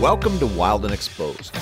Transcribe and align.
Welcome 0.00 0.38
to 0.38 0.46
Wild 0.46 0.84
and 0.84 0.94
Exposed. 0.94 1.52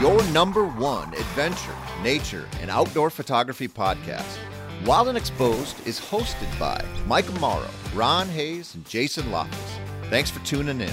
Your 0.00 0.22
number 0.30 0.64
one 0.64 1.12
adventure, 1.14 1.74
nature, 2.00 2.46
and 2.60 2.70
outdoor 2.70 3.10
photography 3.10 3.66
podcast. 3.66 4.38
Wild 4.86 5.08
and 5.08 5.18
Exposed 5.18 5.84
is 5.84 5.98
hosted 5.98 6.46
by 6.60 6.80
Mike 7.08 7.24
Amaro, 7.24 7.68
Ron 7.92 8.28
Hayes, 8.28 8.76
and 8.76 8.88
Jason 8.88 9.32
Loftus. 9.32 9.78
Thanks 10.10 10.30
for 10.30 10.38
tuning 10.46 10.80
in. 10.80 10.92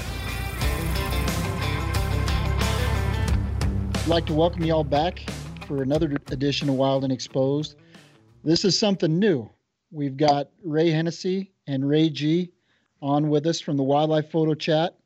I'd 3.94 4.08
like 4.08 4.26
to 4.26 4.34
welcome 4.34 4.64
you 4.64 4.74
all 4.74 4.84
back 4.84 5.20
for 5.68 5.84
another 5.84 6.12
edition 6.32 6.70
of 6.70 6.76
Wild 6.76 7.04
and 7.04 7.14
Exposed. 7.14 7.76
This 8.44 8.66
is 8.66 8.80
something 8.80 9.20
new. 9.20 9.48
We've 9.92 10.18
got 10.18 10.50
Ray 10.64 10.90
Hennessy 10.90 11.54
and 11.68 11.88
Ray 11.88 12.10
G 12.10 12.52
on 13.02 13.30
with 13.30 13.46
us 13.46 13.60
from 13.60 13.78
the 13.78 13.84
Wildlife 13.84 14.32
Photo 14.32 14.54
Chat. 14.54 14.98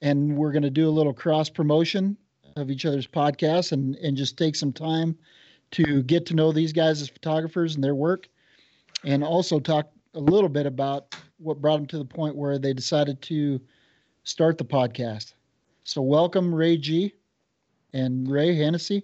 And 0.00 0.36
we're 0.36 0.52
going 0.52 0.62
to 0.62 0.70
do 0.70 0.88
a 0.88 0.90
little 0.90 1.12
cross 1.12 1.48
promotion 1.48 2.16
of 2.56 2.70
each 2.70 2.84
other's 2.84 3.06
podcasts 3.06 3.72
and, 3.72 3.96
and 3.96 4.16
just 4.16 4.36
take 4.36 4.56
some 4.56 4.72
time 4.72 5.16
to 5.72 6.02
get 6.02 6.26
to 6.26 6.34
know 6.34 6.52
these 6.52 6.72
guys 6.72 7.00
as 7.00 7.08
photographers 7.08 7.74
and 7.74 7.84
their 7.84 7.94
work. 7.94 8.28
And 9.04 9.24
also 9.24 9.58
talk 9.58 9.90
a 10.14 10.20
little 10.20 10.48
bit 10.48 10.66
about 10.66 11.14
what 11.38 11.60
brought 11.60 11.78
them 11.78 11.86
to 11.86 11.98
the 11.98 12.04
point 12.04 12.36
where 12.36 12.58
they 12.58 12.72
decided 12.72 13.20
to 13.22 13.60
start 14.24 14.58
the 14.58 14.64
podcast. 14.64 15.34
So, 15.84 16.02
welcome, 16.02 16.54
Ray 16.54 16.76
G 16.76 17.14
and 17.92 18.30
Ray 18.30 18.54
Hennessy 18.54 19.02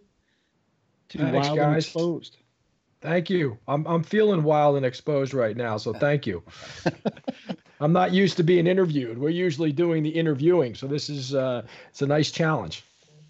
to 1.10 1.18
Thanks, 1.18 1.48
Wild 1.48 1.58
and. 1.58 1.76
Exposed. 1.76 2.36
Thank 3.00 3.30
you. 3.30 3.58
I'm 3.68 3.86
I'm 3.86 4.02
feeling 4.02 4.42
wild 4.42 4.76
and 4.76 4.84
exposed 4.84 5.32
right 5.32 5.56
now, 5.56 5.76
so 5.76 5.92
thank 5.92 6.26
you. 6.26 6.42
I'm 7.80 7.92
not 7.92 8.12
used 8.12 8.36
to 8.38 8.42
being 8.42 8.66
interviewed. 8.66 9.18
We're 9.18 9.28
usually 9.28 9.72
doing 9.72 10.02
the 10.02 10.10
interviewing, 10.10 10.74
so 10.74 10.86
this 10.86 11.08
is 11.08 11.34
uh, 11.34 11.62
it's 11.90 12.02
a 12.02 12.06
nice 12.06 12.30
challenge. 12.30 12.84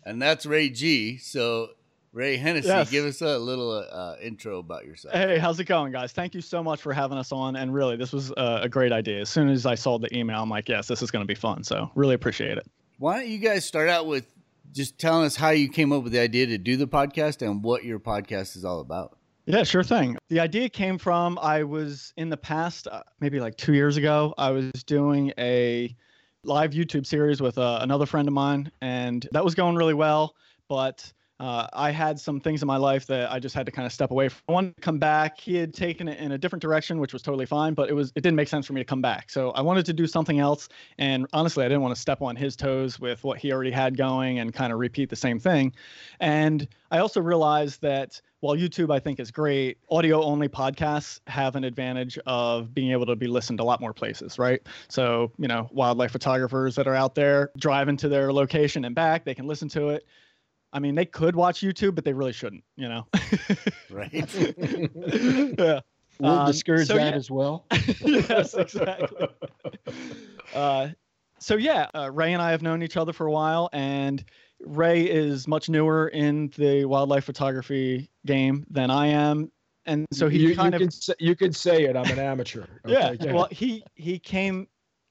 And 0.05 0.21
that's 0.23 0.47
Ray 0.47 0.71
G. 0.71 1.19
So, 1.19 1.71
Ray 2.15 2.39
Hennessy, 2.39 2.69
Yes. 2.69 2.91
give 2.91 3.05
us 3.05 3.21
a 3.21 3.37
little 3.39 3.73
uh, 3.73 4.17
intro 4.23 4.59
about 4.59 4.87
yourself. 4.87 5.15
Hey, 5.15 5.37
how's 5.39 5.61
it 5.61 5.65
going, 5.65 5.93
guys? 5.93 6.13
Thank 6.13 6.35
you 6.35 6.41
so 6.41 6.63
much 6.63 6.81
for 6.81 6.95
having 6.95 7.19
us 7.19 7.31
on. 7.31 7.57
And 7.57 7.75
really, 7.75 7.97
this 7.97 8.13
was 8.13 8.33
uh, 8.33 8.61
a 8.63 8.69
great 8.71 8.91
idea. 8.93 9.21
As 9.21 9.29
soon 9.29 9.51
as 9.51 9.67
I 9.67 9.75
saw 9.75 9.99
the 9.99 10.15
email, 10.17 10.41
I'm 10.43 10.49
like, 10.49 10.67
yes, 10.69 10.87
this 10.89 11.03
is 11.03 11.11
going 11.11 11.23
to 11.23 11.27
be 11.27 11.35
fun. 11.35 11.63
So, 11.63 11.91
really 11.95 12.15
appreciate 12.15 12.57
it. 12.57 12.67
Why 12.99 13.19
don't 13.21 13.29
you 13.29 13.39
guys 13.39 13.67
start 13.67 13.91
out 13.91 14.07
with 14.07 14.25
just 14.73 14.99
telling 14.99 15.27
us 15.27 15.37
how 15.37 15.51
you 15.51 15.69
came 15.69 15.93
up 15.93 16.03
with 16.05 16.13
the 16.13 16.21
idea 16.21 16.47
to 16.47 16.57
do 16.59 16.79
the 16.79 16.89
podcast 16.89 17.43
and 17.47 17.63
what 17.63 17.85
your 17.85 17.99
podcast 17.99 18.57
is 18.57 18.65
all 18.65 18.81
about? 18.81 19.18
Yeah, 19.49 19.63
sure 19.63 19.83
thing. 19.83 20.19
The 20.29 20.41
idea 20.41 20.69
came 20.69 20.99
from 20.99 21.39
I 21.41 21.63
was 21.63 22.13
in 22.19 22.29
the 22.29 22.37
past, 22.37 22.87
uh, 22.87 23.03
maybe 23.19 23.41
like 23.41 23.57
two 23.57 23.73
years 23.73 23.97
ago, 23.97 24.35
I 24.37 24.51
was 24.51 24.71
doing 24.85 25.33
a 25.39 25.97
live 26.45 26.73
YouTube 26.73 27.07
series 27.07 27.41
with 27.41 27.57
uh, 27.57 27.79
another 27.81 28.05
friend 28.05 28.29
of 28.29 28.35
mine, 28.35 28.71
and 28.83 29.27
that 29.33 29.43
was 29.43 29.55
going 29.55 29.75
really 29.75 29.95
well. 29.95 30.35
But 30.69 31.11
uh, 31.41 31.69
I 31.73 31.91
had 31.91 32.19
some 32.19 32.41
things 32.41 32.63
in 32.63 32.67
my 32.67 32.77
life 32.77 33.07
that 33.07 33.31
I 33.31 33.39
just 33.39 33.55
had 33.55 33.67
to 33.67 33.73
kind 33.73 33.87
of 33.87 33.93
step 33.93 34.11
away 34.11 34.29
from. 34.29 34.43
I 34.49 34.53
wanted 34.53 34.77
to 34.77 34.81
come 34.81 34.99
back. 34.99 35.39
He 35.39 35.55
had 35.55 35.73
taken 35.73 36.09
it 36.09 36.19
in 36.19 36.33
a 36.33 36.39
different 36.39 36.63
direction, 36.63 36.99
which 36.99 37.13
was 37.13 37.23
totally 37.23 37.47
fine, 37.47 37.75
but 37.75 37.89
it 37.89 37.93
was 37.93 38.11
it 38.17 38.23
didn't 38.23 38.37
make 38.37 38.49
sense 38.49 38.67
for 38.67 38.73
me 38.73 38.81
to 38.81 38.85
come 38.85 39.01
back. 39.01 39.31
So 39.31 39.51
I 39.53 39.61
wanted 39.61 39.87
to 39.87 39.93
do 39.93 40.07
something 40.07 40.41
else. 40.41 40.69
And 40.99 41.27
honestly, 41.33 41.65
I 41.65 41.69
didn't 41.69 41.83
want 41.83 41.95
to 41.95 42.01
step 42.01 42.23
on 42.23 42.35
his 42.35 42.57
toes 42.57 42.99
with 42.99 43.23
what 43.23 43.39
he 43.39 43.53
already 43.53 43.71
had 43.71 43.97
going 43.97 44.41
and 44.41 44.53
kind 44.53 44.73
of 44.73 44.79
repeat 44.81 45.11
the 45.11 45.17
same 45.17 45.39
thing. 45.39 45.73
And 46.19 46.67
I 46.91 46.99
also 46.99 47.21
realized 47.21 47.83
that 47.83 48.21
while 48.41 48.57
YouTube 48.57 48.93
I 48.93 48.99
think 48.99 49.21
is 49.21 49.31
great, 49.31 49.79
audio 49.91 50.23
only 50.23 50.49
podcasts 50.49 51.21
have 51.27 51.57
an 51.57 51.65
advantage 51.65 52.19
of 52.27 52.73
being 52.75 52.93
able 52.93 53.07
to 53.07 53.17
be 53.17 53.27
listened 53.27 53.59
to 53.59 53.63
a 53.63 53.67
lot 53.67 53.81
more 53.81 53.93
places, 53.93 54.39
right? 54.39 54.61
So, 54.89 55.33
you 55.39 55.49
know, 55.49 55.69
wildlife 55.73 56.13
photographers 56.13 56.75
that 56.77 56.87
are 56.87 56.95
out 56.95 57.15
there 57.15 57.51
driving 57.59 57.97
to 57.99 58.09
their 58.09 58.33
location 58.33 58.85
and 58.85 58.95
back, 58.95 59.25
they 59.25 59.35
can 59.35 59.47
listen 59.47 59.69
to 59.71 59.89
it. 59.91 60.07
I 60.73 60.79
mean, 60.81 60.95
they 60.95 61.07
could 61.07 61.35
watch 61.35 61.61
YouTube, 61.61 61.95
but 61.95 62.05
they 62.05 62.13
really 62.13 62.33
shouldn't, 62.33 62.65
you 62.77 62.89
know? 62.89 63.07
Right? 63.91 64.13
yeah. 65.59 65.81
We'll 66.21 66.31
Um, 66.33 66.47
discourage 66.47 66.89
so 66.89 66.95
that 66.97 67.11
yeah. 67.13 67.17
as 67.17 67.31
well. 67.31 67.65
yes, 68.01 68.55
exactly. 68.55 69.29
Uh, 70.55 70.89
so 71.39 71.55
yeah, 71.57 71.87
uh, 71.95 72.11
Ray 72.13 72.33
and 72.33 72.43
I 72.43 72.51
have 72.51 72.61
known 72.63 72.83
each 72.83 72.97
other 72.97 73.13
for 73.13 73.27
a 73.27 73.31
while, 73.31 73.71
and 73.73 74.25
Ray 74.61 75.03
is 75.05 75.47
much 75.47 75.69
newer 75.69 76.09
in 76.09 76.53
the 76.57 76.85
wildlife 76.87 77.25
photography 77.25 78.11
game 78.27 78.67
than 78.69 78.91
I 78.91 79.07
am, 79.07 79.51
and 79.87 80.07
so 80.13 80.29
he 80.29 80.39
you, 80.39 80.57
kind 80.57 80.73
you 80.75 80.77
of 80.77 80.81
can 80.81 80.91
say, 80.91 81.15
you 81.21 81.37
can 81.37 81.53
say 81.53 81.85
it. 81.85 81.97
I'm 81.97 82.11
an 82.11 82.19
amateur. 82.19 82.65
yeah. 82.87 83.11
Okay, 83.11 83.33
Well, 83.33 83.47
he 83.53 83.85
he 83.95 84.19
came. 84.19 84.67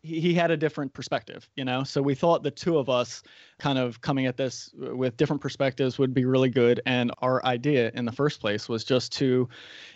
He, 0.08 0.34
had 0.34 0.52
a 0.52 0.58
different 0.58 0.94
perspective, 0.94 1.50
you 1.56 1.66
know. 1.66 1.84
So 1.84 2.02
we 2.02 2.16
thought 2.16 2.44
the 2.44 2.52
two 2.52 2.78
of 2.78 2.90
us, 2.90 3.24
kind 3.60 3.78
of 3.78 4.02
coming 4.02 4.26
at 4.26 4.38
this 4.38 4.72
with 4.78 5.18
different 5.18 5.42
perspectives, 5.42 5.98
would 5.98 6.14
be 6.14 6.26
really 6.26 6.50
good. 6.50 6.82
And 6.86 7.12
our 7.20 7.44
idea 7.46 7.92
in 7.94 8.06
the 8.06 8.12
first 8.12 8.40
place 8.40 8.70
was 8.70 8.84
just 8.84 9.12
to 9.14 9.50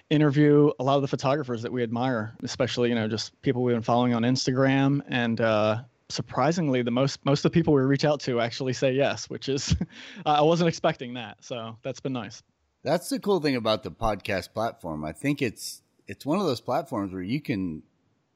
interview 0.09 0.71
a 0.79 0.83
lot 0.83 0.95
of 0.95 1.01
the 1.01 1.07
photographers 1.07 1.61
that 1.61 1.71
we 1.71 1.83
admire, 1.83 2.35
especially 2.43 2.89
you 2.89 2.95
know 2.95 3.07
just 3.07 3.39
people 3.41 3.63
we've 3.63 3.75
been 3.75 3.81
following 3.81 4.13
on 4.13 4.23
Instagram. 4.23 5.01
And 5.07 5.39
uh, 5.39 5.83
surprisingly, 6.09 6.81
the 6.81 6.91
most 6.91 7.23
most 7.25 7.45
of 7.45 7.51
the 7.51 7.53
people 7.53 7.73
we 7.73 7.81
reach 7.81 8.05
out 8.05 8.19
to 8.21 8.41
actually 8.41 8.73
say 8.73 8.91
yes, 8.91 9.29
which 9.29 9.49
is 9.49 9.75
I 10.25 10.41
wasn't 10.41 10.67
expecting 10.67 11.13
that. 11.15 11.37
So 11.43 11.77
that's 11.83 11.99
been 11.99 12.13
nice. 12.13 12.43
That's 12.83 13.09
the 13.09 13.19
cool 13.19 13.39
thing 13.39 13.55
about 13.55 13.83
the 13.83 13.91
podcast 13.91 14.53
platform. 14.53 15.05
I 15.05 15.11
think 15.11 15.41
it's 15.41 15.81
it's 16.07 16.25
one 16.25 16.39
of 16.39 16.45
those 16.45 16.61
platforms 16.61 17.13
where 17.13 17.21
you 17.21 17.39
can 17.39 17.83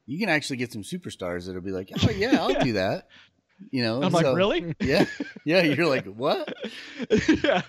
you 0.06 0.18
can 0.18 0.28
actually 0.28 0.56
get 0.56 0.72
some 0.72 0.82
superstars 0.82 1.46
that'll 1.46 1.60
be 1.60 1.72
like, 1.72 1.90
oh 2.02 2.10
yeah, 2.10 2.36
I'll 2.40 2.54
do 2.64 2.74
that. 2.74 3.08
You 3.70 3.82
know, 3.82 4.02
I'm 4.02 4.10
so- 4.10 4.16
like, 4.18 4.36
really? 4.36 4.74
Yeah, 4.80 5.06
yeah. 5.44 5.62
You're 5.62 5.86
like, 5.86 6.06
what? 6.06 6.52
yeah. 7.42 7.62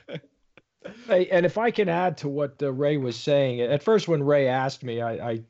Hey, 1.07 1.27
and 1.29 1.45
if 1.45 1.57
I 1.57 1.71
can 1.71 1.89
add 1.89 2.17
to 2.19 2.29
what 2.29 2.61
uh, 2.61 2.71
Ray 2.71 2.97
was 2.97 3.15
saying, 3.17 3.61
at 3.61 3.83
first 3.83 4.07
when 4.07 4.23
Ray 4.23 4.47
asked 4.47 4.83
me, 4.83 5.01
I, 5.01 5.31
I, 5.31 5.43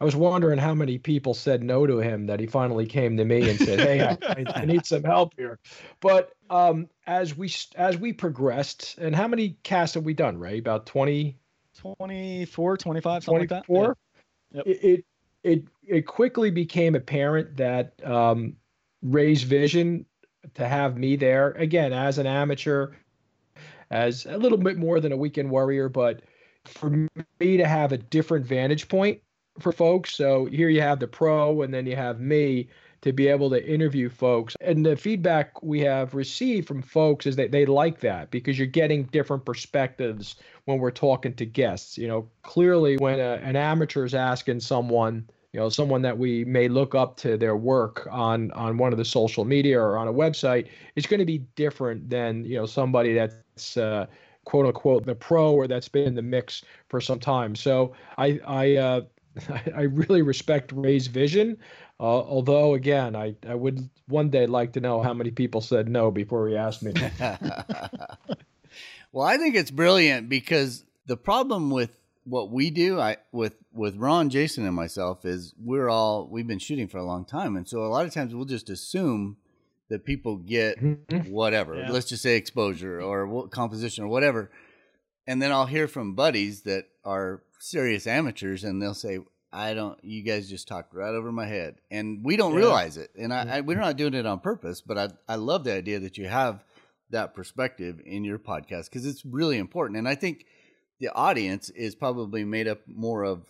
I 0.00 0.04
was 0.04 0.14
wondering 0.16 0.58
how 0.58 0.74
many 0.74 0.98
people 0.98 1.32
said 1.32 1.62
no 1.62 1.86
to 1.86 1.98
him. 1.98 2.26
That 2.26 2.40
he 2.40 2.46
finally 2.46 2.86
came 2.86 3.16
to 3.16 3.24
me 3.24 3.48
and 3.48 3.58
said, 3.58 3.80
"Hey, 3.80 4.02
I, 4.02 4.18
I, 4.22 4.44
I 4.62 4.64
need 4.64 4.84
some 4.84 5.04
help 5.04 5.32
here." 5.36 5.58
But 6.00 6.32
um, 6.50 6.88
as 7.06 7.36
we 7.36 7.50
as 7.76 7.96
we 7.96 8.12
progressed, 8.12 8.98
and 8.98 9.14
how 9.14 9.28
many 9.28 9.56
casts 9.62 9.94
have 9.94 10.04
we 10.04 10.12
done, 10.12 10.38
Ray? 10.38 10.58
About 10.58 10.84
20, 10.86 11.38
24, 11.78 12.76
25, 12.76 13.24
something 13.24 13.40
like 13.40 13.48
that. 13.50 13.64
24? 13.66 13.96
Yeah. 14.52 14.58
Yep. 14.58 14.66
It, 14.66 14.84
it 14.84 15.04
it 15.44 15.64
it 15.86 16.06
quickly 16.06 16.50
became 16.50 16.94
apparent 16.94 17.56
that 17.58 17.94
um, 18.04 18.56
Ray's 19.02 19.42
vision 19.42 20.06
to 20.54 20.66
have 20.66 20.96
me 20.96 21.16
there 21.16 21.52
again 21.52 21.92
as 21.92 22.18
an 22.18 22.26
amateur, 22.26 22.92
as 23.90 24.26
a 24.26 24.36
little 24.36 24.58
bit 24.58 24.78
more 24.78 24.98
than 25.00 25.12
a 25.12 25.16
weekend 25.16 25.50
warrior, 25.50 25.88
but 25.88 26.22
for 26.64 26.90
me 26.90 27.56
to 27.58 27.66
have 27.66 27.92
a 27.92 27.98
different 27.98 28.46
vantage 28.46 28.88
point 28.88 29.20
for 29.60 29.72
folks. 29.72 30.14
So 30.14 30.46
here 30.46 30.70
you 30.70 30.80
have 30.80 30.98
the 30.98 31.06
pro, 31.06 31.62
and 31.62 31.72
then 31.72 31.86
you 31.86 31.96
have 31.96 32.20
me 32.20 32.68
to 33.04 33.12
be 33.12 33.28
able 33.28 33.50
to 33.50 33.62
interview 33.70 34.08
folks. 34.08 34.56
And 34.62 34.84
the 34.84 34.96
feedback 34.96 35.62
we 35.62 35.78
have 35.80 36.14
received 36.14 36.66
from 36.66 36.80
folks 36.80 37.26
is 37.26 37.36
that 37.36 37.52
they 37.52 37.66
like 37.66 38.00
that 38.00 38.30
because 38.30 38.58
you're 38.58 38.66
getting 38.66 39.04
different 39.04 39.44
perspectives 39.44 40.36
when 40.64 40.78
we're 40.78 40.90
talking 40.90 41.34
to 41.34 41.44
guests. 41.44 41.98
You 41.98 42.08
know, 42.08 42.26
clearly 42.44 42.96
when 42.96 43.20
a, 43.20 43.34
an 43.42 43.56
amateur 43.56 44.06
is 44.06 44.14
asking 44.14 44.60
someone, 44.60 45.28
you 45.52 45.60
know, 45.60 45.68
someone 45.68 46.00
that 46.00 46.16
we 46.16 46.46
may 46.46 46.66
look 46.66 46.94
up 46.94 47.18
to 47.18 47.36
their 47.36 47.56
work 47.56 48.08
on 48.10 48.50
on 48.52 48.78
one 48.78 48.90
of 48.90 48.96
the 48.96 49.04
social 49.04 49.44
media 49.44 49.78
or 49.78 49.98
on 49.98 50.08
a 50.08 50.12
website, 50.12 50.68
it's 50.96 51.06
going 51.06 51.20
to 51.20 51.26
be 51.26 51.38
different 51.56 52.08
than 52.08 52.42
you 52.46 52.56
know 52.56 52.64
somebody 52.64 53.12
that's 53.12 53.76
uh, 53.76 54.06
quote 54.46 54.64
unquote 54.64 55.04
the 55.04 55.14
pro 55.14 55.52
or 55.52 55.68
that's 55.68 55.88
been 55.88 56.06
in 56.06 56.14
the 56.14 56.22
mix 56.22 56.62
for 56.88 57.02
some 57.02 57.20
time. 57.20 57.54
So 57.54 57.92
I 58.16 58.40
I 58.46 58.76
uh, 58.76 59.00
I 59.76 59.82
really 59.82 60.22
respect 60.22 60.72
Ray's 60.74 61.06
vision. 61.06 61.58
Uh, 62.04 62.20
although 62.20 62.74
again, 62.74 63.16
I, 63.16 63.34
I 63.48 63.54
would 63.54 63.88
one 64.08 64.28
day 64.28 64.46
like 64.46 64.74
to 64.74 64.80
know 64.80 65.00
how 65.00 65.14
many 65.14 65.30
people 65.30 65.62
said 65.62 65.88
no 65.88 66.10
before 66.10 66.46
he 66.48 66.54
asked 66.54 66.82
me. 66.82 66.92
well, 69.10 69.26
I 69.26 69.38
think 69.38 69.54
it's 69.54 69.70
brilliant 69.70 70.28
because 70.28 70.84
the 71.06 71.16
problem 71.16 71.70
with 71.70 71.96
what 72.24 72.50
we 72.50 72.68
do, 72.68 73.00
I 73.00 73.16
with 73.32 73.56
with 73.72 73.96
Ron, 73.96 74.28
Jason, 74.28 74.66
and 74.66 74.76
myself 74.76 75.24
is 75.24 75.54
we're 75.58 75.88
all 75.88 76.28
we've 76.30 76.46
been 76.46 76.58
shooting 76.58 76.88
for 76.88 76.98
a 76.98 77.04
long 77.04 77.24
time, 77.24 77.56
and 77.56 77.66
so 77.66 77.82
a 77.82 77.88
lot 77.88 78.04
of 78.04 78.12
times 78.12 78.34
we'll 78.34 78.44
just 78.44 78.68
assume 78.68 79.38
that 79.88 80.04
people 80.04 80.36
get 80.36 80.76
whatever. 81.26 81.74
Yeah. 81.74 81.90
Let's 81.90 82.10
just 82.10 82.22
say 82.22 82.36
exposure 82.36 83.00
or 83.00 83.48
composition 83.48 84.04
or 84.04 84.08
whatever, 84.08 84.50
and 85.26 85.40
then 85.40 85.52
I'll 85.52 85.64
hear 85.64 85.88
from 85.88 86.14
buddies 86.14 86.64
that 86.64 86.84
are 87.02 87.42
serious 87.60 88.06
amateurs, 88.06 88.62
and 88.62 88.82
they'll 88.82 88.92
say. 88.92 89.20
I 89.54 89.72
don't. 89.74 89.96
You 90.04 90.22
guys 90.22 90.48
just 90.50 90.66
talked 90.68 90.92
right 90.94 91.14
over 91.14 91.30
my 91.32 91.46
head, 91.46 91.76
and 91.90 92.24
we 92.24 92.36
don't 92.36 92.52
Yeah. 92.52 92.58
realize 92.58 92.96
it. 92.96 93.10
And 93.16 93.32
I, 93.32 93.58
I, 93.58 93.60
we're 93.60 93.78
not 93.78 93.96
doing 93.96 94.14
it 94.14 94.26
on 94.26 94.40
purpose, 94.40 94.80
but 94.80 94.98
I, 94.98 95.08
I 95.28 95.36
love 95.36 95.64
the 95.64 95.72
idea 95.72 96.00
that 96.00 96.18
you 96.18 96.26
have 96.28 96.64
that 97.10 97.34
perspective 97.34 98.00
in 98.04 98.24
your 98.24 98.38
podcast 98.38 98.86
because 98.86 99.06
it's 99.06 99.24
really 99.24 99.58
important. 99.58 99.96
And 99.98 100.08
I 100.08 100.16
think 100.16 100.46
the 100.98 101.08
audience 101.14 101.70
is 101.70 101.94
probably 101.94 102.44
made 102.44 102.66
up 102.66 102.80
more 102.88 103.22
of 103.24 103.44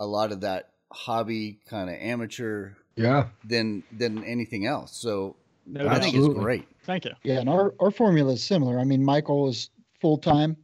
a 0.00 0.06
lot 0.06 0.32
of 0.32 0.40
that 0.40 0.70
hobby 0.90 1.58
kind 1.68 1.90
of 1.90 1.96
amateur 1.96 2.70
Yeah. 2.96 3.28
than 3.44 3.82
than 3.92 4.24
anything 4.24 4.64
else. 4.66 4.96
So 4.96 5.36
No 5.66 5.86
I 5.86 5.94
doubt. 5.94 6.02
think 6.04 6.16
it's 6.16 6.28
great. 6.34 6.66
Thank 6.84 7.04
you. 7.04 7.12
Yeah, 7.22 7.40
and 7.40 7.48
our, 7.50 7.74
our 7.80 7.90
formula 7.90 8.32
is 8.32 8.42
similar. 8.42 8.78
I 8.78 8.84
mean, 8.84 9.04
Michael 9.04 9.48
is 9.50 9.68
full 10.00 10.16
time. 10.16 10.56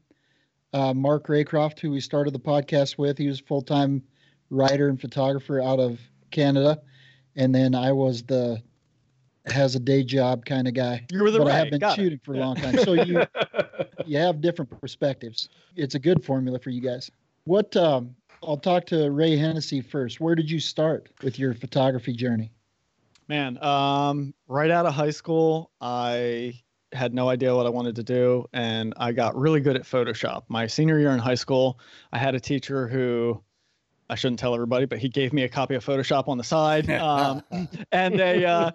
Uh, 0.72 0.94
Mark 0.94 1.26
Raycroft, 1.26 1.78
who 1.80 1.90
we 1.90 2.00
started 2.00 2.32
the 2.34 2.40
podcast 2.40 2.96
with, 2.96 3.18
he 3.18 3.28
was 3.28 3.38
full 3.40 3.60
time 3.62 4.02
writer 4.54 4.88
and 4.88 5.00
photographer 5.00 5.60
out 5.60 5.80
of 5.80 6.00
Canada, 6.30 6.80
and 7.36 7.54
then 7.54 7.74
I 7.74 7.92
was 7.92 8.22
the 8.22 8.62
has 9.46 9.74
a 9.74 9.80
day 9.80 10.02
job 10.02 10.46
kind 10.46 10.66
of 10.66 10.74
guy. 10.74 11.04
You 11.12 11.22
were 11.22 11.30
the 11.30 11.38
but 11.38 11.48
I 11.48 11.56
have 11.58 11.70
been 11.70 11.80
Got 11.80 11.98
it. 11.98 12.02
shooting 12.02 12.20
for 12.24 12.34
a 12.34 12.38
Yeah. 12.38 12.44
long 12.44 12.56
time, 12.56 12.78
so 12.78 12.94
you 12.94 13.26
you 14.06 14.18
have 14.18 14.40
different 14.40 14.70
perspectives. 14.80 15.48
It's 15.76 15.94
a 15.94 15.98
good 15.98 16.24
formula 16.24 16.58
for 16.58 16.70
you 16.70 16.80
guys. 16.80 17.10
What 17.44 17.76
um, 17.76 18.14
I'll 18.42 18.56
talk 18.56 18.86
to 18.86 19.10
Ray 19.10 19.36
Hennessy 19.36 19.80
first. 19.80 20.20
Where 20.20 20.34
did 20.34 20.50
you 20.50 20.60
start 20.60 21.10
with 21.22 21.38
your 21.38 21.52
photography 21.54 22.14
journey? 22.14 22.52
Man, 23.28 23.62
um, 23.62 24.34
right 24.48 24.70
out 24.70 24.86
of 24.86 24.94
high 24.94 25.10
school, 25.10 25.70
I 25.80 26.60
had 26.92 27.12
no 27.12 27.28
idea 27.28 27.54
what 27.54 27.66
I 27.66 27.70
wanted 27.70 27.96
to 27.96 28.02
do, 28.02 28.46
and 28.52 28.94
I 28.96 29.12
got 29.12 29.36
really 29.36 29.60
good 29.60 29.76
at 29.76 29.82
Photoshop. 29.82 30.44
My 30.48 30.66
senior 30.66 30.98
year 30.98 31.10
in 31.10 31.18
high 31.18 31.34
school, 31.34 31.80
I 32.12 32.18
had 32.18 32.34
a 32.34 32.40
teacher 32.40 32.86
who 32.88 33.42
I 34.08 34.14
shouldn't 34.16 34.38
tell 34.38 34.54
everybody, 34.54 34.86
but 34.86 34.98
he 34.98 35.08
gave 35.08 35.32
me 35.32 35.44
a 35.44 35.48
copy 35.48 35.74
of 35.74 35.84
Photoshop 35.84 36.28
on 36.28 36.38
the 36.38 36.44
side, 36.44 36.90
um, 36.90 37.42
and 37.92 38.20
a 38.20 38.44
uh, 38.44 38.70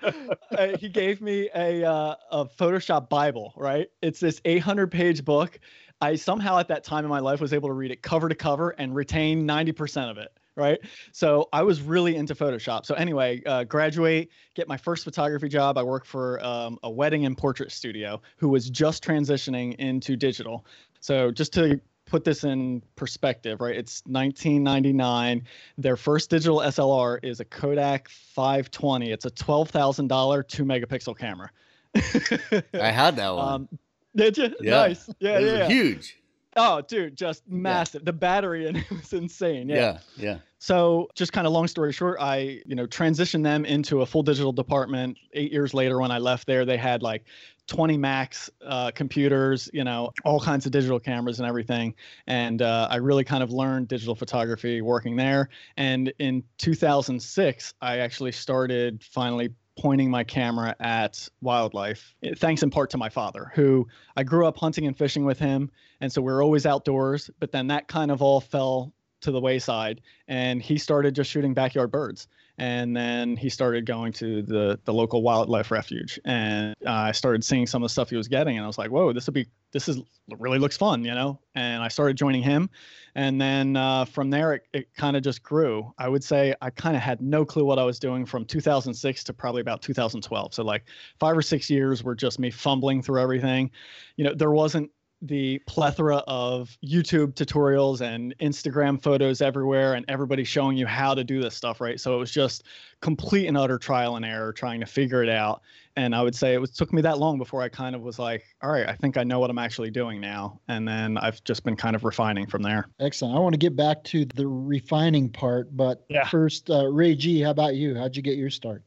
uh, 0.52 0.78
he 0.78 0.90
gave 0.90 1.22
me 1.22 1.50
a 1.56 1.84
uh, 1.84 2.16
a 2.32 2.46
Photoshop 2.46 3.10
Bible. 3.10 3.54
Right, 3.56 3.90
it's 4.02 4.20
this 4.20 4.42
800 4.46 4.92
page 4.92 5.24
book. 5.24 5.60
I 6.02 6.16
somehow 6.16 6.58
at 6.60 6.70
that 6.70 6.84
time 6.84 7.04
in 7.04 7.10
my 7.10 7.20
life 7.20 7.42
was 7.42 7.54
able 7.54 7.70
to 7.70 7.74
read 7.74 7.92
it 7.92 8.02
cover 8.02 8.30
to 8.30 8.36
cover 8.36 8.70
and 8.72 8.96
retain 8.96 9.46
90% 9.46 10.10
of 10.10 10.18
it. 10.18 10.32
Right. 10.56 10.80
So 11.14 11.48
I 11.54 11.64
was 11.64 11.82
really 11.82 12.18
into 12.18 12.36
Photoshop. 12.36 12.86
So 12.86 12.94
anyway, 12.96 13.42
uh, 13.46 13.64
graduate, 13.64 14.30
get 14.56 14.68
my 14.68 14.76
first 14.76 15.06
photography 15.06 15.48
job. 15.48 15.78
I 15.78 15.84
work 15.84 16.06
for 16.06 16.44
um, 16.46 16.78
a 16.84 16.90
wedding 16.90 17.26
and 17.26 17.38
portrait 17.38 17.72
studio 17.72 18.22
who 18.38 18.50
was 18.50 18.70
just 18.70 19.02
transitioning 19.04 19.76
into 19.76 20.18
digital. 20.18 20.66
So 21.00 21.32
just 21.32 21.54
to 21.54 21.80
put 22.10 22.24
this 22.24 22.44
in 22.44 22.84
perspective, 22.96 23.62
right? 23.62 23.76
It's 23.76 24.02
1999. 24.06 25.44
Their 25.78 25.96
first 25.96 26.30
digital 26.30 26.60
SLR 26.60 27.20
is 27.24 27.40
a 27.40 27.46
Kodak 27.46 28.10
520. 28.10 29.12
It's 29.12 29.26
a 29.26 29.32
$12,000 29.32 30.48
two 30.48 30.66
megapixel 30.66 31.18
camera. 31.18 31.50
I 31.96 32.92
had 32.92 33.16
that 33.16 33.36
one. 33.36 33.54
um, 33.54 33.70
did 34.16 34.38
you? 34.38 34.56
Yeah. 34.60 34.72
Nice. 34.72 35.10
Yeah, 35.20 35.40
yeah. 35.40 35.58
yeah. 35.58 35.68
huge. 35.68 36.20
Oh, 36.56 36.82
dude, 36.82 37.16
just 37.16 37.48
massive. 37.48 38.06
The 38.06 38.14
battery 38.14 38.68
in 38.68 38.76
it 38.78 38.90
was 38.90 39.14
insane. 39.14 39.70
Yeah, 39.70 40.00
yeah. 40.18 40.40
So, 40.58 41.08
just 41.16 41.32
kind 41.32 41.48
of 41.48 41.54
long 41.54 41.68
story 41.68 41.94
short, 41.94 42.18
I, 42.20 42.62
you 42.66 42.76
know, 42.76 42.86
transitioned 42.86 43.44
them 43.44 43.66
into 43.66 44.02
a 44.02 44.06
full 44.06 44.24
digital 44.24 44.52
department. 44.52 45.18
Eight 45.34 45.52
years 45.52 45.74
later, 45.74 46.00
when 46.00 46.12
I 46.12 46.18
left 46.18 46.48
there, 46.48 46.66
they 46.66 46.76
had 46.76 47.02
like 47.02 47.24
20 47.70 47.98
Macs 47.98 48.50
uh, 48.66 48.92
computers, 48.92 49.70
you 49.74 49.84
know, 49.84 50.12
all 50.26 50.40
kinds 50.40 50.66
of 50.66 50.72
digital 50.72 51.00
cameras 51.00 51.40
and 51.40 51.48
everything. 51.48 51.94
And 52.26 52.62
uh, 52.62 52.88
I 52.90 52.96
really 52.96 53.24
kind 53.24 53.44
of 53.44 53.52
learned 53.52 53.88
digital 53.88 54.16
photography 54.16 54.82
working 54.82 55.16
there. 55.16 55.50
And 55.78 56.12
in 56.18 56.44
2006, 56.58 57.74
I 57.80 58.00
actually 58.00 58.32
started 58.32 59.04
finally 59.04 59.54
pointing 59.78 60.10
my 60.10 60.24
camera 60.24 60.76
at 60.80 61.30
wildlife, 61.42 62.16
thanks 62.38 62.64
in 62.64 62.72
part 62.72 62.90
to 62.90 62.98
my 62.98 63.08
father, 63.08 63.52
who 63.54 63.88
I 64.18 64.24
grew 64.24 64.48
up 64.48 64.58
hunting 64.58 64.88
and 64.88 64.98
fishing 64.98 65.24
with 65.24 65.38
him. 65.40 65.70
And 66.02 66.12
so 66.12 66.22
we 66.24 66.32
are 66.32 66.42
always 66.42 66.66
outdoors. 66.66 67.30
But 67.40 67.52
then 67.52 67.68
that 67.68 67.88
kind 67.88 68.10
of 68.10 68.22
all 68.22 68.42
fell 68.42 68.92
to 69.22 69.32
the 69.32 69.40
wayside 69.40 70.02
and 70.28 70.62
he 70.62 70.78
started 70.78 71.14
just 71.14 71.30
shooting 71.30 71.54
backyard 71.54 71.92
birds 71.92 72.28
and 72.60 72.96
then 72.96 73.38
he 73.38 73.50
started 73.50 73.86
going 73.86 74.12
to 74.12 74.42
the 74.44 74.80
the 74.84 74.94
local 74.94 75.24
wildlife 75.24 75.72
refuge. 75.72 76.20
And 76.26 76.76
uh, 76.86 76.92
i 76.92 77.12
started 77.12 77.44
seeing 77.44 77.66
some 77.66 77.82
of 77.82 77.86
the 77.86 77.90
stuff 77.90 78.10
he 78.10 78.18
was 78.18 78.28
getting 78.28 78.58
and 78.58 78.64
i 78.64 78.68
was 78.68 78.78
like 78.78 78.92
whoa 78.92 79.14
this 79.14 79.26
would 79.26 79.34
be 79.34 79.48
this 79.72 79.88
is 79.88 80.00
really 80.38 80.60
looks 80.60 80.78
fun 80.78 81.04
you 81.04 81.14
know? 81.16 81.40
And 81.56 81.82
i 81.82 81.88
started 81.88 82.18
joining 82.18 82.44
him. 82.44 82.70
And 83.16 83.42
then 83.42 83.76
uh, 83.76 84.06
from 84.06 84.30
there 84.30 84.54
it, 84.54 84.64
it 84.72 84.94
kind 84.96 85.18
of 85.18 85.24
just 85.24 85.42
grew. 85.42 85.92
I 85.98 86.08
would 86.10 86.24
say 86.24 86.54
i 86.62 86.70
kind 86.70 86.96
of 86.96 87.02
had 87.02 87.22
no 87.22 87.46
clue 87.46 87.64
what 87.64 87.80
i 87.80 87.84
was 87.84 87.98
doing 87.98 88.26
from 88.26 88.46
2006 88.46 89.24
to 89.24 89.34
probably 89.34 89.62
about 89.62 89.82
2012 89.82 90.54
so 90.54 90.64
like 90.64 90.84
five 91.20 91.38
or 91.38 91.42
six 91.42 91.70
years 91.70 92.04
were 92.04 92.16
just 92.16 92.40
me 92.40 92.52
fumbling 92.52 93.02
through 93.02 93.22
everything. 93.22 93.72
You 94.18 94.26
know 94.26 94.34
there 94.36 94.52
wasn't 94.52 94.92
the 95.22 95.60
plethora 95.68 96.18
of 96.28 96.78
YouTube 96.86 97.34
tutorials 97.34 98.00
and 98.02 98.34
Instagram 98.40 99.02
photos 99.02 99.42
everywhere, 99.42 99.96
and 99.96 100.06
everybody 100.08 100.44
showing 100.44 100.78
you 100.78 100.86
how 100.86 101.14
to 101.14 101.24
do 101.24 101.42
this 101.42 101.56
stuff, 101.56 101.82
right? 101.82 102.00
So 102.00 102.16
it 102.16 102.18
was 102.18 102.32
just 102.32 102.64
complete 103.02 103.48
and 103.48 103.58
utter 103.58 103.78
trial 103.78 104.16
and 104.16 104.26
error 104.26 104.54
trying 104.54 104.80
to 104.80 104.86
figure 104.86 105.22
it 105.22 105.30
out. 105.30 105.62
And 105.98 106.16
I 106.16 106.22
would 106.22 106.36
say 106.36 106.54
it 106.54 106.62
was, 106.62 106.72
took 106.72 106.94
me 106.94 107.02
that 107.02 107.18
long 107.18 107.38
before 107.38 107.62
I 107.62 107.68
kind 107.68 107.96
of 107.96 108.02
was 108.02 108.18
like, 108.18 108.46
all 108.64 108.72
right, 108.72 108.88
I 108.88 108.96
think 108.96 109.18
I 109.18 109.24
know 109.26 109.40
what 109.40 109.50
I'm 109.50 109.58
actually 109.58 109.92
doing 109.92 110.22
now. 110.22 110.62
And 110.70 110.88
then 110.88 111.18
I've 111.18 111.44
just 111.44 111.66
been 111.66 111.76
kind 111.76 111.96
of 111.98 112.06
refining 112.06 112.48
from 112.48 112.62
there. 112.62 112.88
Excellent. 113.02 113.36
I 113.36 113.40
want 113.40 113.54
to 113.54 113.60
get 113.60 113.76
back 113.76 114.02
to 114.06 114.24
the 114.24 114.48
refining 114.48 115.30
part, 115.30 115.76
but 115.76 116.06
Yeah. 116.08 116.28
first, 116.30 116.70
uh, 116.70 116.86
Ray 116.88 117.16
G, 117.16 117.42
how 117.42 117.52
about 117.52 117.76
you? 117.76 117.96
How'd 117.96 118.16
you 118.16 118.22
get 118.22 118.38
your 118.38 118.50
start? 118.50 118.84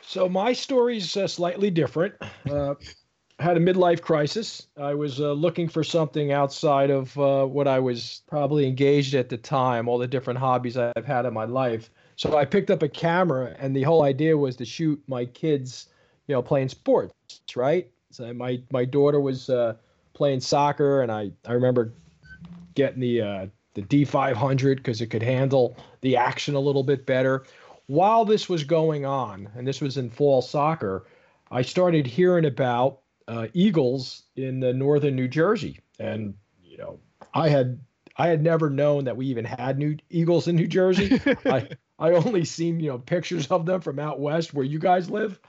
So 0.00 0.28
my 0.28 0.54
story's 0.54 1.14
uh, 1.16 1.28
slightly 1.28 1.70
different. 1.70 2.14
Uh, 2.50 2.74
had 3.42 3.56
a 3.56 3.60
midlife 3.60 4.00
crisis. 4.00 4.68
I 4.76 4.94
was 4.94 5.20
uh, 5.20 5.32
looking 5.32 5.68
for 5.68 5.84
something 5.84 6.32
outside 6.32 6.90
of 6.90 7.18
uh, 7.18 7.44
what 7.44 7.68
I 7.68 7.78
was 7.78 8.22
probably 8.28 8.66
engaged 8.66 9.14
at 9.14 9.28
the 9.28 9.36
time, 9.36 9.88
all 9.88 9.98
the 9.98 10.06
different 10.06 10.38
hobbies 10.38 10.76
I've 10.76 11.04
had 11.04 11.26
in 11.26 11.34
my 11.34 11.44
life. 11.44 11.90
So 12.16 12.36
I 12.36 12.44
picked 12.44 12.70
up 12.70 12.82
a 12.82 12.88
camera, 12.88 13.54
and 13.58 13.74
the 13.74 13.82
whole 13.82 14.02
idea 14.02 14.36
was 14.36 14.56
to 14.56 14.64
shoot 14.64 15.02
my 15.08 15.24
kids, 15.24 15.88
you 16.26 16.34
know, 16.34 16.42
playing 16.42 16.68
sports, 16.68 17.14
right? 17.56 17.90
So 18.10 18.32
my 18.32 18.62
my 18.70 18.84
daughter 18.84 19.20
was 19.20 19.50
uh, 19.50 19.74
playing 20.14 20.40
soccer, 20.40 21.02
and 21.02 21.10
I 21.10 21.32
I 21.46 21.52
remember 21.52 21.92
getting 22.74 23.00
the 23.00 23.22
uh, 23.22 23.46
the 23.74 23.82
D500 23.82 24.76
because 24.76 25.00
it 25.00 25.08
could 25.08 25.22
handle 25.22 25.76
the 26.02 26.16
action 26.16 26.54
a 26.54 26.60
little 26.60 26.84
bit 26.84 27.06
better. 27.06 27.44
While 27.86 28.24
this 28.24 28.48
was 28.48 28.64
going 28.64 29.04
on, 29.04 29.48
and 29.56 29.66
this 29.66 29.80
was 29.80 29.96
in 29.98 30.10
fall 30.10 30.42
soccer, 30.42 31.06
I 31.50 31.62
started 31.62 32.06
hearing 32.06 32.44
about 32.44 33.01
uh, 33.28 33.48
eagles 33.52 34.22
in 34.36 34.60
the 34.60 34.72
northern 34.72 35.16
New 35.16 35.28
Jersey, 35.28 35.80
and 35.98 36.34
you 36.62 36.78
know, 36.78 37.00
I 37.34 37.48
had 37.48 37.80
I 38.16 38.28
had 38.28 38.42
never 38.42 38.70
known 38.70 39.04
that 39.04 39.16
we 39.16 39.26
even 39.26 39.44
had 39.44 39.78
new 39.78 39.96
eagles 40.10 40.48
in 40.48 40.56
New 40.56 40.66
Jersey. 40.66 41.20
I 41.46 41.68
I 41.98 42.12
only 42.12 42.44
seen 42.44 42.80
you 42.80 42.90
know 42.90 42.98
pictures 42.98 43.46
of 43.48 43.66
them 43.66 43.80
from 43.80 43.98
out 43.98 44.20
west 44.20 44.54
where 44.54 44.64
you 44.64 44.78
guys 44.78 45.10
live. 45.10 45.40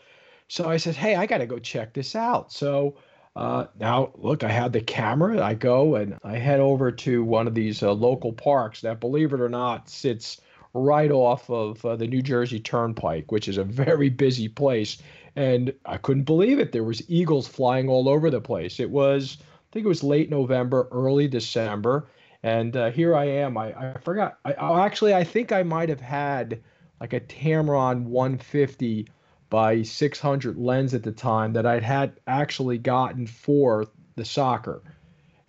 So 0.47 0.69
I 0.69 0.77
said, 0.77 0.95
hey, 0.95 1.15
I 1.15 1.25
got 1.25 1.39
to 1.39 1.45
go 1.45 1.57
check 1.57 1.93
this 1.93 2.15
out. 2.15 2.51
So 2.51 2.97
uh, 3.35 3.65
now 3.79 4.11
look, 4.15 4.43
I 4.43 4.49
had 4.49 4.73
the 4.73 4.81
camera. 4.81 5.43
I 5.43 5.55
go 5.55 5.95
and 5.95 6.17
I 6.23 6.37
head 6.37 6.59
over 6.59 6.91
to 6.91 7.23
one 7.23 7.47
of 7.47 7.55
these 7.55 7.81
uh, 7.81 7.91
local 7.91 8.33
parks 8.33 8.81
that, 8.81 8.99
believe 8.99 9.33
it 9.33 9.41
or 9.41 9.49
not, 9.49 9.89
sits 9.89 10.39
right 10.73 11.11
off 11.11 11.49
of 11.49 11.83
uh, 11.85 11.95
the 11.95 12.07
New 12.07 12.21
Jersey 12.21 12.59
Turnpike, 12.59 13.31
which 13.31 13.47
is 13.47 13.57
a 13.57 13.63
very 13.63 14.09
busy 14.09 14.47
place. 14.47 14.97
And 15.35 15.73
I 15.85 15.97
couldn't 15.97 16.23
believe 16.23 16.59
it. 16.59 16.71
There 16.71 16.83
was 16.83 17.07
eagles 17.09 17.47
flying 17.47 17.89
all 17.89 18.09
over 18.09 18.29
the 18.29 18.41
place. 18.41 18.79
It 18.79 18.89
was, 18.89 19.37
I 19.41 19.67
think 19.71 19.85
it 19.85 19.89
was 19.89 20.03
late 20.03 20.29
November, 20.29 20.87
early 20.91 21.27
December, 21.27 22.07
and 22.43 22.75
uh, 22.75 22.91
here 22.91 23.15
I 23.15 23.25
am. 23.25 23.57
I, 23.57 23.73
I 23.73 23.97
forgot. 23.99 24.37
I, 24.43 24.53
oh, 24.55 24.77
actually, 24.77 25.13
I 25.13 25.23
think 25.23 25.51
I 25.51 25.63
might 25.63 25.89
have 25.89 26.01
had 26.01 26.61
like 26.99 27.13
a 27.13 27.21
Tamron 27.21 28.03
150 28.03 29.07
by 29.49 29.81
600 29.81 30.57
lens 30.57 30.93
at 30.93 31.03
the 31.03 31.11
time 31.11 31.53
that 31.53 31.65
I'd 31.65 31.83
had 31.83 32.19
actually 32.27 32.77
gotten 32.77 33.27
for 33.27 33.87
the 34.15 34.25
soccer. 34.25 34.81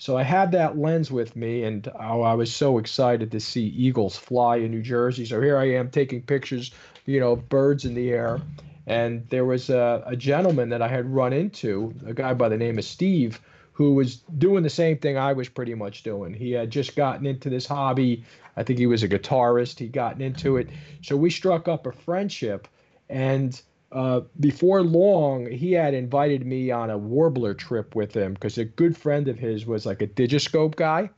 So 0.04 0.18
I 0.18 0.22
had 0.22 0.52
that 0.52 0.76
lens 0.76 1.10
with 1.10 1.34
me, 1.34 1.64
and 1.64 1.88
oh, 1.98 2.20
I 2.20 2.34
was 2.34 2.54
so 2.54 2.76
excited 2.76 3.32
to 3.32 3.40
see 3.40 3.68
eagles 3.68 4.18
fly 4.18 4.56
in 4.56 4.70
New 4.70 4.82
Jersey. 4.82 5.24
So 5.24 5.40
here 5.40 5.56
I 5.56 5.64
am 5.70 5.90
taking 5.90 6.20
pictures, 6.20 6.72
you 7.06 7.20
know, 7.20 7.32
of 7.32 7.48
birds 7.48 7.86
in 7.86 7.94
the 7.94 8.10
air. 8.10 8.42
And 8.86 9.26
there 9.30 9.46
was 9.46 9.70
a, 9.70 10.02
a 10.04 10.14
gentleman 10.14 10.68
that 10.68 10.82
I 10.82 10.88
had 10.88 11.06
run 11.06 11.32
into, 11.32 11.94
a 12.04 12.12
guy 12.12 12.34
by 12.34 12.50
the 12.50 12.56
name 12.58 12.76
of 12.76 12.84
Steve, 12.84 13.40
who 13.72 13.94
was 13.94 14.16
doing 14.36 14.62
the 14.62 14.68
same 14.68 14.98
thing 14.98 15.16
I 15.16 15.32
was 15.32 15.48
pretty 15.48 15.72
much 15.72 16.02
doing. 16.02 16.34
He 16.34 16.52
had 16.52 16.68
just 16.70 16.96
gotten 16.96 17.24
into 17.24 17.48
this 17.48 17.66
hobby. 17.66 18.24
I 18.58 18.62
think 18.62 18.78
he 18.78 18.86
was 18.86 19.02
a 19.02 19.08
guitarist. 19.08 19.78
He'd 19.78 19.92
gotten 19.92 20.20
into 20.20 20.58
it. 20.58 20.68
So 21.00 21.16
we 21.16 21.30
struck 21.30 21.66
up 21.66 21.86
a 21.86 21.92
friendship. 21.92 22.68
And 23.08 23.58
uh, 23.94 24.22
before 24.40 24.82
long, 24.82 25.48
he 25.48 25.72
had 25.72 25.94
invited 25.94 26.44
me 26.44 26.70
on 26.72 26.90
a 26.90 26.98
warbler 26.98 27.54
trip 27.54 27.94
with 27.94 28.14
him 28.14 28.34
because 28.34 28.58
a 28.58 28.64
good 28.64 28.96
friend 28.96 29.28
of 29.28 29.38
his 29.38 29.66
was 29.66 29.86
like 29.86 30.02
a 30.02 30.06
digiscope 30.06 30.74
guy 30.74 31.08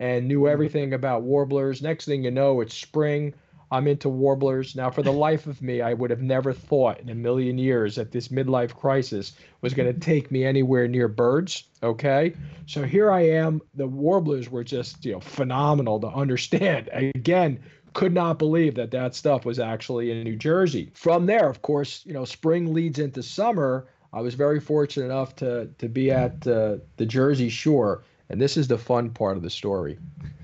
and 0.00 0.26
knew 0.26 0.48
everything 0.48 0.94
about 0.94 1.22
warblers. 1.22 1.82
Next 1.82 2.06
thing 2.06 2.24
you 2.24 2.30
know, 2.30 2.62
it's 2.62 2.74
spring. 2.74 3.34
I'm 3.70 3.86
into 3.86 4.08
warblers. 4.08 4.74
Now, 4.74 4.90
for 4.90 5.02
the 5.02 5.12
life 5.26 5.46
of 5.46 5.60
me, 5.60 5.82
I 5.82 5.92
would 5.92 6.08
have 6.08 6.22
never 6.22 6.54
thought 6.54 6.98
in 6.98 7.10
a 7.10 7.14
million 7.14 7.58
years 7.58 7.96
that 7.96 8.10
this 8.10 8.28
midlife 8.28 8.74
crisis 8.74 9.34
was 9.60 9.74
going 9.74 9.92
to 9.92 10.00
take 10.00 10.30
me 10.30 10.44
anywhere 10.44 10.88
near 10.88 11.08
birds. 11.08 11.64
Okay. 11.82 12.34
So 12.64 12.84
here 12.84 13.12
I 13.12 13.20
am. 13.28 13.60
The 13.74 13.86
warblers 13.86 14.50
were 14.50 14.64
just, 14.64 15.04
you 15.04 15.12
know, 15.12 15.20
phenomenal 15.20 16.00
to 16.00 16.08
understand. 16.08 16.88
Again, 16.92 17.60
could 17.94 18.12
not 18.12 18.38
believe 18.38 18.74
that 18.74 18.90
that 18.90 19.14
stuff 19.14 19.44
was 19.44 19.58
actually 19.58 20.10
in 20.10 20.22
New 20.24 20.36
Jersey. 20.36 20.90
From 20.94 21.26
there, 21.26 21.48
of 21.48 21.62
course, 21.62 22.02
you 22.04 22.12
know, 22.12 22.24
spring 22.24 22.74
leads 22.74 22.98
into 22.98 23.22
summer. 23.22 23.86
I 24.12 24.20
was 24.20 24.34
very 24.34 24.60
fortunate 24.60 25.06
enough 25.06 25.34
to 25.36 25.68
to 25.78 25.88
be 25.88 26.10
at 26.10 26.46
uh, 26.46 26.76
the 26.96 27.06
Jersey 27.06 27.48
Shore, 27.48 28.04
and 28.28 28.40
this 28.40 28.56
is 28.56 28.68
the 28.68 28.78
fun 28.78 29.10
part 29.10 29.36
of 29.36 29.42
the 29.42 29.50
story. 29.50 29.98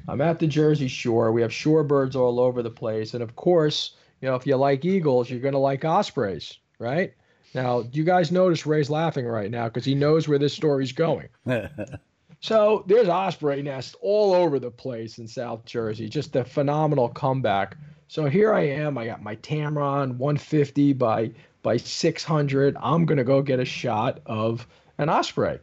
I'm 0.09 0.21
at 0.21 0.39
the 0.39 0.47
Jersey 0.47 0.89
Shore. 0.89 1.31
We 1.31 1.43
have 1.43 1.51
shorebirds 1.51 2.17
all 2.17 2.41
over 2.41 2.63
the 2.63 2.71
place, 2.71 3.15
and 3.15 3.23
of 3.23 3.37
course, 3.37 3.95
you 4.21 4.29
know, 4.29 4.35
if 4.35 4.47
you 4.47 4.57
like 4.57 4.85
eagles, 4.85 5.29
you're 5.31 5.41
going 5.41 5.53
to 5.53 5.59
like 5.59 5.85
ospreys, 5.85 6.59
right? 6.79 7.15
Now, 7.55 7.83
do 7.83 7.99
you 7.99 8.05
guys 8.05 8.31
notice 8.31 8.65
Ray's 8.67 8.91
laughing 8.91 9.27
right 9.27 9.51
now 9.51 9.65
because 9.65 9.85
he 9.85 9.95
knows 9.95 10.29
where 10.29 10.39
this 10.39 10.55
story's 10.55 10.93
going? 10.93 11.29
so 12.41 12.85
there's 12.87 13.09
osprey 13.09 13.63
nests 13.63 13.95
all 14.01 14.33
over 14.33 14.59
the 14.59 14.71
place 14.71 15.19
in 15.19 15.29
South 15.29 15.65
Jersey. 15.65 16.09
Just 16.09 16.37
a 16.37 16.45
phenomenal 16.45 17.09
comeback. 17.09 17.77
So 18.09 18.27
here 18.27 18.53
I 18.53 18.63
am. 18.63 18.99
I 18.99 19.07
got 19.07 19.23
my 19.23 19.37
Tamron 19.37 20.17
150 20.17 20.95
by 20.95 21.33
by 21.63 21.77
600. 21.77 22.77
I'm 22.81 23.05
gonna 23.05 23.25
go 23.25 23.43
get 23.43 23.61
a 23.61 23.65
shot 23.65 24.21
of 24.27 24.67
an 24.99 25.11
osprey, 25.11 25.59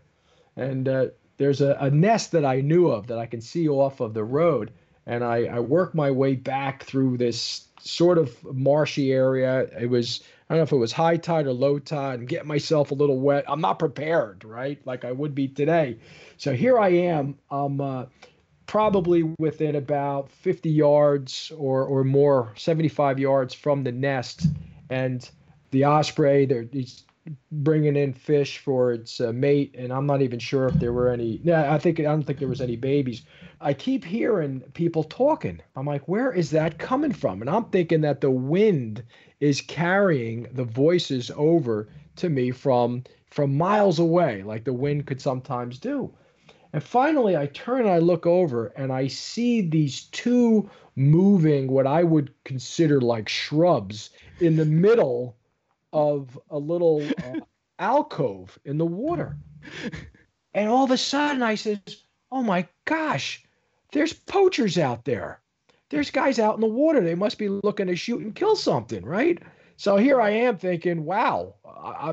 and 0.55 0.87
uh, 0.87 1.07
there's 1.37 1.61
a, 1.61 1.75
a 1.79 1.89
nest 1.89 2.31
that 2.31 2.45
I 2.45 2.61
knew 2.61 2.87
of 2.89 3.07
that 3.07 3.17
I 3.17 3.25
can 3.25 3.41
see 3.41 3.67
off 3.67 3.99
of 3.99 4.13
the 4.13 4.23
road, 4.23 4.71
and 5.05 5.23
I, 5.23 5.45
I 5.45 5.59
work 5.59 5.95
my 5.95 6.11
way 6.11 6.35
back 6.35 6.83
through 6.83 7.17
this 7.17 7.67
sort 7.79 8.17
of 8.17 8.43
marshy 8.55 9.11
area. 9.11 9.67
It 9.79 9.89
was 9.89 10.23
I 10.49 10.53
don't 10.53 10.59
know 10.59 10.63
if 10.63 10.71
it 10.71 10.77
was 10.77 10.93
high 10.93 11.17
tide 11.17 11.45
or 11.45 11.53
low 11.53 11.77
tide 11.77 12.19
and 12.19 12.27
getting 12.27 12.47
myself 12.47 12.91
a 12.91 12.95
little 12.95 13.19
wet. 13.19 13.45
I'm 13.47 13.59
not 13.59 13.79
prepared, 13.79 14.45
right? 14.45 14.79
Like 14.85 15.03
I 15.03 15.11
would 15.11 15.35
be 15.35 15.49
today. 15.49 15.97
So 16.37 16.53
here 16.53 16.79
I 16.79 16.89
am. 16.89 17.37
I'm 17.51 17.81
uh, 17.81 18.05
probably 18.65 19.23
within 19.39 19.75
about 19.75 20.31
50 20.31 20.69
yards 20.69 21.51
or, 21.57 21.83
or 21.83 22.05
more, 22.05 22.53
75 22.55 23.19
yards 23.19 23.53
from 23.53 23.83
the 23.83 23.91
nest. 23.91 24.47
And 24.89 25.29
the 25.71 25.85
osprey, 25.85 26.45
there, 26.45 26.65
he's 26.71 27.03
bringing 27.51 27.95
in 27.95 28.13
fish 28.13 28.59
for 28.59 28.91
its 28.91 29.19
uh, 29.19 29.31
mate. 29.31 29.75
And 29.77 29.91
I'm 29.91 30.05
not 30.05 30.21
even 30.21 30.39
sure 30.39 30.67
if 30.67 30.75
there 30.75 30.93
were 30.93 31.09
any. 31.09 31.39
Yeah, 31.43 31.73
I 31.73 31.79
think 31.79 31.99
I 31.99 32.03
don't 32.03 32.23
think 32.23 32.39
there 32.39 32.47
was 32.47 32.61
any 32.61 32.75
babies. 32.75 33.23
I 33.61 33.73
keep 33.73 34.05
hearing 34.05 34.61
people 34.73 35.03
talking. 35.03 35.61
I'm 35.75 35.85
like, 35.85 36.07
where 36.07 36.31
is 36.31 36.51
that 36.51 36.77
coming 36.77 37.13
from? 37.13 37.41
And 37.41 37.49
I'm 37.49 37.65
thinking 37.65 38.01
that 38.01 38.21
the 38.21 38.31
wind 38.31 39.03
is 39.39 39.61
carrying 39.61 40.47
the 40.53 40.63
voices 40.63 41.31
over 41.35 41.89
to 42.17 42.29
me 42.29 42.51
from 42.51 43.03
from 43.29 43.57
miles 43.57 43.99
away, 43.99 44.41
like 44.43 44.63
the 44.63 44.73
wind 44.73 45.05
could 45.05 45.21
sometimes 45.21 45.79
do. 45.79 46.13
And 46.73 46.83
finally, 46.83 47.37
I 47.37 47.47
turn 47.47 47.81
and 47.81 47.89
I 47.89 47.99
look 47.99 48.25
over 48.25 48.67
and 48.67 48.91
I 48.91 49.07
see 49.07 49.61
these 49.61 50.03
two 50.05 50.69
moving, 50.95 51.67
what 51.67 51.87
I 51.87 52.03
would 52.03 52.33
consider 52.43 52.99
like 52.99 53.29
shrubs, 53.29 54.09
in 54.39 54.55
the 54.55 54.65
middle 54.65 55.35
of 55.93 56.39
a 56.49 56.57
little 56.57 57.01
uh, 57.23 57.39
alcove 57.79 58.57
in 58.65 58.77
the 58.77 58.85
water. 58.85 59.37
And 60.53 60.69
all 60.69 60.85
of 60.85 60.89
a 60.89 60.97
sudden, 60.97 61.43
I 61.43 61.53
says, 61.53 61.77
"Oh 62.31 62.41
my 62.41 62.67
gosh, 62.85 63.43
there's 63.91 64.13
poachers 64.13 64.79
out 64.79 65.05
there." 65.05 65.39
there's 65.89 66.11
guys 66.11 66.39
out 66.39 66.55
in 66.55 66.61
the 66.61 66.67
water. 66.67 67.01
They 67.01 67.15
must 67.15 67.37
be 67.37 67.49
looking 67.49 67.87
to 67.87 67.95
shoot 67.95 68.21
and 68.21 68.35
kill 68.35 68.55
something, 68.55 69.05
right? 69.05 69.41
So 69.77 69.95
here 69.97 70.19
I 70.19 70.31
am 70.31 70.57
thinking, 70.57 71.05
wow, 71.05 71.55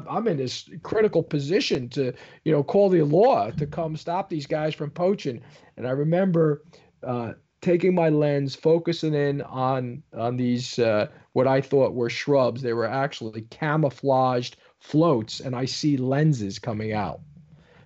I'm 0.06 0.28
in 0.28 0.36
this 0.36 0.68
critical 0.82 1.22
position 1.22 1.88
to, 1.90 2.12
you 2.44 2.52
know, 2.52 2.62
call 2.62 2.90
the 2.90 3.02
law 3.02 3.50
to 3.52 3.66
come 3.66 3.96
stop 3.96 4.28
these 4.28 4.46
guys 4.46 4.74
from 4.74 4.90
poaching. 4.90 5.42
And 5.76 5.86
I 5.86 5.90
remember 5.90 6.62
uh, 7.02 7.32
taking 7.64 7.94
my 7.94 8.10
lens, 8.10 8.54
focusing 8.54 9.14
in 9.14 9.42
on 9.42 10.02
on 10.12 10.36
these 10.36 10.78
uh, 10.78 11.08
what 11.32 11.46
I 11.46 11.60
thought 11.60 11.94
were 11.94 12.10
shrubs. 12.10 12.62
They 12.62 12.74
were 12.74 12.86
actually 12.86 13.42
camouflaged 13.50 14.56
floats, 14.78 15.40
and 15.40 15.56
I 15.56 15.64
see 15.64 15.96
lenses 15.96 16.58
coming 16.58 16.92
out. 16.92 17.20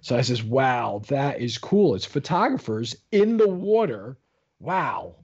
So 0.01 0.17
I 0.17 0.23
says, 0.23 0.43
wow, 0.43 1.03
that 1.09 1.41
is 1.41 1.59
cool. 1.59 1.95
It's 1.95 2.05
photographers 2.05 2.97
in 3.13 3.37
the 3.37 3.49
water. 3.49 4.19
Wow 4.61 5.17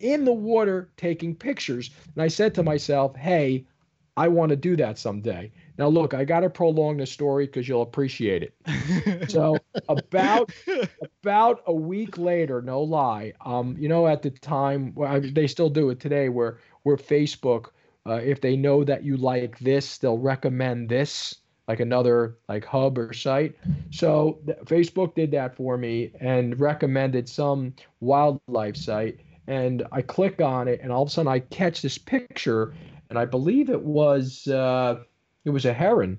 in 0.00 0.24
the 0.24 0.32
water 0.32 0.90
taking 0.96 1.34
pictures. 1.34 1.90
And 2.14 2.22
I 2.22 2.28
said 2.28 2.54
to 2.54 2.62
myself, 2.62 3.16
hey, 3.16 3.66
I 4.16 4.28
want 4.28 4.50
to 4.50 4.56
do 4.56 4.76
that 4.76 4.98
someday. 4.98 5.50
Now, 5.76 5.88
look, 5.88 6.14
I 6.14 6.24
got 6.24 6.40
to 6.40 6.50
prolong 6.50 6.98
the 6.98 7.06
story 7.06 7.46
because 7.46 7.66
you'll 7.66 7.82
appreciate 7.82 8.42
it. 8.42 9.30
so, 9.30 9.58
about 9.88 10.52
about 11.22 11.62
a 11.66 11.72
week 11.72 12.16
later, 12.16 12.62
no 12.62 12.80
lie, 12.80 13.32
um, 13.44 13.76
you 13.78 13.88
know, 13.88 14.06
at 14.06 14.22
the 14.22 14.30
time, 14.30 14.94
well, 14.94 15.20
they 15.20 15.46
still 15.46 15.70
do 15.70 15.90
it 15.90 15.98
today, 15.98 16.28
where 16.28 16.58
where 16.84 16.96
Facebook, 16.96 17.70
uh, 18.06 18.20
if 18.22 18.40
they 18.40 18.56
know 18.56 18.84
that 18.84 19.02
you 19.02 19.16
like 19.16 19.58
this, 19.58 19.98
they'll 19.98 20.18
recommend 20.18 20.88
this, 20.88 21.36
like 21.66 21.80
another 21.80 22.36
like 22.48 22.64
hub 22.64 22.98
or 22.98 23.12
site. 23.12 23.56
So, 23.90 24.38
Facebook 24.64 25.16
did 25.16 25.32
that 25.32 25.56
for 25.56 25.76
me 25.76 26.12
and 26.20 26.58
recommended 26.60 27.28
some 27.28 27.74
wildlife 28.00 28.76
site 28.76 29.18
and 29.46 29.86
I 29.92 30.02
click 30.02 30.40
on 30.40 30.68
it, 30.68 30.80
and 30.82 30.90
all 30.90 31.02
of 31.02 31.08
a 31.08 31.12
sudden 31.12 31.30
I 31.30 31.40
catch 31.40 31.82
this 31.82 31.98
picture, 31.98 32.74
and 33.14 33.18
I 33.20 33.26
believe 33.26 33.70
it 33.70 33.80
was 33.80 34.48
uh, 34.48 34.96
it 35.44 35.50
was 35.50 35.64
a 35.64 35.72
heron, 35.72 36.18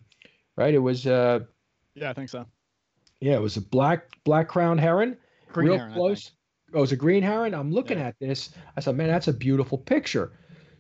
right? 0.55 0.73
It 0.73 0.79
was 0.79 1.05
uh, 1.05 1.39
yeah, 1.93 2.09
I 2.09 2.13
think 2.13 2.29
so. 2.29 2.45
Yeah, 3.19 3.33
it 3.33 3.41
was 3.41 3.57
a 3.57 3.61
black 3.61 4.23
black 4.23 4.47
crown 4.47 4.77
heron, 4.77 5.17
green 5.51 5.67
real 5.67 5.77
heron, 5.77 5.93
close. 5.93 6.31
Oh, 6.73 6.77
it 6.77 6.81
was 6.81 6.91
a 6.93 6.95
green 6.95 7.21
heron. 7.21 7.53
I'm 7.53 7.69
looking 7.69 7.97
yeah. 7.97 8.07
at 8.07 8.15
this. 8.19 8.51
I 8.77 8.79
said, 8.79 8.95
man, 8.95 9.09
that's 9.09 9.27
a 9.27 9.33
beautiful 9.33 9.77
picture. 9.77 10.31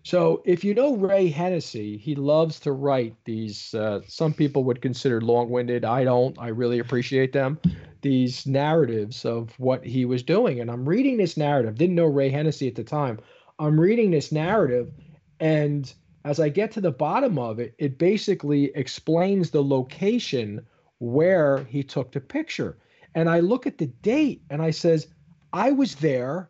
So 0.03 0.41
if 0.45 0.63
you 0.63 0.73
know 0.73 0.95
Ray 0.95 1.27
Hennessy, 1.27 1.97
he 1.97 2.15
loves 2.15 2.61
to 2.61 2.71
write 2.71 3.15
these. 3.25 3.73
Uh, 3.73 3.99
some 4.07 4.33
people 4.33 4.63
would 4.65 4.81
consider 4.81 5.19
long-winded. 5.19 5.83
I 5.83 6.05
don't. 6.05 6.37
I 6.39 6.49
really 6.49 6.79
appreciate 6.79 7.33
them 7.33 7.59
these 8.01 8.45
narratives 8.45 9.25
of 9.25 9.59
what 9.59 9.83
he 9.83 10.05
was 10.05 10.21
doing. 10.23 10.61
And 10.61 10.69
I'm 10.69 10.87
reading 10.87 11.17
this 11.17 11.35
narrative, 11.35 11.75
didn't 11.75 11.95
know 11.95 12.05
Ray 12.05 12.29
Hennessy 12.29 12.67
at 12.67 12.75
the 12.75 12.83
time. 12.83 13.19
I'm 13.57 13.79
reading 13.79 14.11
this 14.11 14.31
narrative, 14.31 14.91
and 15.39 15.91
as 16.25 16.41
I 16.41 16.49
get 16.49 16.71
to 16.73 16.81
the 16.81 16.91
bottom 16.91 17.39
of 17.39 17.59
it, 17.59 17.73
it 17.77 17.97
basically 17.97 18.65
explains 18.75 19.49
the 19.49 19.63
location 19.63 20.65
where 20.99 21.63
he 21.65 21.83
took 21.83 22.11
the 22.11 22.19
picture. 22.19 22.77
And 23.13 23.29
I 23.29 23.39
look 23.39 23.65
at 23.65 23.77
the 23.77 23.87
date 23.87 24.41
and 24.49 24.61
I 24.61 24.71
says, 24.71 25.07
I 25.53 25.71
was 25.71 25.95
there 25.95 26.49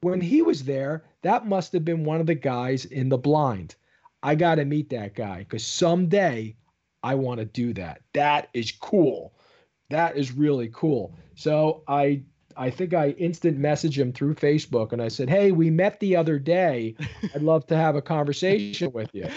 when 0.00 0.22
he 0.22 0.40
was 0.40 0.64
there. 0.64 1.04
That 1.20 1.46
must 1.46 1.74
have 1.74 1.84
been 1.84 2.04
one 2.04 2.20
of 2.20 2.26
the 2.26 2.34
guys 2.34 2.86
in 2.86 3.10
the 3.10 3.18
blind. 3.18 3.74
I 4.22 4.34
got 4.34 4.54
to 4.54 4.64
meet 4.64 4.88
that 4.90 5.14
guy 5.14 5.40
because 5.40 5.66
someday 5.66 6.56
I 7.02 7.16
want 7.16 7.40
to 7.40 7.44
do 7.44 7.74
that. 7.74 8.00
That 8.14 8.48
is 8.54 8.72
cool 8.72 9.34
that 9.90 10.16
is 10.16 10.32
really 10.32 10.70
cool. 10.72 11.16
So 11.34 11.82
I 11.86 12.22
I 12.56 12.70
think 12.70 12.94
I 12.94 13.10
instant 13.10 13.58
messaged 13.58 13.96
him 13.96 14.12
through 14.12 14.34
Facebook 14.34 14.92
and 14.92 15.02
I 15.02 15.08
said, 15.08 15.28
Hey, 15.28 15.52
we 15.52 15.70
met 15.70 16.00
the 16.00 16.16
other 16.16 16.38
day. 16.38 16.94
I'd 17.34 17.42
love 17.42 17.66
to 17.68 17.76
have 17.76 17.96
a 17.96 18.02
conversation 18.02 18.92
with 18.92 19.10
you. 19.12 19.28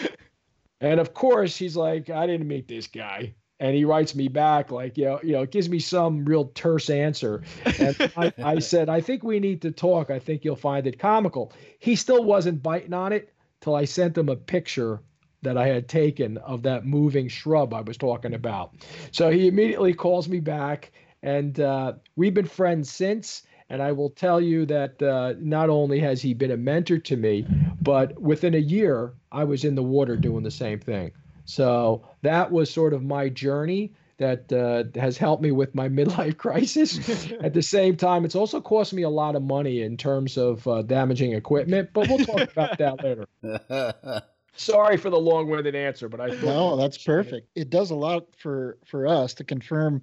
And 0.81 0.99
of 0.99 1.13
course, 1.13 1.57
he's 1.57 1.75
like, 1.75 2.09
I 2.09 2.25
didn't 2.25 2.47
meet 2.47 2.67
this 2.67 2.87
guy. 2.87 3.33
And 3.59 3.75
he 3.75 3.83
writes 3.83 4.15
me 4.15 4.29
back 4.29 4.71
like, 4.71 4.97
you 4.97 5.05
know, 5.05 5.19
you 5.21 5.33
know, 5.33 5.45
gives 5.45 5.67
me 5.67 5.79
some 5.79 6.23
real 6.23 6.45
terse 6.55 6.89
answer. 6.89 7.43
And 7.77 8.11
I, 8.15 8.33
I 8.41 8.59
said, 8.59 8.87
I 8.87 9.01
think 9.01 9.21
we 9.21 9.39
need 9.41 9.61
to 9.63 9.71
talk. 9.71 10.09
I 10.09 10.19
think 10.19 10.45
you'll 10.45 10.55
find 10.55 10.87
it 10.87 10.97
comical. 10.97 11.51
He 11.79 11.97
still 11.97 12.23
wasn't 12.23 12.63
biting 12.63 12.93
on 12.93 13.11
it 13.11 13.33
till 13.59 13.75
I 13.75 13.83
sent 13.83 14.17
him 14.17 14.29
a 14.29 14.37
picture 14.37 15.01
that 15.41 15.57
I 15.57 15.67
had 15.67 15.87
taken 15.87 16.37
of 16.37 16.63
that 16.63 16.85
moving 16.85 17.27
shrub 17.27 17.73
I 17.73 17.81
was 17.81 17.97
talking 17.97 18.33
about. 18.33 18.73
So 19.11 19.29
he 19.29 19.47
immediately 19.47 19.93
calls 19.93 20.27
me 20.27 20.39
back, 20.39 20.91
and 21.23 21.59
uh, 21.59 21.93
we've 22.15 22.33
been 22.33 22.47
friends 22.47 22.91
since. 22.91 23.43
And 23.71 23.83
I 23.83 23.91
will 23.91 24.09
tell 24.09 24.41
you 24.41 24.65
that 24.65 24.99
uh, 25.01 25.35
not 25.39 25.69
only 25.69 25.99
has 25.99 26.23
he 26.23 26.33
been 26.33 26.49
a 26.49 26.57
mentor 26.57 26.97
to 26.97 27.15
me, 27.15 27.45
but 27.81 28.19
within 28.19 28.55
a 28.55 28.59
year, 28.59 29.13
I 29.31 29.43
was 29.43 29.63
in 29.63 29.75
the 29.75 29.83
water 29.83 30.17
doing 30.17 30.43
the 30.43 30.49
same 30.49 30.79
thing. 30.79 31.11
So 31.45 32.03
that 32.23 32.51
was 32.51 32.71
sort 32.71 32.93
of 32.93 33.03
my 33.03 33.29
journey 33.29 33.93
that 34.17 34.51
uh, 34.51 34.99
has 34.99 35.17
helped 35.17 35.43
me 35.43 35.51
with 35.51 35.75
my 35.75 35.87
midlife 35.99 36.37
crisis. 36.37 37.31
At 37.41 37.53
the 37.53 37.61
same 37.61 37.95
time, 37.95 38.25
it's 38.25 38.35
also 38.35 38.59
cost 38.59 38.91
me 38.91 39.03
a 39.03 39.09
lot 39.09 39.35
of 39.35 39.43
money 39.43 39.83
in 39.83 39.97
terms 39.97 40.35
of 40.35 40.67
uh, 40.67 40.81
damaging 40.81 41.33
equipment, 41.33 41.89
but 41.93 42.07
we'll 42.07 42.25
talk 42.25 42.51
about 42.51 42.77
that 42.79 43.03
later. 43.03 44.23
Sorry 44.55 44.97
for 44.97 45.09
the 45.09 45.19
long-winded 45.19 45.75
answer, 45.75 46.09
but 46.09 46.19
I 46.19 46.27
no, 46.43 46.75
that's 46.75 46.97
perfect. 46.97 47.47
It 47.55 47.69
does 47.69 47.91
a 47.91 47.95
lot 47.95 48.25
for 48.35 48.77
for 48.85 49.07
us 49.07 49.33
to 49.35 49.43
confirm. 49.43 50.01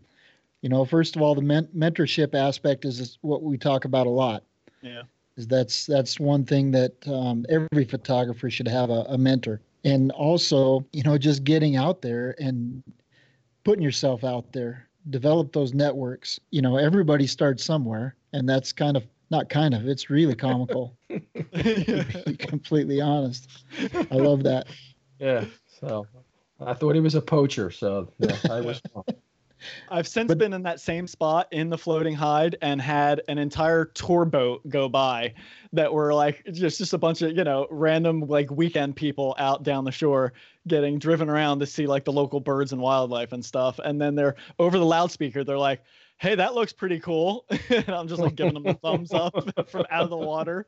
You 0.63 0.69
know, 0.69 0.85
first 0.85 1.17
of 1.17 1.23
all, 1.23 1.35
the 1.35 1.43
men- 1.43 1.69
mentorship 1.77 2.35
aspect 2.35 2.85
is, 2.85 3.01
is 3.01 3.19
what 3.21 3.43
we 3.43 3.59
talk 3.59 3.85
about 3.85 4.07
a 4.07 4.11
lot. 4.11 4.43
Yeah, 4.83 5.03
is 5.37 5.47
that's 5.47 5.87
that's 5.87 6.19
one 6.19 6.45
thing 6.45 6.71
that 6.73 6.93
um, 7.07 7.45
every 7.49 7.85
photographer 7.85 8.51
should 8.51 8.69
have 8.69 8.91
a, 8.91 9.05
a 9.09 9.19
mentor, 9.19 9.61
and 9.85 10.11
also 10.13 10.85
you 10.93 11.03
know 11.03 11.19
just 11.19 11.45
getting 11.45 11.77
out 11.77 12.03
there 12.03 12.35
and 12.39 12.83
putting 13.65 13.83
yourself 13.83 14.25
out 14.25 14.53
there, 14.53 14.89
develop 15.11 15.53
those 15.53 15.75
networks. 15.75 16.41
You 16.51 16.63
know, 16.63 16.77
everybody 16.77 17.27
starts 17.27 17.65
somewhere, 17.65 18.17
and 18.33 18.49
that's 18.49 18.73
kind 18.73 18.97
of 18.97 19.05
Not 19.31 19.49
kind 19.49 19.75
of. 19.75 19.89
It's 19.89 20.09
really 20.09 20.37
comical. 20.37 20.97
to 21.11 22.05
be 22.27 22.37
completely 22.39 23.01
honest. 23.01 23.51
I 24.11 24.15
love 24.15 24.45
that. 24.45 24.69
Yeah. 25.19 25.45
So 25.81 26.07
I 26.61 26.75
thought 26.75 26.95
he 26.95 27.01
was 27.01 27.15
a 27.17 27.21
poacher. 27.21 27.71
So 27.71 28.13
yeah, 28.19 28.37
I 28.51 28.61
was. 28.61 28.81
I've 29.91 30.07
since 30.07 30.29
but, 30.29 30.39
been 30.39 30.53
in 30.53 30.63
that 30.63 30.81
same 30.81 31.07
spot 31.07 31.49
in 31.51 31.71
the 31.71 31.79
floating 31.79 32.15
hide 32.15 32.57
and 32.63 32.81
had 32.81 33.23
an 33.29 33.39
entire 33.39 33.87
tour 33.87 34.25
boat 34.25 34.69
go 34.69 34.89
by 34.89 35.35
that 35.73 35.93
were 35.93 36.13
like 36.15 36.45
just 36.53 36.79
just 36.79 36.93
a 36.93 36.99
bunch 36.99 37.23
of 37.23 37.37
you 37.37 37.45
know 37.45 37.67
random 37.71 38.21
like 38.21 38.51
weekend 38.51 38.97
people 38.97 39.35
out 39.39 39.63
down 39.63 39.85
the 39.85 39.93
shore 39.93 40.33
getting 40.67 40.99
driven 40.99 41.29
around 41.29 41.61
to 41.61 41.67
see 41.67 41.87
like 41.87 42.05
the 42.05 42.13
local 42.13 42.41
birds 42.41 42.73
and 42.73 42.81
wildlife 42.81 43.33
and 43.33 43.45
stuff. 43.45 43.79
And 43.85 44.01
then 44.01 44.15
they're 44.15 44.37
over 44.59 44.79
the 44.79 44.87
loudspeaker 44.87 45.45
they're 45.45 45.59
like 45.59 45.83
hey, 46.19 46.35
that 46.35 46.55
looks 46.55 46.73
pretty 46.73 46.99
cool. 46.99 47.45
and 47.71 47.91
I'm 47.91 48.09
just 48.09 48.21
like 48.21 48.35
giving 48.35 48.55
them 48.55 48.67
a 48.67 48.75
thumbs 48.75 49.13
up 49.13 49.35
from 49.69 49.85
out 49.91 50.05
of 50.05 50.11
the 50.11 50.17
water. 50.17 50.67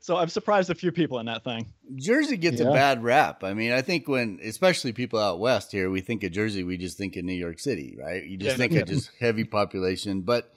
so 0.00 0.16
I've 0.16 0.32
surprised 0.32 0.70
a 0.70 0.74
few 0.74 0.92
people 0.92 1.18
in 1.18 1.26
that 1.26 1.44
thing. 1.44 1.66
Jersey 1.96 2.36
gets 2.36 2.60
yeah. 2.60 2.68
a 2.68 2.72
bad 2.72 3.02
rap. 3.02 3.44
I 3.44 3.54
mean, 3.54 3.72
I 3.72 3.82
think 3.82 4.08
when, 4.08 4.38
especially 4.42 4.92
people 4.92 5.18
out 5.18 5.40
west 5.40 5.72
here, 5.72 5.90
we 5.90 6.00
think 6.00 6.22
of 6.24 6.32
Jersey, 6.32 6.62
we 6.62 6.76
just 6.76 6.98
think 6.98 7.16
of 7.16 7.24
New 7.24 7.32
York 7.32 7.58
City, 7.58 7.96
right? 8.00 8.24
You 8.24 8.36
just 8.36 8.52
yeah, 8.52 8.56
think 8.56 8.72
yeah. 8.72 8.80
of 8.80 8.88
just 8.88 9.10
heavy 9.18 9.44
population. 9.44 10.22
But 10.22 10.52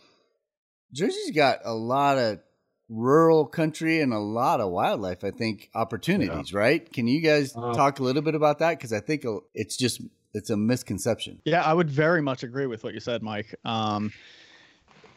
Jersey's 0.93 1.31
got 1.31 1.59
a 1.63 1.73
lot 1.73 2.17
of 2.17 2.39
rural 2.89 3.45
country 3.45 4.01
and 4.01 4.11
a 4.11 4.19
lot 4.19 4.59
of 4.59 4.69
wildlife 4.69 5.23
i 5.23 5.31
think 5.31 5.69
opportunities 5.73 6.53
right 6.53 6.91
can 6.91 7.07
you 7.07 7.21
guys 7.21 7.55
uh, 7.55 7.73
talk 7.73 7.99
a 7.99 8.03
little 8.03 8.21
bit 8.21 8.35
about 8.35 8.59
that 8.59 8.77
because 8.77 8.91
i 8.91 8.99
think 8.99 9.23
it's 9.53 9.77
just 9.77 10.01
it's 10.33 10.49
a 10.49 10.57
misconception. 10.57 11.41
Yeah, 11.45 11.63
I 11.63 11.73
would 11.73 11.89
very 11.89 12.21
much 12.21 12.43
agree 12.43 12.65
with 12.65 12.83
what 12.83 12.93
you 12.93 12.99
said, 12.99 13.21
Mike. 13.21 13.53
Um, 13.65 14.11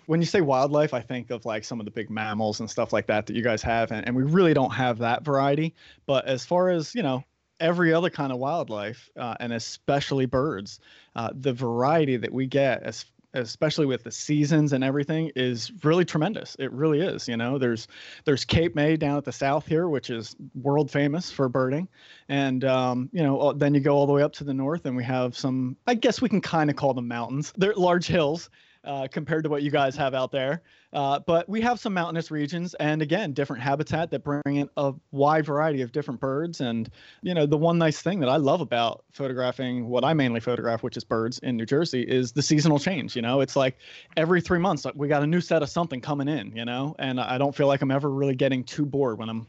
when 0.07 0.21
you 0.21 0.27
say 0.27 0.41
wildlife, 0.41 0.93
I 0.93 1.01
think 1.01 1.31
of 1.31 1.45
like 1.45 1.65
some 1.65 1.81
of 1.81 1.87
the 1.87 1.91
big 1.91 2.11
mammals 2.11 2.61
and 2.61 2.71
stuff 2.71 2.93
like 2.93 3.07
that 3.07 3.27
that 3.27 3.37
you 3.37 3.43
guys 3.43 3.63
have, 3.63 3.91
and, 3.91 4.07
and 4.07 4.17
we 4.17 4.23
really 4.23 4.55
don't 4.55 4.73
have 4.73 4.99
that 4.99 5.25
variety. 5.25 5.75
But 6.07 6.27
as 6.27 6.45
far 6.45 6.71
as 6.71 6.95
you 6.95 7.03
know, 7.03 7.25
every 7.61 7.93
other 7.93 8.11
kind 8.11 8.33
of 8.33 8.39
wildlife, 8.39 9.11
uh, 9.17 9.35
and 9.41 9.53
especially 9.53 10.27
birds, 10.27 10.81
uh, 11.17 11.31
the 11.33 11.53
variety 11.53 12.17
that 12.17 12.33
we 12.33 12.47
get 12.47 12.83
as 12.83 13.05
especially 13.35 13.87
with 13.87 14.05
the 14.05 14.11
seasons 14.11 14.73
and 14.73 14.83
everything 14.83 15.31
is 15.37 15.73
really 15.83 16.05
tremendous. 16.05 16.57
It 16.59 16.73
really 16.73 17.01
is 17.01 17.29
you 17.29 17.37
know? 17.37 17.59
There's 17.59 17.89
there's 18.25 18.45
cape 18.45 18.75
may 18.75 18.97
down 18.97 19.19
at 19.19 19.25
the 19.25 19.33
south 19.33 19.67
here 19.67 19.89
which 19.89 20.11
is 20.11 20.37
world 20.55 20.91
famous 20.91 21.31
for 21.31 21.49
birding. 21.49 21.89
And 22.29 22.65
um, 22.65 23.11
you 23.13 23.23
know 23.23 23.53
then 23.53 23.75
you 23.75 23.81
go 23.81 23.95
all 23.97 24.07
the 24.07 24.13
way 24.13 24.23
up 24.23 24.33
to 24.35 24.45
the 24.45 24.55
north 24.55 24.87
and 24.87 24.97
we 24.97 25.05
have 25.05 25.37
some 25.37 25.77
i 25.87 25.95
guess 25.95 26.21
we 26.23 26.29
can 26.29 26.41
kind 26.41 26.71
of 26.71 26.77
call 26.77 26.95
them 26.95 27.09
mountains. 27.09 27.53
They're 27.57 27.75
large 27.75 28.07
hills 28.07 28.51
uh, 28.85 29.09
compared 29.11 29.45
to 29.45 29.51
what 29.51 29.63
you 29.63 29.71
guys 29.71 29.97
have 29.97 30.15
out 30.15 30.31
there. 30.31 30.63
Uh, 30.93 31.19
but 31.19 31.49
we 31.49 31.61
have 31.61 31.81
some 31.81 31.93
mountainous 31.93 32.31
regions, 32.31 32.75
and 32.75 33.03
again, 33.03 33.33
different 33.33 33.63
habitat 33.63 34.11
that 34.11 34.23
bring 34.23 34.57
in 34.57 34.69
a 34.77 34.93
wide 35.11 35.45
variety 35.45 35.83
of 35.83 35.91
different 35.91 36.21
birds. 36.21 36.61
And 36.61 36.89
you 37.23 37.35
know, 37.35 37.47
the 37.47 37.59
one 37.59 37.79
nice 37.79 38.01
thing 38.01 38.21
that 38.21 38.29
I 38.29 38.37
love 38.37 38.61
about 38.61 39.05
photographing 39.13 39.89
what 39.89 40.05
I 40.05 40.15
mainly 40.15 40.41
photograph, 40.41 40.83
which 40.83 40.97
is 40.97 41.05
birds 41.05 41.39
in 41.41 41.57
New 41.57 41.67
Jersey, 41.67 42.03
is 42.03 42.33
the 42.33 42.43
seasonal 42.43 42.79
change. 42.79 43.17
You 43.17 43.23
know, 43.23 43.41
it's 43.41 43.57
like 43.57 43.77
every 44.17 44.41
three 44.41 44.61
months 44.61 44.87
we 44.95 45.09
got 45.09 45.23
a 45.23 45.27
new 45.27 45.41
set 45.41 45.63
of 45.63 45.69
something 45.69 46.01
coming 46.01 46.29
in. 46.29 46.55
You 46.55 46.65
know, 46.65 46.95
and 46.99 47.21
I 47.21 47.39
don't 47.39 47.55
feel 47.55 47.67
like 47.67 47.83
I'm 47.83 47.91
ever 47.91 48.11
really 48.11 48.37
getting 48.37 48.63
too 48.63 48.87
bored 48.87 49.19
when 49.19 49.29
I'm 49.29 49.47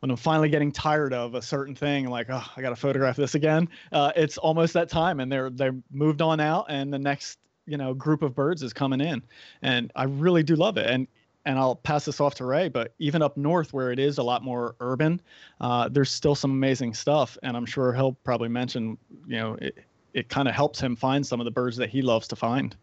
when 0.00 0.10
I'm 0.10 0.16
finally 0.16 0.48
getting 0.48 0.72
tired 0.72 1.12
of 1.12 1.34
a 1.34 1.42
certain 1.42 1.74
thing, 1.74 2.08
like, 2.08 2.26
oh, 2.30 2.44
I 2.56 2.60
got 2.60 2.70
to 2.70 2.76
photograph 2.76 3.16
this 3.16 3.34
again. 3.34 3.68
Uh, 3.92 4.12
it's 4.14 4.38
almost 4.38 4.74
that 4.74 4.88
time, 4.88 5.20
and 5.20 5.30
they're 5.30 5.50
they're 5.50 5.76
moved 5.90 6.22
on 6.22 6.40
out, 6.40 6.66
and 6.68 6.92
the 6.92 6.98
next 6.98 7.38
you 7.66 7.76
know 7.76 7.94
group 7.94 8.22
of 8.22 8.34
birds 8.34 8.62
is 8.62 8.72
coming 8.72 9.00
in, 9.00 9.22
and 9.62 9.92
I 9.94 10.04
really 10.04 10.42
do 10.42 10.56
love 10.56 10.76
it. 10.76 10.88
And 10.88 11.06
and 11.46 11.58
I'll 11.58 11.76
pass 11.76 12.04
this 12.04 12.20
off 12.20 12.34
to 12.36 12.44
Ray, 12.44 12.68
but 12.68 12.92
even 12.98 13.22
up 13.22 13.36
north 13.36 13.72
where 13.72 13.92
it 13.92 14.00
is 14.00 14.18
a 14.18 14.22
lot 14.22 14.42
more 14.42 14.74
urban, 14.80 15.20
uh, 15.60 15.88
there's 15.88 16.10
still 16.10 16.34
some 16.34 16.50
amazing 16.50 16.92
stuff, 16.92 17.38
and 17.44 17.56
I'm 17.56 17.64
sure 17.64 17.94
he'll 17.94 18.14
probably 18.24 18.48
mention, 18.48 18.98
you 19.28 19.36
know, 19.36 19.56
it, 19.62 19.78
it 20.12 20.28
kind 20.28 20.48
of 20.48 20.54
helps 20.54 20.80
him 20.80 20.96
find 20.96 21.24
some 21.24 21.40
of 21.40 21.44
the 21.44 21.52
birds 21.52 21.76
that 21.76 21.88
he 21.88 22.02
loves 22.02 22.26
to 22.28 22.36
find. 22.36 22.76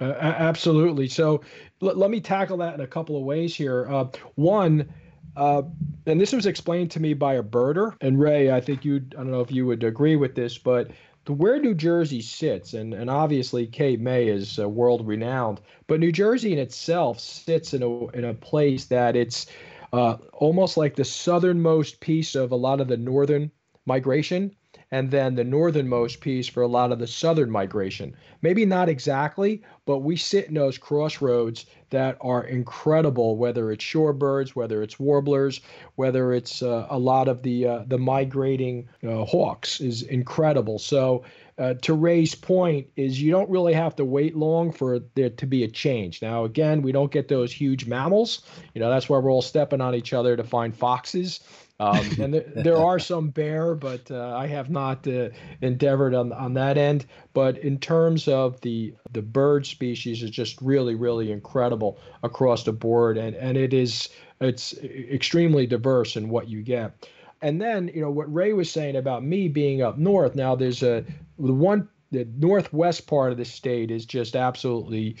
Uh, 0.00 0.12
absolutely. 0.20 1.06
So 1.06 1.42
l- 1.82 1.94
let 1.94 2.10
me 2.10 2.20
tackle 2.20 2.56
that 2.58 2.74
in 2.74 2.80
a 2.80 2.86
couple 2.86 3.16
of 3.16 3.22
ways 3.22 3.54
here. 3.54 3.86
Uh, 3.88 4.06
one, 4.34 4.92
uh, 5.36 5.62
and 6.06 6.20
this 6.20 6.32
was 6.32 6.46
explained 6.46 6.90
to 6.92 7.00
me 7.00 7.14
by 7.14 7.34
a 7.34 7.42
birder, 7.42 7.94
and 8.00 8.18
Ray, 8.18 8.50
I 8.50 8.60
think 8.60 8.84
you, 8.84 8.96
I 9.12 9.22
don't 9.22 9.30
know 9.30 9.40
if 9.40 9.52
you 9.52 9.66
would 9.66 9.84
agree 9.84 10.16
with 10.16 10.34
this, 10.34 10.58
but 10.58 10.90
where 11.38 11.60
New 11.60 11.74
Jersey 11.74 12.20
sits, 12.20 12.74
and, 12.74 12.92
and 12.92 13.08
obviously 13.08 13.66
Cape 13.66 14.00
May 14.00 14.28
is 14.28 14.58
uh, 14.58 14.68
world 14.68 15.06
renowned, 15.06 15.60
but 15.86 16.00
New 16.00 16.12
Jersey 16.12 16.52
in 16.52 16.58
itself 16.58 17.20
sits 17.20 17.74
in 17.74 17.82
a, 17.82 18.06
in 18.08 18.24
a 18.24 18.34
place 18.34 18.86
that 18.86 19.16
it's 19.16 19.46
uh, 19.92 20.16
almost 20.32 20.76
like 20.76 20.94
the 20.94 21.04
southernmost 21.04 22.00
piece 22.00 22.34
of 22.34 22.52
a 22.52 22.56
lot 22.56 22.80
of 22.80 22.88
the 22.88 22.96
northern 22.96 23.50
migration 23.86 24.54
and 24.92 25.10
then 25.10 25.34
the 25.34 25.44
northernmost 25.44 26.20
piece 26.20 26.48
for 26.48 26.62
a 26.62 26.68
lot 26.68 26.90
of 26.90 26.98
the 26.98 27.06
southern 27.06 27.50
migration. 27.50 28.14
Maybe 28.42 28.64
not 28.64 28.88
exactly, 28.88 29.62
but 29.86 29.98
we 29.98 30.16
sit 30.16 30.48
in 30.48 30.54
those 30.54 30.78
crossroads 30.78 31.66
that 31.90 32.16
are 32.20 32.44
incredible, 32.44 33.36
whether 33.36 33.70
it's 33.70 33.84
shorebirds, 33.84 34.50
whether 34.50 34.82
it's 34.82 34.98
warblers, 34.98 35.60
whether 35.96 36.32
it's 36.32 36.62
uh, 36.62 36.86
a 36.90 36.98
lot 36.98 37.28
of 37.28 37.42
the 37.42 37.66
uh, 37.66 37.84
the 37.86 37.98
migrating 37.98 38.88
uh, 39.06 39.24
hawks 39.24 39.80
is 39.80 40.02
incredible. 40.02 40.78
So 40.78 41.24
uh, 41.58 41.74
to 41.82 41.94
Ray's 41.94 42.34
point 42.34 42.86
is 42.96 43.20
you 43.20 43.30
don't 43.30 43.50
really 43.50 43.74
have 43.74 43.94
to 43.96 44.04
wait 44.04 44.34
long 44.34 44.72
for 44.72 45.00
there 45.14 45.30
to 45.30 45.46
be 45.46 45.62
a 45.64 45.68
change. 45.68 46.22
Now, 46.22 46.44
again, 46.44 46.80
we 46.80 46.90
don't 46.90 47.12
get 47.12 47.28
those 47.28 47.52
huge 47.52 47.86
mammals. 47.86 48.42
You 48.74 48.80
know, 48.80 48.88
that's 48.88 49.08
why 49.08 49.18
we're 49.18 49.30
all 49.30 49.42
stepping 49.42 49.80
on 49.80 49.94
each 49.94 50.12
other 50.12 50.36
to 50.36 50.44
find 50.44 50.74
foxes 50.74 51.40
um, 51.80 52.10
and 52.20 52.34
there, 52.34 52.44
there, 52.54 52.76
are 52.76 52.98
some 52.98 53.30
bear, 53.30 53.74
but 53.74 54.10
uh, 54.10 54.36
I 54.36 54.46
have 54.46 54.70
not 54.70 55.08
uh, 55.08 55.30
endeavored 55.62 56.14
on 56.14 56.32
on 56.32 56.54
that 56.54 56.76
end. 56.76 57.06
But 57.32 57.58
in 57.58 57.78
terms 57.78 58.28
of 58.28 58.60
the 58.60 58.94
the 59.10 59.22
bird 59.22 59.66
species, 59.66 60.22
is 60.22 60.30
just 60.30 60.60
really 60.60 60.94
really 60.94 61.32
incredible 61.32 61.98
across 62.22 62.64
the 62.64 62.72
board, 62.72 63.16
and 63.16 63.34
and 63.34 63.56
it 63.56 63.72
is 63.72 64.10
it's 64.40 64.74
extremely 64.78 65.66
diverse 65.66 66.16
in 66.16 66.28
what 66.28 66.48
you 66.48 66.62
get. 66.62 67.08
And 67.42 67.60
then 67.60 67.90
you 67.94 68.02
know 68.02 68.10
what 68.10 68.32
Ray 68.32 68.52
was 68.52 68.70
saying 68.70 68.96
about 68.96 69.24
me 69.24 69.48
being 69.48 69.80
up 69.80 69.96
north. 69.96 70.34
Now 70.34 70.54
there's 70.54 70.82
a 70.82 71.04
the 71.38 71.54
one 71.54 71.88
the 72.10 72.28
northwest 72.36 73.06
part 73.06 73.32
of 73.32 73.38
the 73.38 73.44
state 73.44 73.90
is 73.90 74.04
just 74.04 74.36
absolutely 74.36 75.16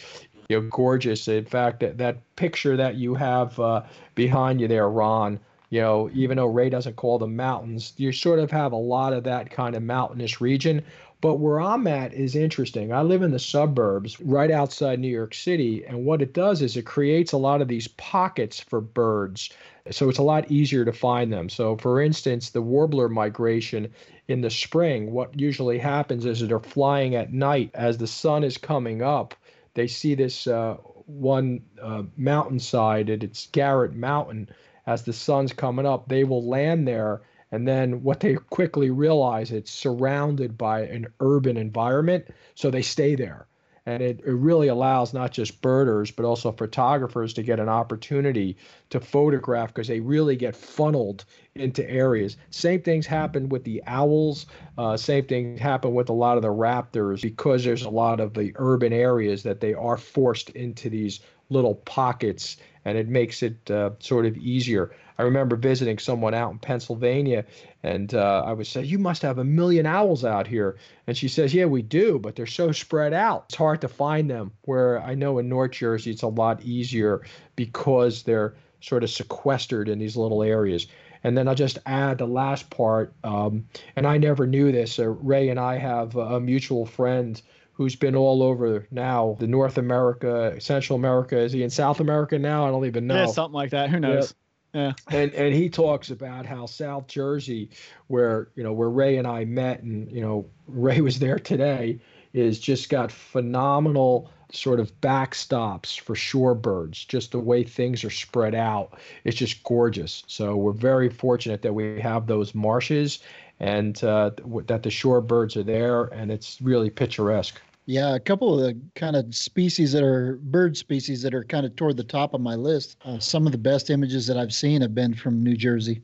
you 0.50 0.60
know, 0.60 0.68
gorgeous. 0.68 1.28
In 1.28 1.44
fact, 1.44 1.80
that, 1.80 1.96
that 1.98 2.18
picture 2.36 2.76
that 2.76 2.96
you 2.96 3.14
have 3.14 3.58
uh, 3.60 3.82
behind 4.16 4.60
you 4.60 4.66
there, 4.66 4.90
Ron, 4.90 5.38
you 5.70 5.80
know, 5.80 6.10
even 6.12 6.36
though 6.36 6.46
Ray 6.46 6.68
doesn't 6.68 6.96
call 6.96 7.18
them 7.18 7.36
mountains, 7.36 7.92
you 7.96 8.10
sort 8.10 8.40
of 8.40 8.50
have 8.50 8.72
a 8.72 8.76
lot 8.76 9.12
of 9.12 9.24
that 9.24 9.50
kind 9.50 9.76
of 9.76 9.82
mountainous 9.84 10.40
region. 10.40 10.82
But 11.20 11.36
where 11.36 11.60
I'm 11.60 11.86
at 11.86 12.12
is 12.12 12.34
interesting. 12.34 12.92
I 12.92 13.02
live 13.02 13.22
in 13.22 13.30
the 13.30 13.38
suburbs 13.38 14.18
right 14.20 14.50
outside 14.50 14.98
New 14.98 15.08
York 15.08 15.34
City. 15.34 15.84
And 15.86 16.04
what 16.04 16.22
it 16.22 16.32
does 16.32 16.60
is 16.60 16.76
it 16.76 16.86
creates 16.86 17.32
a 17.32 17.38
lot 17.38 17.62
of 17.62 17.68
these 17.68 17.86
pockets 17.88 18.58
for 18.58 18.80
birds. 18.80 19.50
So 19.90 20.08
it's 20.08 20.18
a 20.18 20.24
lot 20.24 20.50
easier 20.50 20.84
to 20.84 20.92
find 20.92 21.32
them. 21.32 21.48
So, 21.48 21.76
for 21.76 22.00
instance, 22.00 22.50
the 22.50 22.62
warbler 22.62 23.08
migration 23.08 23.92
in 24.28 24.40
the 24.40 24.50
spring, 24.50 25.12
what 25.12 25.38
usually 25.38 25.78
happens 25.78 26.24
is 26.24 26.40
they're 26.40 26.58
flying 26.58 27.14
at 27.14 27.32
night 27.32 27.70
as 27.74 27.98
the 27.98 28.06
sun 28.06 28.42
is 28.42 28.56
coming 28.56 29.02
up. 29.02 29.34
They 29.74 29.86
see 29.86 30.14
this 30.14 30.46
uh, 30.46 30.78
one 31.06 31.60
uh, 31.80 32.04
mountainside, 32.16 33.10
it's 33.10 33.46
Garret 33.48 33.94
Mountain 33.94 34.48
as 34.86 35.02
the 35.02 35.12
sun's 35.12 35.52
coming 35.52 35.86
up, 35.86 36.08
they 36.08 36.24
will 36.24 36.44
land 36.44 36.86
there. 36.86 37.22
And 37.52 37.66
then 37.66 38.02
what 38.02 38.20
they 38.20 38.34
quickly 38.34 38.90
realize, 38.90 39.50
it's 39.50 39.70
surrounded 39.70 40.56
by 40.56 40.82
an 40.82 41.08
urban 41.20 41.56
environment. 41.56 42.26
So 42.54 42.70
they 42.70 42.82
stay 42.82 43.14
there. 43.14 43.46
And 43.86 44.02
it, 44.02 44.20
it 44.24 44.32
really 44.32 44.68
allows 44.68 45.14
not 45.14 45.32
just 45.32 45.62
birders, 45.62 46.10
but 46.10 46.24
also 46.24 46.52
photographers 46.52 47.32
to 47.34 47.42
get 47.42 47.58
an 47.58 47.68
opportunity 47.68 48.56
to 48.90 49.00
photograph 49.00 49.68
because 49.68 49.88
they 49.88 50.00
really 50.00 50.36
get 50.36 50.54
funneled 50.54 51.24
into 51.54 51.88
areas. 51.90 52.36
Same 52.50 52.82
things 52.82 53.06
happen 53.06 53.48
with 53.48 53.64
the 53.64 53.82
owls. 53.86 54.46
Uh, 54.76 54.96
same 54.96 55.24
things 55.24 55.58
happen 55.58 55.94
with 55.94 56.08
a 56.08 56.12
lot 56.12 56.36
of 56.36 56.42
the 56.42 56.48
raptors 56.48 57.22
because 57.22 57.64
there's 57.64 57.82
a 57.82 57.90
lot 57.90 58.20
of 58.20 58.34
the 58.34 58.52
urban 58.56 58.92
areas 58.92 59.42
that 59.42 59.60
they 59.60 59.74
are 59.74 59.96
forced 59.96 60.50
into 60.50 60.90
these 60.90 61.20
little 61.48 61.74
pockets 61.74 62.58
and 62.84 62.96
it 62.96 63.08
makes 63.08 63.42
it 63.42 63.70
uh, 63.70 63.90
sort 63.98 64.26
of 64.26 64.36
easier. 64.36 64.90
I 65.18 65.22
remember 65.22 65.56
visiting 65.56 65.98
someone 65.98 66.32
out 66.32 66.52
in 66.52 66.58
Pennsylvania, 66.58 67.44
and 67.82 68.14
uh, 68.14 68.42
I 68.46 68.52
would 68.52 68.66
say, 68.66 68.82
"You 68.82 68.98
must 68.98 69.22
have 69.22 69.38
a 69.38 69.44
million 69.44 69.84
owls 69.84 70.24
out 70.24 70.46
here," 70.46 70.78
and 71.06 71.16
she 71.16 71.28
says, 71.28 71.52
"Yeah, 71.52 71.66
we 71.66 71.82
do, 71.82 72.18
but 72.18 72.36
they're 72.36 72.46
so 72.46 72.72
spread 72.72 73.12
out. 73.12 73.44
It's 73.48 73.56
hard 73.56 73.82
to 73.82 73.88
find 73.88 74.30
them." 74.30 74.52
Where 74.62 75.02
I 75.02 75.14
know 75.14 75.38
in 75.38 75.48
North 75.48 75.72
Jersey, 75.72 76.10
it's 76.10 76.22
a 76.22 76.28
lot 76.28 76.62
easier 76.62 77.22
because 77.54 78.22
they're 78.22 78.54
sort 78.80 79.04
of 79.04 79.10
sequestered 79.10 79.88
in 79.88 79.98
these 79.98 80.16
little 80.16 80.42
areas. 80.42 80.86
And 81.22 81.36
then 81.36 81.48
I'll 81.48 81.54
just 81.54 81.78
add 81.84 82.16
the 82.16 82.26
last 82.26 82.70
part, 82.70 83.12
um, 83.22 83.66
and 83.94 84.06
I 84.06 84.16
never 84.16 84.46
knew 84.46 84.72
this. 84.72 84.98
Uh, 84.98 85.08
Ray 85.08 85.50
and 85.50 85.60
I 85.60 85.76
have 85.76 86.16
a 86.16 86.40
mutual 86.40 86.86
friend 86.86 87.40
who's 87.80 87.96
been 87.96 88.14
all 88.14 88.42
over 88.42 88.86
now 88.90 89.38
the 89.40 89.46
North 89.46 89.78
America, 89.78 90.54
Central 90.60 90.98
America. 90.98 91.38
Is 91.38 91.50
he 91.50 91.62
in 91.62 91.70
South 91.70 91.98
America 91.98 92.38
now? 92.38 92.66
I 92.66 92.70
don't 92.70 92.84
even 92.84 93.06
know. 93.06 93.14
Yeah, 93.14 93.26
something 93.26 93.54
like 93.54 93.70
that. 93.70 93.88
Who 93.88 93.98
knows? 93.98 94.34
Yeah. 94.74 94.92
And 95.10 95.32
and 95.32 95.54
he 95.54 95.70
talks 95.70 96.10
about 96.10 96.44
how 96.44 96.66
South 96.66 97.06
Jersey, 97.06 97.70
where 98.08 98.48
you 98.54 98.62
know 98.62 98.74
where 98.74 98.90
Ray 98.90 99.16
and 99.16 99.26
I 99.26 99.46
met, 99.46 99.82
and 99.82 100.12
you 100.12 100.20
know 100.20 100.44
Ray 100.68 101.00
was 101.00 101.20
there 101.20 101.38
today, 101.38 101.98
is 102.34 102.60
just 102.60 102.90
got 102.90 103.10
phenomenal 103.10 104.30
sort 104.52 104.78
of 104.78 104.92
backstops 105.00 105.98
for 105.98 106.14
shorebirds. 106.14 107.08
Just 107.08 107.32
the 107.32 107.38
way 107.38 107.64
things 107.64 108.04
are 108.04 108.10
spread 108.10 108.54
out, 108.54 109.00
it's 109.24 109.38
just 109.38 109.62
gorgeous. 109.62 110.22
So 110.26 110.54
we're 110.54 110.72
very 110.72 111.08
fortunate 111.08 111.62
that 111.62 111.72
we 111.72 111.98
have 111.98 112.26
those 112.26 112.54
marshes, 112.54 113.20
and 113.58 114.04
uh, 114.04 114.32
that 114.66 114.82
the 114.82 114.90
shorebirds 114.90 115.56
are 115.56 115.62
there, 115.62 116.04
and 116.04 116.30
it's 116.30 116.60
really 116.60 116.90
picturesque. 116.90 117.58
Yeah, 117.90 118.14
a 118.14 118.20
couple 118.20 118.54
of 118.54 118.60
the 118.60 118.80
kind 118.94 119.16
of 119.16 119.34
species 119.34 119.90
that 119.90 120.04
are 120.04 120.36
bird 120.36 120.76
species 120.76 121.22
that 121.22 121.34
are 121.34 121.42
kind 121.42 121.66
of 121.66 121.74
toward 121.74 121.96
the 121.96 122.04
top 122.04 122.34
of 122.34 122.40
my 122.40 122.54
list. 122.54 122.96
Uh, 123.04 123.18
some 123.18 123.46
of 123.46 123.52
the 123.52 123.58
best 123.58 123.90
images 123.90 124.28
that 124.28 124.36
I've 124.36 124.54
seen 124.54 124.80
have 124.82 124.94
been 124.94 125.12
from 125.12 125.42
New 125.42 125.56
Jersey, 125.56 126.00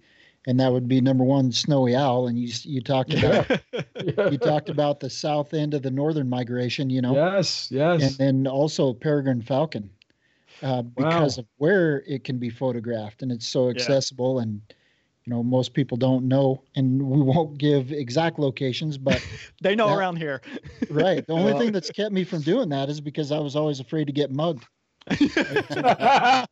and 0.48 0.58
that 0.58 0.72
would 0.72 0.88
be 0.88 1.00
number 1.00 1.22
one, 1.22 1.52
snowy 1.52 1.94
owl. 1.94 2.26
And 2.26 2.36
you 2.36 2.52
you 2.64 2.80
talked 2.80 3.14
about 3.14 3.48
yeah. 3.72 4.30
you 4.30 4.36
talked 4.36 4.68
about 4.68 4.98
the 4.98 5.08
south 5.08 5.54
end 5.54 5.74
of 5.74 5.82
the 5.82 5.92
northern 5.92 6.28
migration. 6.28 6.90
You 6.90 7.02
know, 7.02 7.14
yes, 7.14 7.70
yes, 7.70 8.02
and 8.02 8.18
then 8.18 8.46
also 8.48 8.92
peregrine 8.92 9.42
falcon, 9.42 9.88
uh, 10.62 10.82
because 10.82 11.36
wow. 11.36 11.42
of 11.42 11.46
where 11.58 12.02
it 12.08 12.24
can 12.24 12.38
be 12.38 12.50
photographed, 12.50 13.22
and 13.22 13.30
it's 13.30 13.46
so 13.46 13.70
accessible 13.70 14.38
yeah. 14.38 14.42
and 14.42 14.60
you 15.26 15.34
know 15.34 15.42
most 15.42 15.74
people 15.74 15.96
don't 15.96 16.26
know 16.26 16.62
and 16.76 17.02
we 17.02 17.20
won't 17.20 17.58
give 17.58 17.92
exact 17.92 18.38
locations 18.38 18.96
but 18.96 19.24
they 19.60 19.74
know 19.74 19.88
that, 19.88 19.96
around 19.96 20.16
here. 20.16 20.40
Right. 20.88 21.26
The 21.26 21.32
only 21.32 21.52
well, 21.52 21.60
thing 21.62 21.72
that's 21.72 21.90
kept 21.90 22.12
me 22.12 22.24
from 22.24 22.42
doing 22.42 22.68
that 22.70 22.88
is 22.88 23.00
because 23.00 23.32
i 23.32 23.38
was 23.38 23.56
always 23.56 23.80
afraid 23.80 24.06
to 24.06 24.12
get 24.12 24.30
mugged. 24.30 24.64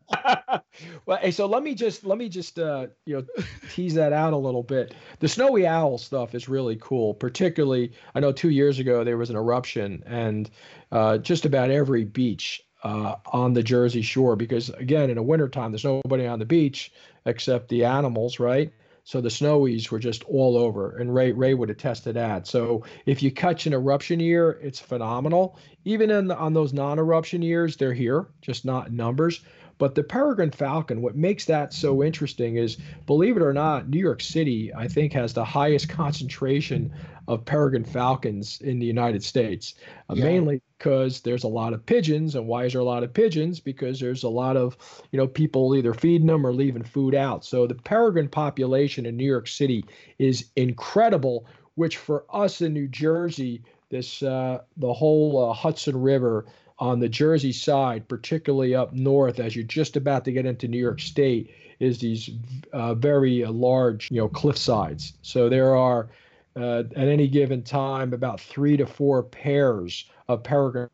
Well 1.07 1.19
hey 1.19 1.31
so 1.31 1.47
let 1.47 1.63
me 1.63 1.75
just 1.75 2.05
let 2.05 2.19
me 2.19 2.29
just 2.29 2.59
uh 2.59 2.89
you 3.07 3.17
know 3.17 3.45
tease 3.71 3.95
that 3.95 4.13
out 4.13 4.33
a 4.33 4.37
little 4.37 4.65
bit. 4.65 4.93
The 5.21 5.29
snowy 5.29 5.69
owl 5.69 5.99
stuff 5.99 6.35
is 6.35 6.49
really 6.49 6.77
cool 6.81 7.15
particularly 7.15 7.93
i 8.15 8.21
know 8.21 8.33
two 8.33 8.51
years 8.51 8.81
ago 8.81 9.05
there 9.05 9.17
was 9.17 9.31
an 9.31 9.37
eruption 9.37 10.03
and 10.07 10.51
uh 10.91 11.19
just 11.19 11.45
about 11.47 11.71
every 11.71 12.05
beach 12.05 12.61
uh, 12.85 13.17
on 13.27 13.55
the 13.55 13.63
Jersey 13.63 14.03
Shore 14.03 14.37
because 14.37 14.69
again 14.69 15.11
in 15.11 15.17
the 15.17 15.23
wintertime 15.23 15.73
there's 15.73 15.85
nobody 15.85 16.27
on 16.27 16.39
the 16.39 16.45
beach 16.45 16.93
except 17.25 17.69
the 17.69 17.87
animals, 17.87 18.39
right? 18.39 18.73
So 19.07 19.21
the 19.21 19.29
snowies 19.29 19.91
were 19.91 19.99
just 19.99 20.25
all 20.25 20.57
over, 20.57 20.97
and 20.97 21.15
Ray 21.15 21.33
Ray 21.33 21.53
would 21.53 21.69
attest 21.69 22.05
to 22.05 22.15
that. 22.15 22.47
So 22.47 22.85
if 23.05 23.23
you 23.23 23.31
catch 23.31 23.67
an 23.67 23.75
eruption 23.75 24.19
year, 24.21 24.59
it's 24.63 24.81
phenomenal. 24.81 25.59
Even 25.85 26.11
in 26.11 26.29
the, 26.29 26.37
on 26.37 26.55
those 26.55 26.73
non-eruption 26.73 27.43
years, 27.43 27.77
they're 27.77 27.93
here, 27.93 28.29
just 28.41 28.65
not 28.65 28.89
in 28.89 28.97
numbers. 28.97 29.41
But 29.77 29.95
the 29.95 30.05
peregrine 30.05 30.53
falcon, 30.53 31.03
what 31.03 31.17
makes 31.17 31.47
that 31.47 31.75
so 31.75 32.03
interesting 32.03 32.57
is, 32.57 32.79
believe 33.07 33.37
it 33.37 33.43
or 33.43 33.53
not, 33.53 33.89
New 33.89 33.99
York 33.99 34.23
City, 34.23 34.73
I 34.73 34.89
think, 34.89 35.13
has 35.13 35.35
the 35.35 35.45
highest 35.45 35.89
concentration 35.91 36.93
of 37.29 37.45
peregrine 37.45 37.85
falcons 37.85 38.61
in 38.61 38.79
the 38.79 38.87
United 38.87 39.23
States, 39.23 39.75
uh, 40.11 40.15
yeah. 40.15 40.25
mainly 40.25 40.61
because 40.79 41.21
there's 41.21 41.45
a 41.45 41.49
lot 41.49 41.73
of 41.73 41.85
pigeons. 41.87 42.35
And 42.35 42.47
why 42.47 42.65
is 42.65 42.73
there 42.73 42.81
a 42.81 42.85
lot 42.85 43.03
of 43.03 43.15
pigeons? 43.15 43.61
Because 43.61 44.01
there's 44.01 44.23
a 44.23 44.29
lot 44.29 44.57
of, 44.57 44.77
you 45.11 45.19
know, 45.19 45.27
people 45.27 45.75
either 45.75 45.95
feeding 45.95 46.27
them 46.27 46.47
or 46.47 46.53
leaving 46.53 46.83
food 46.83 47.15
out. 47.15 47.45
So 47.45 47.67
the 47.67 47.75
peregrine 47.75 48.29
population 48.29 49.07
in 49.07 49.17
New 49.17 49.25
York 49.25 49.49
City 49.49 49.85
is 50.19 50.51
incredible, 50.57 51.47
which 51.77 51.97
for 51.97 52.25
us 52.31 52.61
in 52.61 52.73
New 52.73 52.89
Jersey, 52.89 53.63
this 53.91 54.23
uh, 54.23 54.61
the 54.77 54.93
whole 54.93 55.51
uh, 55.51 55.55
Hudson 55.55 56.01
River 56.01 56.47
on 56.79 56.99
the 56.99 57.09
Jersey 57.09 57.53
side, 57.53 58.09
particularly 58.09 58.75
up 58.75 58.93
north, 58.93 59.39
as 59.39 59.55
you're 59.55 59.65
just 59.65 59.97
about 59.97 60.25
to 60.25 60.33
get 60.33 60.45
into 60.45 60.69
New 60.69 60.79
York 60.79 61.01
State, 61.01 61.51
is 61.79 61.99
these 61.99 62.31
uh, 62.73 62.95
very 62.95 63.45
large, 63.45 64.11
you 64.11 64.19
know, 64.19 64.29
cliff 64.29 64.59
sides. 64.59 65.15
So 65.23 65.49
there 65.49 65.77
are 65.77 66.09
uh, 66.57 66.85
at 66.97 67.09
any 67.09 67.29
given 67.29 67.63
time 67.63 68.13
about 68.13 68.41
three 68.41 68.77
to 68.77 68.87
four 68.87 69.23
pairs 69.23 70.09
of 70.29 70.43
peregrine 70.43 70.89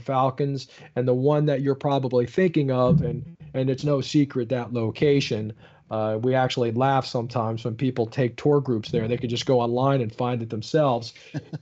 falcons, 0.00 0.68
and 0.96 1.06
the 1.06 1.14
one 1.14 1.46
that 1.46 1.60
you're 1.60 1.74
probably 1.74 2.26
thinking 2.26 2.70
of, 2.70 3.02
and 3.02 3.36
and 3.54 3.68
it's 3.68 3.84
no 3.84 4.00
secret 4.00 4.48
that 4.48 4.72
location 4.72 5.52
uh, 5.92 6.16
we 6.22 6.34
actually 6.34 6.72
laugh 6.72 7.04
sometimes 7.04 7.64
when 7.64 7.74
people 7.74 8.06
take 8.06 8.34
tour 8.36 8.62
groups 8.62 8.90
there. 8.90 9.06
They 9.06 9.18
can 9.18 9.28
just 9.28 9.44
go 9.44 9.60
online 9.60 10.00
and 10.00 10.12
find 10.12 10.40
it 10.40 10.48
themselves. 10.48 11.12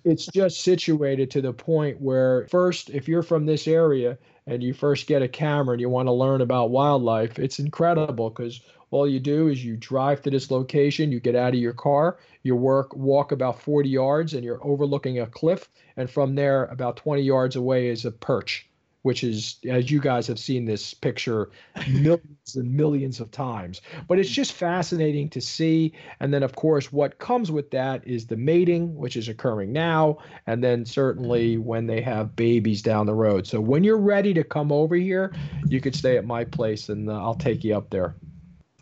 it's 0.05 0.27
just 0.27 0.61
situated 0.61 1.33
to 1.33 1.43
the 1.43 1.53
point 1.53 2.01
where, 2.01 2.47
first, 2.47 2.91
if 2.91 3.09
you're 3.09 3.25
from 3.25 3.45
this 3.45 3.67
area 3.67 4.17
and 4.47 4.63
you 4.63 4.73
first 4.73 5.09
get 5.09 5.21
a 5.21 5.27
camera 5.27 5.73
and 5.73 5.81
you 5.81 5.89
want 5.89 6.07
to 6.07 6.13
learn 6.13 6.43
about 6.43 6.71
wildlife, 6.71 7.41
it's 7.41 7.59
incredible 7.59 8.31
because 8.31 8.61
all 8.91 9.09
you 9.09 9.21
do 9.21 9.49
is 9.49 9.65
you 9.65 9.77
drive 9.77 10.23
to 10.23 10.31
this 10.31 10.51
location, 10.51 11.13
you 11.13 11.21
get 11.21 11.37
out 11.37 11.55
of 11.55 11.61
your 11.61 11.73
car, 11.73 12.19
you 12.43 12.57
work 12.57 12.95
walk 12.95 13.33
about 13.33 13.61
40 13.61 13.89
yards, 13.89 14.35
and 14.35 14.45
you're 14.45 14.65
overlooking 14.67 15.21
a 15.21 15.27
cliff. 15.27 15.69
And 15.97 16.11
from 16.11 16.35
there, 16.35 16.65
about 16.67 16.97
20 16.97 17.23
yards 17.23 17.57
away 17.57 17.89
is 17.89 18.05
a 18.05 18.11
perch 18.11 18.71
which 19.03 19.25
is, 19.25 19.57
as 19.69 19.91
you 19.91 20.01
guys 20.01 20.27
have 20.27 20.39
seen 20.39 20.65
this 20.65 20.93
picture 20.93 21.51
millions 21.89 22.57
and 22.57 22.73
millions 22.73 23.21
of 23.21 23.31
times. 23.31 23.81
But 24.09 24.19
it's 24.19 24.31
just 24.31 24.53
fascinating 24.53 25.31
to 25.31 25.41
see. 25.41 25.95
And 26.21 26.35
then, 26.35 26.43
of 26.43 26.55
course, 26.55 26.93
what 26.93 27.19
comes 27.19 27.51
with 27.51 27.71
that 27.71 28.07
is 28.07 28.27
the 28.27 28.37
mating, 28.37 28.95
which 28.95 29.17
is 29.17 29.29
occurring 29.29 29.73
now, 29.73 30.19
and 30.47 30.63
then 30.63 30.85
certainly 30.85 31.57
when 31.57 31.87
they 31.87 32.03
have 32.03 32.37
babies 32.37 32.83
down 32.83 33.07
the 33.07 33.15
road. 33.15 33.47
So 33.47 33.61
when 33.61 33.85
you're 33.85 33.99
ready 33.99 34.35
to 34.35 34.45
come 34.45 34.71
over 34.71 34.97
here, 34.97 35.33
you 35.67 35.81
could 35.81 35.95
stay 35.95 36.17
at 36.17 36.27
my 36.27 36.45
place 36.45 36.89
and 36.89 37.09
uh, 37.09 37.15
I'll 37.15 37.35
take 37.35 37.65
you 37.65 37.77
up 37.77 37.91
there. 37.91 38.15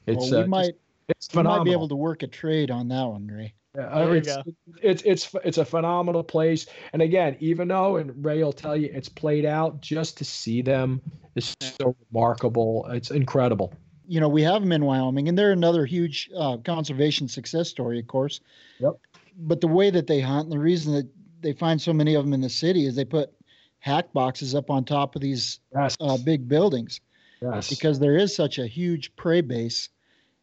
It's 0.09 0.31
well, 0.31 0.41
we 0.41 0.45
uh, 0.45 0.47
might. 0.47 0.75
It's 1.09 1.29
phenomenal. 1.29 1.59
might 1.59 1.65
be 1.65 1.73
able 1.73 1.89
to 1.89 1.97
work 1.97 2.23
a 2.23 2.27
trade 2.27 2.71
on 2.71 2.89
that 2.89 3.05
one, 3.05 3.27
Ray. 3.27 3.55
Yeah, 3.75 4.11
it's, 4.11 4.37
it's 4.83 5.03
it's 5.03 5.35
it's 5.45 5.59
a 5.59 5.65
phenomenal 5.65 6.25
place, 6.25 6.67
and 6.93 7.01
again, 7.01 7.37
even 7.39 7.69
though 7.69 7.97
and 7.97 8.25
Ray 8.25 8.43
will 8.43 8.53
tell 8.53 8.77
you 8.77 8.91
it's 8.93 9.09
played 9.09 9.45
out, 9.45 9.81
just 9.81 10.19
to 10.19 10.25
see 10.25 10.63
them 10.63 11.01
is 11.37 11.55
so 11.61 11.95
remarkable. 12.11 12.87
It's 12.91 13.11
incredible. 13.11 13.73
You 14.07 14.21
know, 14.21 14.29
we 14.29 14.43
have 14.43 14.63
them 14.63 14.73
in 14.73 14.85
Wyoming, 14.85 15.29
and 15.29 15.39
they're 15.39 15.53
another 15.53 15.85
huge 15.85 16.31
uh, 16.37 16.57
conservation 16.59 17.29
success 17.29 17.69
story, 17.69 17.99
of 18.01 18.07
course. 18.07 18.41
Yep. 18.81 18.95
But 19.37 19.61
the 19.61 19.69
way 19.69 19.91
that 19.91 20.07
they 20.07 20.21
hunt, 20.21 20.45
and 20.45 20.53
the 20.53 20.59
reason 20.59 20.95
that 20.95 21.09
they 21.41 21.53
find 21.53 21.81
so 21.81 21.93
many 21.93 22.15
of 22.15 22.25
them 22.25 22.33
in 22.33 22.41
the 22.41 22.49
city 22.49 22.87
is 22.87 22.97
they 22.97 23.05
put 23.05 23.33
hack 23.81 24.13
boxes 24.13 24.55
up 24.55 24.71
on 24.71 24.85
top 24.85 25.15
of 25.15 25.23
these 25.23 25.61
yes. 25.75 25.97
uh, 26.01 26.17
big 26.17 26.49
buildings. 26.49 27.01
Yes. 27.41 27.69
Because 27.69 28.01
there 28.01 28.17
is 28.17 28.35
such 28.35 28.59
a 28.59 28.67
huge 28.67 29.15
prey 29.15 29.41
base, 29.41 29.89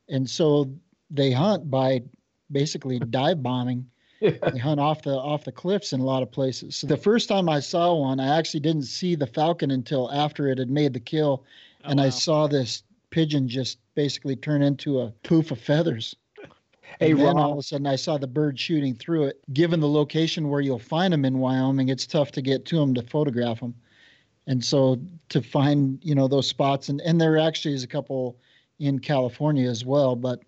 and 0.10 0.30
so 0.30 0.72
they 1.10 1.32
hunt 1.32 1.70
by 1.70 2.04
basically 2.52 3.00
dive 3.10 3.42
bombing. 3.42 3.90
Yeah. 4.20 4.32
They 4.52 4.58
hunt 4.58 4.80
off 4.80 5.02
the 5.02 5.16
off 5.16 5.44
the 5.44 5.52
cliffs 5.52 5.94
in 5.94 6.00
a 6.00 6.06
lot 6.06 6.24
of 6.24 6.32
places. 6.32 6.76
So 6.76 6.88
the 6.88 6.98
first 6.98 7.28
time 7.28 7.50
I 7.50 7.60
saw 7.60 7.94
one, 7.94 8.20
I 8.20 8.38
actually 8.38 8.62
didn't 8.62 8.84
see 8.84 9.16
the 9.16 9.28
falcon 9.28 9.72
until 9.72 10.12
after 10.12 10.48
it 10.48 10.58
had 10.58 10.70
made 10.70 10.94
the 10.94 11.00
kill, 11.00 11.44
oh, 11.84 11.90
and 11.90 12.00
wow. 12.00 12.06
I 12.06 12.10
saw 12.10 12.48
this 12.48 12.84
pigeon 13.10 13.48
just 13.48 13.78
basically 13.94 14.36
turn 14.36 14.62
into 14.62 15.02
a 15.02 15.12
poof 15.24 15.52
of 15.52 15.60
feathers. 15.60 16.16
Hey, 17.00 17.12
and 17.12 17.20
then 17.20 17.38
all 17.38 17.52
of 17.52 17.58
a 17.58 17.64
sudden 17.64 17.88
I 17.88 17.96
saw 17.96 18.18
the 18.18 18.28
bird 18.28 18.58
shooting 18.58 18.94
through 18.94 19.26
it. 19.26 19.42
Given 19.52 19.80
the 19.82 19.90
location 19.90 20.50
where 20.50 20.62
you'll 20.62 20.80
find 20.80 21.12
them 21.12 21.26
in 21.26 21.40
Wyoming, 21.40 21.90
it's 21.90 22.06
tough 22.06 22.32
to 22.34 22.42
get 22.42 22.64
to 22.68 22.78
them 22.78 22.94
to 22.94 23.02
photograph 23.02 23.60
them. 23.60 23.74
And 24.48 24.64
so 24.64 25.02
to 25.30 25.42
find, 25.42 26.00
you 26.04 26.14
know, 26.14 26.28
those 26.28 26.48
spots 26.48 26.88
and, 26.88 27.02
and 27.02 27.20
there 27.20 27.38
actually 27.38 27.74
is 27.74 27.84
a 27.84 27.88
couple 27.88 28.38
in 28.80 29.00
California 29.00 29.70
as 29.70 29.86
well, 29.86 30.16
but 30.16 30.42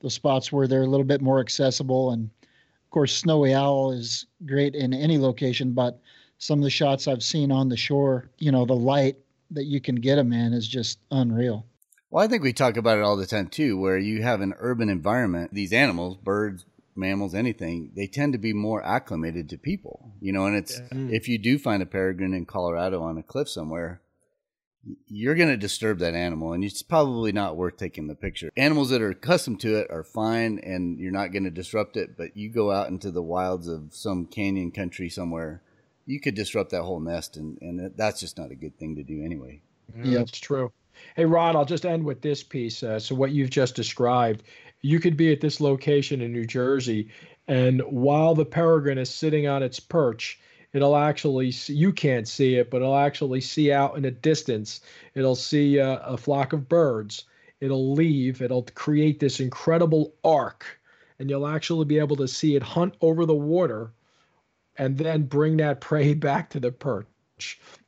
the 0.00 0.10
spots 0.10 0.52
where 0.52 0.66
they're 0.66 0.82
a 0.82 0.88
little 0.88 1.06
bit 1.06 1.22
more 1.22 1.40
accessible. 1.40 2.10
And 2.10 2.24
of 2.24 2.90
course, 2.90 3.14
Snowy 3.14 3.54
Owl 3.54 3.92
is 3.92 4.26
great 4.44 4.74
in 4.74 4.92
any 4.92 5.18
location, 5.18 5.72
but 5.72 6.00
some 6.38 6.58
of 6.58 6.64
the 6.64 6.70
shots 6.70 7.06
I've 7.06 7.22
seen 7.22 7.52
on 7.52 7.68
the 7.68 7.76
shore, 7.76 8.30
you 8.38 8.50
know, 8.50 8.66
the 8.66 8.74
light 8.74 9.16
that 9.52 9.64
you 9.64 9.80
can 9.80 9.96
get 9.96 10.16
them 10.16 10.32
in 10.32 10.52
is 10.52 10.66
just 10.66 10.98
unreal. 11.10 11.64
Well, 12.10 12.24
I 12.24 12.28
think 12.28 12.42
we 12.42 12.52
talk 12.52 12.76
about 12.76 12.98
it 12.98 13.04
all 13.04 13.16
the 13.16 13.26
time 13.26 13.46
too, 13.46 13.78
where 13.78 13.96
you 13.96 14.22
have 14.22 14.40
an 14.40 14.54
urban 14.58 14.88
environment. 14.88 15.54
These 15.54 15.72
animals, 15.72 16.16
birds, 16.16 16.66
mammals, 16.94 17.34
anything, 17.34 17.92
they 17.94 18.06
tend 18.06 18.32
to 18.34 18.38
be 18.38 18.52
more 18.52 18.84
acclimated 18.84 19.48
to 19.50 19.58
people, 19.58 20.12
you 20.20 20.32
know. 20.32 20.46
And 20.46 20.56
it's 20.56 20.78
yeah. 20.78 20.98
Mm. 20.98 21.12
if 21.12 21.28
you 21.28 21.38
do 21.38 21.58
find 21.58 21.82
a 21.82 21.86
peregrine 21.86 22.34
in 22.34 22.44
Colorado 22.44 23.02
on 23.02 23.16
a 23.16 23.22
cliff 23.22 23.48
somewhere, 23.48 24.02
you're 25.06 25.34
going 25.34 25.48
to 25.48 25.56
disturb 25.56 25.98
that 25.98 26.14
animal 26.14 26.52
and 26.52 26.64
it's 26.64 26.82
probably 26.82 27.32
not 27.32 27.56
worth 27.56 27.76
taking 27.76 28.08
the 28.08 28.14
picture. 28.14 28.50
Animals 28.56 28.90
that 28.90 29.02
are 29.02 29.10
accustomed 29.10 29.60
to 29.60 29.76
it 29.76 29.90
are 29.90 30.02
fine 30.02 30.58
and 30.58 30.98
you're 30.98 31.12
not 31.12 31.32
going 31.32 31.44
to 31.44 31.50
disrupt 31.50 31.96
it, 31.96 32.16
but 32.16 32.36
you 32.36 32.50
go 32.50 32.72
out 32.72 32.88
into 32.88 33.10
the 33.10 33.22
wilds 33.22 33.68
of 33.68 33.94
some 33.94 34.26
canyon 34.26 34.70
country 34.70 35.08
somewhere, 35.08 35.62
you 36.04 36.20
could 36.20 36.34
disrupt 36.34 36.70
that 36.70 36.82
whole 36.82 37.00
nest 37.00 37.36
and, 37.36 37.58
and 37.60 37.92
that's 37.96 38.20
just 38.20 38.38
not 38.38 38.50
a 38.50 38.56
good 38.56 38.76
thing 38.78 38.96
to 38.96 39.02
do 39.02 39.22
anyway. 39.24 39.60
Yeah, 40.02 40.18
that's 40.18 40.40
true. 40.40 40.72
Hey, 41.16 41.24
Ron, 41.24 41.56
I'll 41.56 41.64
just 41.64 41.86
end 41.86 42.04
with 42.04 42.22
this 42.22 42.42
piece. 42.42 42.82
Uh, 42.82 42.98
so, 42.98 43.14
what 43.14 43.32
you've 43.32 43.50
just 43.50 43.74
described, 43.74 44.42
you 44.80 45.00
could 45.00 45.16
be 45.16 45.32
at 45.32 45.40
this 45.40 45.60
location 45.60 46.20
in 46.20 46.32
New 46.32 46.46
Jersey, 46.46 47.08
and 47.48 47.80
while 47.82 48.34
the 48.34 48.44
peregrine 48.44 48.98
is 48.98 49.10
sitting 49.10 49.46
on 49.46 49.62
its 49.62 49.80
perch, 49.80 50.38
it'll 50.72 50.96
actually 50.96 51.50
see, 51.50 51.74
you 51.74 51.92
can't 51.92 52.26
see 52.26 52.56
it, 52.56 52.70
but 52.70 52.78
it'll 52.78 52.96
actually 52.96 53.40
see 53.40 53.72
out 53.72 53.96
in 53.96 54.02
the 54.02 54.10
distance. 54.10 54.80
It'll 55.14 55.36
see 55.36 55.78
a, 55.78 55.98
a 55.98 56.16
flock 56.16 56.52
of 56.52 56.68
birds. 56.68 57.24
It'll 57.60 57.94
leave. 57.94 58.42
It'll 58.42 58.66
create 58.74 59.20
this 59.20 59.40
incredible 59.40 60.14
arc, 60.24 60.80
and 61.18 61.30
you'll 61.30 61.46
actually 61.46 61.84
be 61.84 61.98
able 61.98 62.16
to 62.16 62.28
see 62.28 62.56
it 62.56 62.62
hunt 62.62 62.94
over 63.00 63.26
the 63.26 63.34
water, 63.34 63.92
and 64.78 64.96
then 64.96 65.24
bring 65.24 65.58
that 65.58 65.80
prey 65.80 66.14
back 66.14 66.50
to 66.50 66.60
the 66.60 66.72
perch. 66.72 67.06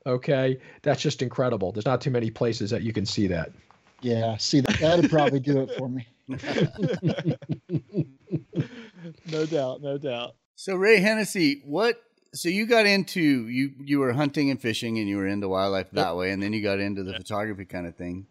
Okay, 0.07 0.59
that's 0.83 1.01
just 1.01 1.23
incredible. 1.23 1.73
There's 1.73 1.87
not 1.87 2.01
too 2.01 2.11
many 2.11 2.31
places 2.31 2.71
that 2.71 2.83
you 2.83 2.93
can 2.93 3.07
see 3.07 3.27
that. 3.29 3.53
Yeah, 4.01 4.37
see 4.37 4.61
that 4.61 4.79
that'd 4.79 5.11
probably 5.11 5.41
do 5.41 5.61
it 5.61 5.71
for 5.79 5.89
me. 5.89 6.07
no 9.31 9.47
doubt, 9.47 9.81
no 9.81 9.97
doubt. 9.97 10.35
So 10.57 10.77
Ray 10.77 11.01
Hennessy, 11.01 11.63
what? 11.65 12.03
So 12.35 12.49
you 12.49 12.67
got 12.67 12.85
into 12.85 13.21
you 13.21 13.73
you 13.79 14.01
were 14.01 14.13
hunting 14.13 14.51
and 14.51 14.61
fishing, 14.61 14.99
and 14.99 15.09
you 15.09 15.17
were 15.17 15.27
into 15.27 15.49
wildlife 15.49 15.91
that 15.93 16.17
way, 16.17 16.33
and 16.33 16.43
then 16.43 16.53
you 16.53 16.63
got 16.63 16.81
into 16.81 17.05
the 17.05 17.15
photography 17.15 17.65
kind 17.65 17.87
of 17.87 17.95
thing. 17.95 18.27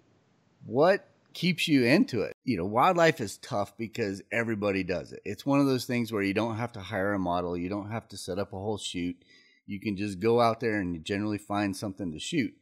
What 0.65 1.07
keeps 1.33 1.67
you 1.67 1.85
into 1.85 2.21
it? 2.21 2.33
You 2.43 2.57
know, 2.57 2.65
wildlife 2.65 3.21
is 3.21 3.37
tough 3.37 3.77
because 3.77 4.21
everybody 4.31 4.83
does 4.83 5.13
it. 5.13 5.21
It's 5.23 5.45
one 5.45 5.61
of 5.61 5.67
those 5.67 5.85
things 5.85 6.11
where 6.11 6.21
you 6.21 6.33
don't 6.33 6.57
have 6.57 6.73
to 6.73 6.81
hire 6.81 7.13
a 7.13 7.19
model, 7.19 7.57
you 7.57 7.69
don't 7.69 7.91
have 7.91 8.07
to 8.09 8.17
set 8.17 8.39
up 8.39 8.51
a 8.53 8.57
whole 8.57 8.77
shoot. 8.77 9.15
You 9.65 9.79
can 9.79 9.95
just 9.95 10.19
go 10.19 10.41
out 10.41 10.59
there 10.59 10.79
and 10.79 10.93
you 10.93 10.99
generally 10.99 11.37
find 11.37 11.75
something 11.75 12.11
to 12.11 12.19
shoot. 12.19 12.53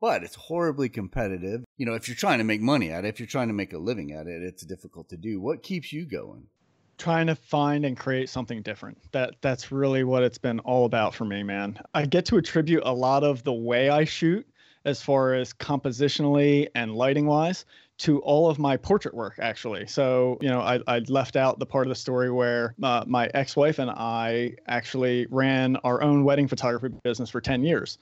But 0.00 0.22
it's 0.22 0.34
horribly 0.34 0.90
competitive. 0.90 1.64
You 1.78 1.86
know, 1.86 1.94
if 1.94 2.08
you're 2.08 2.14
trying 2.14 2.38
to 2.38 2.44
make 2.44 2.60
money 2.60 2.90
at 2.90 3.06
it, 3.06 3.08
if 3.08 3.18
you're 3.18 3.26
trying 3.26 3.48
to 3.48 3.54
make 3.54 3.72
a 3.72 3.78
living 3.78 4.12
at 4.12 4.26
it, 4.26 4.42
it's 4.42 4.66
difficult 4.66 5.08
to 5.08 5.16
do. 5.16 5.40
What 5.40 5.62
keeps 5.62 5.94
you 5.94 6.04
going? 6.04 6.48
Trying 6.98 7.26
to 7.26 7.34
find 7.34 7.84
and 7.84 7.96
create 7.96 8.28
something 8.28 8.62
different. 8.62 8.98
That 9.12 9.36
that's 9.40 9.72
really 9.72 10.04
what 10.04 10.22
it's 10.22 10.38
been 10.38 10.60
all 10.60 10.86
about 10.86 11.14
for 11.14 11.24
me, 11.24 11.42
man. 11.42 11.78
I 11.94 12.06
get 12.06 12.24
to 12.26 12.36
attribute 12.36 12.82
a 12.84 12.92
lot 12.92 13.24
of 13.24 13.44
the 13.44 13.52
way 13.52 13.90
I 13.90 14.04
shoot 14.04 14.46
as 14.84 15.00
far 15.00 15.34
as 15.34 15.52
compositionally 15.52 16.68
and 16.74 16.94
lighting 16.94 17.26
wise 17.26 17.64
to 17.96 18.18
all 18.20 18.50
of 18.50 18.58
my 18.58 18.76
portrait 18.76 19.14
work 19.14 19.36
actually 19.38 19.86
so 19.86 20.36
you 20.40 20.48
know 20.48 20.60
i, 20.60 20.80
I 20.88 20.98
left 21.08 21.36
out 21.36 21.58
the 21.58 21.66
part 21.66 21.86
of 21.86 21.90
the 21.90 21.94
story 21.94 22.30
where 22.30 22.74
uh, 22.82 23.04
my 23.06 23.30
ex-wife 23.34 23.78
and 23.78 23.88
i 23.90 24.56
actually 24.66 25.26
ran 25.30 25.76
our 25.84 26.02
own 26.02 26.24
wedding 26.24 26.48
photography 26.48 26.94
business 27.04 27.30
for 27.30 27.40
10 27.40 27.62
years 27.62 27.98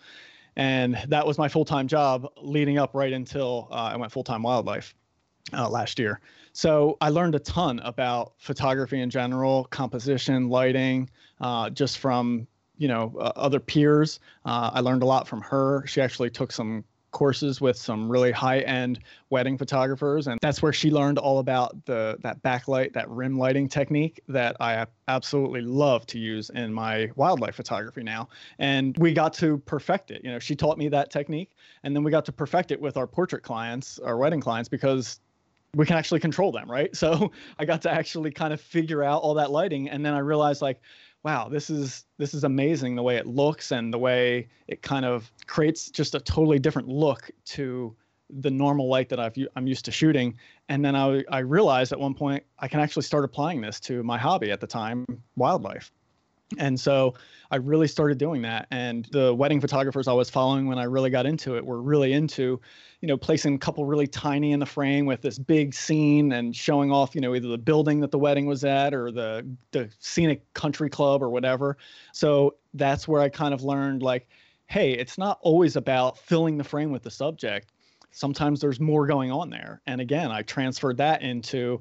and 0.56 0.98
that 1.08 1.26
was 1.26 1.36
my 1.36 1.48
full-time 1.48 1.88
job 1.88 2.26
leading 2.38 2.78
up 2.78 2.94
right 2.94 3.12
until 3.12 3.68
uh, 3.70 3.90
i 3.92 3.96
went 3.96 4.10
full-time 4.10 4.42
wildlife 4.42 4.94
uh, 5.52 5.68
last 5.68 5.98
year 5.98 6.20
so 6.52 6.98
I 7.00 7.08
learned 7.08 7.34
a 7.34 7.38
ton 7.38 7.78
about 7.80 8.34
photography 8.38 9.00
in 9.00 9.10
general, 9.10 9.64
composition, 9.64 10.48
lighting, 10.48 11.08
uh, 11.40 11.70
just 11.70 11.98
from 11.98 12.46
you 12.76 12.88
know 12.88 13.14
uh, 13.18 13.32
other 13.36 13.60
peers. 13.60 14.20
Uh, 14.44 14.70
I 14.72 14.80
learned 14.80 15.02
a 15.02 15.06
lot 15.06 15.26
from 15.26 15.40
her. 15.42 15.84
She 15.86 16.00
actually 16.00 16.30
took 16.30 16.52
some 16.52 16.84
courses 17.10 17.60
with 17.60 17.76
some 17.76 18.10
really 18.10 18.32
high-end 18.32 18.98
wedding 19.28 19.58
photographers 19.58 20.28
and 20.28 20.38
that's 20.40 20.62
where 20.62 20.72
she 20.72 20.90
learned 20.90 21.18
all 21.18 21.40
about 21.40 21.84
the 21.84 22.16
that 22.22 22.42
backlight 22.42 22.90
that 22.94 23.06
rim 23.10 23.36
lighting 23.36 23.68
technique 23.68 24.22
that 24.28 24.56
i 24.60 24.86
absolutely 25.08 25.60
love 25.60 26.06
to 26.06 26.18
use 26.18 26.48
in 26.54 26.72
my 26.72 27.10
wildlife 27.14 27.54
photography 27.54 28.02
now 28.02 28.26
and 28.60 28.96
we 28.96 29.12
got 29.12 29.34
to 29.34 29.58
perfect 29.58 30.10
it 30.10 30.24
you 30.24 30.30
know 30.30 30.38
she 30.38 30.56
taught 30.56 30.78
me 30.78 30.88
that 30.88 31.10
technique 31.10 31.50
and 31.82 31.94
then 31.94 32.02
we 32.02 32.10
got 32.10 32.24
to 32.24 32.32
perfect 32.32 32.70
it 32.70 32.80
with 32.80 32.96
our 32.96 33.06
portrait 33.06 33.42
clients 33.42 33.98
our 33.98 34.16
wedding 34.16 34.40
clients 34.40 34.70
because 34.70 35.20
we 35.76 35.86
can 35.86 35.96
actually 35.96 36.20
control 36.20 36.52
them, 36.52 36.70
right? 36.70 36.94
So 37.02 37.32
I 37.58 37.64
got 37.64 37.82
to 37.82 37.90
actually 37.90 38.30
kind 38.30 38.52
of 38.52 38.60
figure 38.60 39.02
out 39.02 39.22
all 39.22 39.34
that 39.34 39.50
lighting, 39.50 39.88
and 39.88 40.06
then 40.06 40.14
I 40.14 40.18
realized 40.18 40.62
like, 40.62 40.80
wow, 41.24 41.48
this 41.48 41.68
is 41.70 42.04
this 42.18 42.34
is 42.34 42.44
amazing 42.44 42.94
the 42.94 43.02
way 43.02 43.16
it 43.16 43.26
looks 43.26 43.72
and 43.72 43.92
the 43.92 43.98
way 43.98 44.48
it 44.68 44.82
kind 44.82 45.04
of 45.04 45.32
creates 45.46 45.90
just 45.90 46.14
a 46.14 46.20
totally 46.20 46.58
different 46.58 46.88
look 46.88 47.30
to 47.46 47.96
the 48.30 48.50
normal 48.50 48.88
light 48.88 49.08
that 49.08 49.20
I've 49.20 49.34
I'm 49.56 49.66
used 49.66 49.84
to 49.86 49.90
shooting. 49.90 50.38
And 50.68 50.84
then 50.84 50.94
I 50.94 51.24
I 51.30 51.38
realized 51.38 51.92
at 51.92 52.00
one 52.00 52.14
point 52.14 52.44
I 52.58 52.68
can 52.68 52.80
actually 52.80 53.02
start 53.02 53.24
applying 53.24 53.60
this 53.60 53.80
to 53.80 54.02
my 54.02 54.18
hobby 54.18 54.50
at 54.50 54.60
the 54.60 54.66
time, 54.66 55.04
wildlife. 55.36 55.90
And 56.58 56.78
so 56.78 57.14
I 57.50 57.56
really 57.56 57.88
started 57.88 58.18
doing 58.18 58.42
that. 58.42 58.66
And 58.70 59.06
the 59.12 59.34
wedding 59.34 59.60
photographers 59.60 60.08
I 60.08 60.12
was 60.12 60.30
following 60.30 60.66
when 60.66 60.78
I 60.78 60.84
really 60.84 61.10
got 61.10 61.26
into 61.26 61.56
it 61.56 61.64
were 61.64 61.82
really 61.82 62.12
into 62.12 62.60
you 63.02 63.08
know, 63.08 63.16
placing 63.16 63.56
a 63.56 63.58
couple 63.58 63.84
really 63.84 64.06
tiny 64.06 64.52
in 64.52 64.60
the 64.60 64.66
frame 64.66 65.06
with 65.06 65.20
this 65.20 65.36
big 65.36 65.74
scene 65.74 66.32
and 66.32 66.54
showing 66.54 66.92
off, 66.92 67.16
you 67.16 67.20
know, 67.20 67.34
either 67.34 67.48
the 67.48 67.58
building 67.58 67.98
that 67.98 68.12
the 68.12 68.18
wedding 68.18 68.46
was 68.46 68.64
at 68.64 68.94
or 68.94 69.10
the 69.10 69.44
the 69.72 69.90
scenic 69.98 70.40
country 70.54 70.88
club 70.88 71.20
or 71.20 71.28
whatever. 71.28 71.76
So 72.12 72.54
that's 72.74 73.08
where 73.08 73.20
I 73.20 73.28
kind 73.28 73.52
of 73.52 73.64
learned 73.64 74.04
like, 74.04 74.28
hey, 74.66 74.92
it's 74.92 75.18
not 75.18 75.40
always 75.42 75.74
about 75.74 76.16
filling 76.16 76.56
the 76.56 76.64
frame 76.64 76.92
with 76.92 77.02
the 77.02 77.10
subject. 77.10 77.72
Sometimes 78.12 78.60
there's 78.60 78.78
more 78.78 79.06
going 79.06 79.32
on 79.32 79.50
there. 79.50 79.82
And 79.88 80.00
again, 80.00 80.30
I 80.30 80.42
transferred 80.42 80.98
that 80.98 81.22
into 81.22 81.80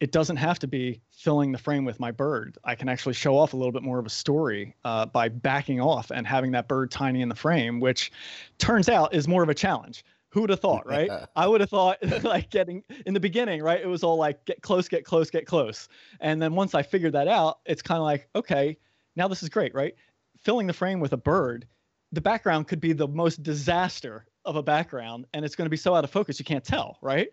it 0.00 0.12
doesn't 0.12 0.36
have 0.36 0.58
to 0.60 0.66
be 0.68 1.00
filling 1.10 1.52
the 1.52 1.58
frame 1.58 1.84
with 1.84 1.98
my 1.98 2.10
bird. 2.10 2.56
I 2.64 2.74
can 2.74 2.88
actually 2.88 3.14
show 3.14 3.36
off 3.36 3.52
a 3.52 3.56
little 3.56 3.72
bit 3.72 3.82
more 3.82 3.98
of 3.98 4.06
a 4.06 4.10
story 4.10 4.76
uh, 4.84 5.06
by 5.06 5.28
backing 5.28 5.80
off 5.80 6.10
and 6.10 6.26
having 6.26 6.52
that 6.52 6.68
bird 6.68 6.90
tiny 6.90 7.20
in 7.20 7.28
the 7.28 7.34
frame, 7.34 7.80
which 7.80 8.12
turns 8.58 8.88
out 8.88 9.12
is 9.14 9.26
more 9.26 9.42
of 9.42 9.48
a 9.48 9.54
challenge 9.54 10.04
who 10.30 10.42
would 10.42 10.50
have 10.50 10.60
thought, 10.60 10.86
right? 10.86 11.10
I 11.36 11.48
would 11.48 11.60
have 11.60 11.70
thought 11.70 11.98
like 12.22 12.50
getting 12.50 12.84
in 13.06 13.14
the 13.14 13.20
beginning, 13.20 13.62
right? 13.62 13.80
It 13.80 13.88
was 13.88 14.04
all 14.04 14.16
like 14.16 14.44
get 14.44 14.62
close, 14.62 14.88
get 14.88 15.04
close, 15.04 15.30
get 15.30 15.46
close. 15.46 15.88
And 16.20 16.40
then 16.40 16.54
once 16.54 16.74
I 16.74 16.82
figured 16.82 17.12
that 17.14 17.28
out, 17.28 17.58
it's 17.66 17.82
kind 17.82 17.98
of 17.98 18.04
like, 18.04 18.28
okay, 18.36 18.78
now 19.16 19.26
this 19.26 19.42
is 19.42 19.48
great, 19.48 19.74
right? 19.74 19.94
Filling 20.36 20.66
the 20.68 20.72
frame 20.72 21.00
with 21.00 21.12
a 21.12 21.16
bird, 21.16 21.66
the 22.12 22.20
background 22.20 22.68
could 22.68 22.80
be 22.80 22.92
the 22.92 23.08
most 23.08 23.42
disaster 23.42 24.26
of 24.44 24.56
a 24.56 24.62
background 24.62 25.26
and 25.34 25.44
it's 25.44 25.56
going 25.56 25.66
to 25.66 25.70
be 25.70 25.76
so 25.76 25.94
out 25.94 26.04
of 26.04 26.10
focus 26.10 26.38
you 26.38 26.44
can't 26.44 26.64
tell, 26.64 26.98
right? 27.02 27.28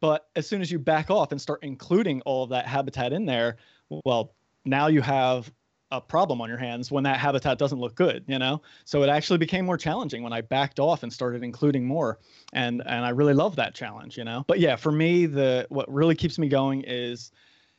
But 0.00 0.28
as 0.36 0.46
soon 0.46 0.60
as 0.60 0.70
you 0.70 0.78
back 0.78 1.10
off 1.10 1.32
and 1.32 1.40
start 1.40 1.60
including 1.62 2.20
all 2.22 2.44
of 2.44 2.50
that 2.50 2.66
habitat 2.66 3.12
in 3.12 3.26
there, 3.26 3.56
well, 4.04 4.34
now 4.64 4.86
you 4.86 5.00
have 5.00 5.50
a 5.90 6.00
problem 6.00 6.40
on 6.40 6.48
your 6.48 6.58
hands 6.58 6.90
when 6.90 7.04
that 7.04 7.18
habitat 7.18 7.58
doesn't 7.58 7.78
look 7.78 7.94
good 7.94 8.22
you 8.26 8.38
know? 8.38 8.60
So 8.84 9.02
it 9.02 9.08
actually 9.08 9.38
became 9.38 9.64
more 9.64 9.78
challenging 9.78 10.22
when 10.22 10.32
i 10.32 10.40
backed 10.40 10.78
off 10.78 11.02
and 11.02 11.12
started 11.12 11.42
including 11.42 11.86
more. 11.86 12.18
And 12.52 12.82
and 12.86 13.04
i 13.04 13.10
really 13.10 13.34
love 13.34 13.56
that 13.56 13.74
challenge 13.74 14.18
you 14.18 14.24
know? 14.24 14.44
But 14.46 14.60
yeah 14.60 14.76
for 14.76 14.92
me 14.92 15.26
the 15.26 15.66
what 15.70 15.90
really 15.92 16.14
keeps 16.14 16.38
me 16.38 16.48
going 16.48 16.82
is 16.86 17.32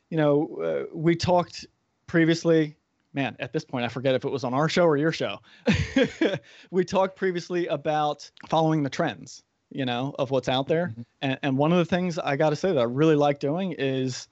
you 0.08 0.16
know 0.16 0.58
uh, 0.62 0.94
we 0.94 1.14
talked 1.14 1.66
previously. 2.06 2.76
Man 3.12 3.36
at 3.40 3.52
this 3.52 3.64
point 3.64 3.84
i 3.84 3.88
forget 3.88 4.14
if 4.14 4.24
it 4.24 4.30
was 4.30 4.44
on 4.44 4.54
our 4.54 4.68
show 4.68 4.84
or 4.84 4.96
your 4.96 5.12
show. 5.12 5.38
We 6.70 6.84
talked 6.84 7.16
previously 7.16 7.66
about 7.68 8.28
following 8.48 8.82
the 8.82 8.90
trends 8.90 9.42
you 9.70 9.84
know 9.84 10.14
of 10.18 10.30
what's 10.30 10.48
out 10.48 10.66
there 10.66 10.88
mm-hmm. 10.88 11.02
and, 11.22 11.38
and 11.42 11.58
one 11.58 11.72
of 11.72 11.78
the 11.78 11.84
things 11.84 12.18
i 12.18 12.36
got 12.36 12.50
to 12.50 12.56
say 12.56 12.72
that 12.72 12.80
i 12.80 12.84
really 12.84 13.16
like 13.16 13.38
doing 13.38 13.72
is 13.78 14.28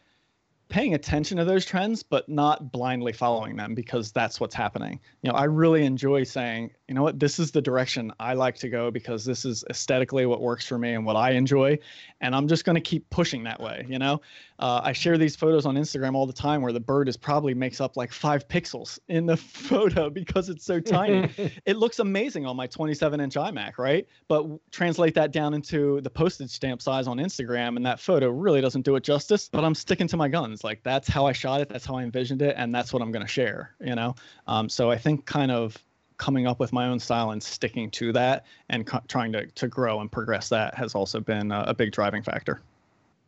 paying 0.69 0.95
attention 0.95 1.39
to 1.39 1.45
those 1.45 1.65
trends 1.65 2.03
but 2.03 2.29
not 2.29 2.71
blindly 2.73 3.13
following 3.13 3.57
them 3.57 3.75
because 3.75 4.13
that's 4.13 4.41
what's 4.41 4.55
happening. 4.55 5.01
You 5.23 5.31
know 5.31 5.37
i 5.37 5.45
really 5.45 5.85
enjoy 5.85 6.25
saying 6.25 6.71
you 6.89 6.95
know 6.95 7.03
what? 7.03 7.21
This 7.21 7.39
is 7.39 7.51
the 7.51 7.61
direction 7.61 8.13
i 8.19 8.35
like 8.35 8.57
to 8.57 8.69
go 8.69 8.91
because 8.91 9.25
this 9.25 9.45
is 9.45 9.65
aesthetically 9.71 10.27
what 10.27 10.41
works 10.41 10.67
for 10.67 10.79
me 10.79 10.95
and 10.95 11.05
what 11.05 11.17
i 11.17 11.33
enjoy 11.33 11.79
and 12.21 12.35
i'm 12.35 12.49
just 12.49 12.65
going 12.65 12.75
to 12.75 12.81
keep 12.81 13.09
pushing 13.11 13.45
that 13.45 13.61
way 13.61 13.85
you 13.89 13.99
know? 13.99 14.21
Uh, 14.59 14.81
i 14.83 14.93
share 14.93 15.19
these 15.19 15.37
photos 15.37 15.67
on 15.67 15.77
instagram 15.77 16.15
all 16.15 16.27
the 16.27 16.33
time 16.33 16.63
where 16.63 16.73
the 16.73 16.81
bird 16.81 17.09
is 17.09 17.17
probably 17.17 17.55
makes 17.55 17.81
up 17.81 17.97
like 17.97 18.13
five 18.13 18.49
pixels 18.49 18.99
in 19.09 19.27
the 19.27 19.37
photo 19.69 20.11
because 20.11 20.49
it's 20.49 20.65
so 20.65 20.81
tiny. 20.81 21.29
It 21.67 21.77
looks 21.77 21.99
amazing 21.99 22.47
on 22.47 22.57
my 22.57 22.67
27 22.67 23.21
inch 23.21 23.35
imac 23.35 23.79
right? 23.79 24.07
But 24.29 24.47
translate 24.71 25.15
that 25.15 25.33
down 25.33 25.55
into 25.55 26.01
the 26.01 26.11
postage 26.11 26.51
stamp 26.51 26.83
size 26.83 27.07
on 27.07 27.19
instagram 27.19 27.77
and 27.77 27.85
that 27.87 28.01
photo 28.01 28.31
really 28.31 28.61
doesn't 28.61 28.83
do 28.83 28.97
it 28.97 29.03
justice 29.03 29.49
but 29.49 29.65
i'm 29.65 29.75
sticking 29.75 30.07
to 30.09 30.17
my 30.17 30.29
guns 30.29 30.58
like 30.65 30.83
that's 30.83 31.09
how 31.09 31.27
I 31.27 31.33
shot 31.33 31.61
it, 31.61 31.69
that's 31.69 31.85
how 31.85 31.97
I 31.97 32.03
envisioned 32.03 32.43
it, 32.43 32.55
and 32.59 32.75
that's 32.75 32.93
what 32.93 33.03
I'm 33.03 33.11
going 33.11 33.25
to 33.25 33.31
share. 33.31 33.75
You 33.81 33.95
know, 33.95 34.15
um, 34.47 34.69
so 34.69 34.91
I 34.91 34.99
think 34.99 35.27
kind 35.27 35.51
of 35.51 35.77
coming 36.17 36.47
up 36.47 36.59
with 36.59 36.73
my 36.73 36.89
own 36.89 36.99
style 36.99 37.31
and 37.31 37.43
sticking 37.43 37.91
to 37.93 38.13
that 38.13 38.45
and 38.69 38.87
co- 38.87 39.03
trying 39.09 39.33
to 39.33 39.47
to 39.47 39.69
grow 39.69 40.01
and 40.01 40.11
progress 40.11 40.49
that 40.49 40.75
has 40.75 40.95
also 40.95 41.21
been 41.21 41.53
a, 41.53 41.65
a 41.69 41.75
big 41.75 41.93
driving 41.93 42.23
factor. 42.23 42.61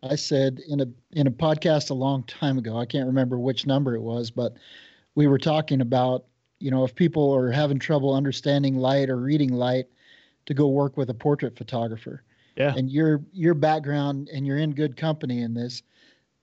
I 0.03 0.17
said 0.17 0.61
in 0.69 0.81
a 0.81 0.87
in 1.13 1.27
a 1.27 1.31
podcast 1.31 1.91
a 1.91 1.95
long 1.95 2.23
time 2.25 2.59
ago, 2.59 2.77
I 2.79 2.87
can't 2.87 3.07
remember 3.07 3.39
which 3.39 3.67
number 3.67 3.95
it 3.95 4.03
was, 4.03 4.31
but 4.31 4.55
we 5.15 5.27
were 5.27 5.39
talking 5.39 5.81
about 5.81 6.25
you 6.59 6.71
know 6.71 6.85
if 6.85 6.95
people 6.95 7.35
are 7.35 7.51
having 7.51 7.79
trouble 7.79 8.15
understanding 8.15 8.77
light 8.77 9.11
or 9.11 9.17
reading 9.17 9.53
light, 9.53 9.87
to 10.47 10.55
go 10.55 10.69
work 10.69 10.97
with 10.97 11.11
a 11.11 11.15
portrait 11.15 11.57
photographer. 11.57 12.23
Yeah. 12.57 12.75
And 12.77 12.91
your 12.91 13.23
your 13.33 13.55
background 13.55 14.29
and 14.33 14.47
you're 14.47 14.59
in 14.59 14.75
good 14.75 14.97
company 14.97 15.43
in 15.43 15.55
this 15.55 15.83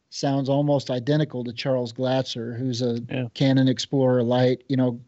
sounds 0.09 0.49
almost 0.49 0.89
identical 0.89 1.43
to 1.43 1.53
Charles 1.53 1.93
Glatzer, 1.93 2.57
who's 2.57 2.81
a 2.81 3.01
yeah. 3.09 3.27
Canon 3.33 3.67
Explorer 3.67 4.23
light. 4.23 4.63
You 4.67 4.77
know, 4.77 4.99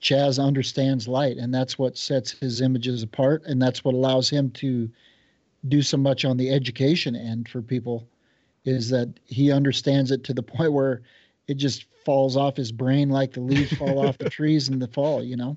Chas 0.00 0.38
understands 0.38 1.08
light, 1.08 1.36
and 1.36 1.52
that's 1.52 1.78
what 1.78 1.96
sets 1.96 2.32
his 2.32 2.60
images 2.60 3.02
apart, 3.02 3.42
and 3.46 3.60
that's 3.60 3.84
what 3.84 3.94
allows 3.94 4.28
him 4.28 4.50
to 4.52 4.90
do 5.68 5.82
so 5.82 5.96
much 5.96 6.24
on 6.24 6.36
the 6.36 6.50
education 6.50 7.16
end 7.16 7.48
for 7.48 7.62
people. 7.62 8.08
Is 8.64 8.90
that 8.90 9.20
he 9.26 9.52
understands 9.52 10.10
it 10.10 10.24
to 10.24 10.34
the 10.34 10.42
point 10.54 10.72
where 10.72 11.02
it 11.46 11.54
just 11.54 11.86
falls 12.04 12.36
off 12.36 12.56
his 12.56 12.72
brain 12.72 13.10
like 13.10 13.32
the 13.32 13.40
leaves 13.40 13.72
fall 13.76 14.06
off 14.06 14.18
the 14.18 14.30
trees 14.30 14.68
in 14.68 14.78
the 14.78 14.88
fall, 14.88 15.22
you 15.22 15.36
know. 15.36 15.56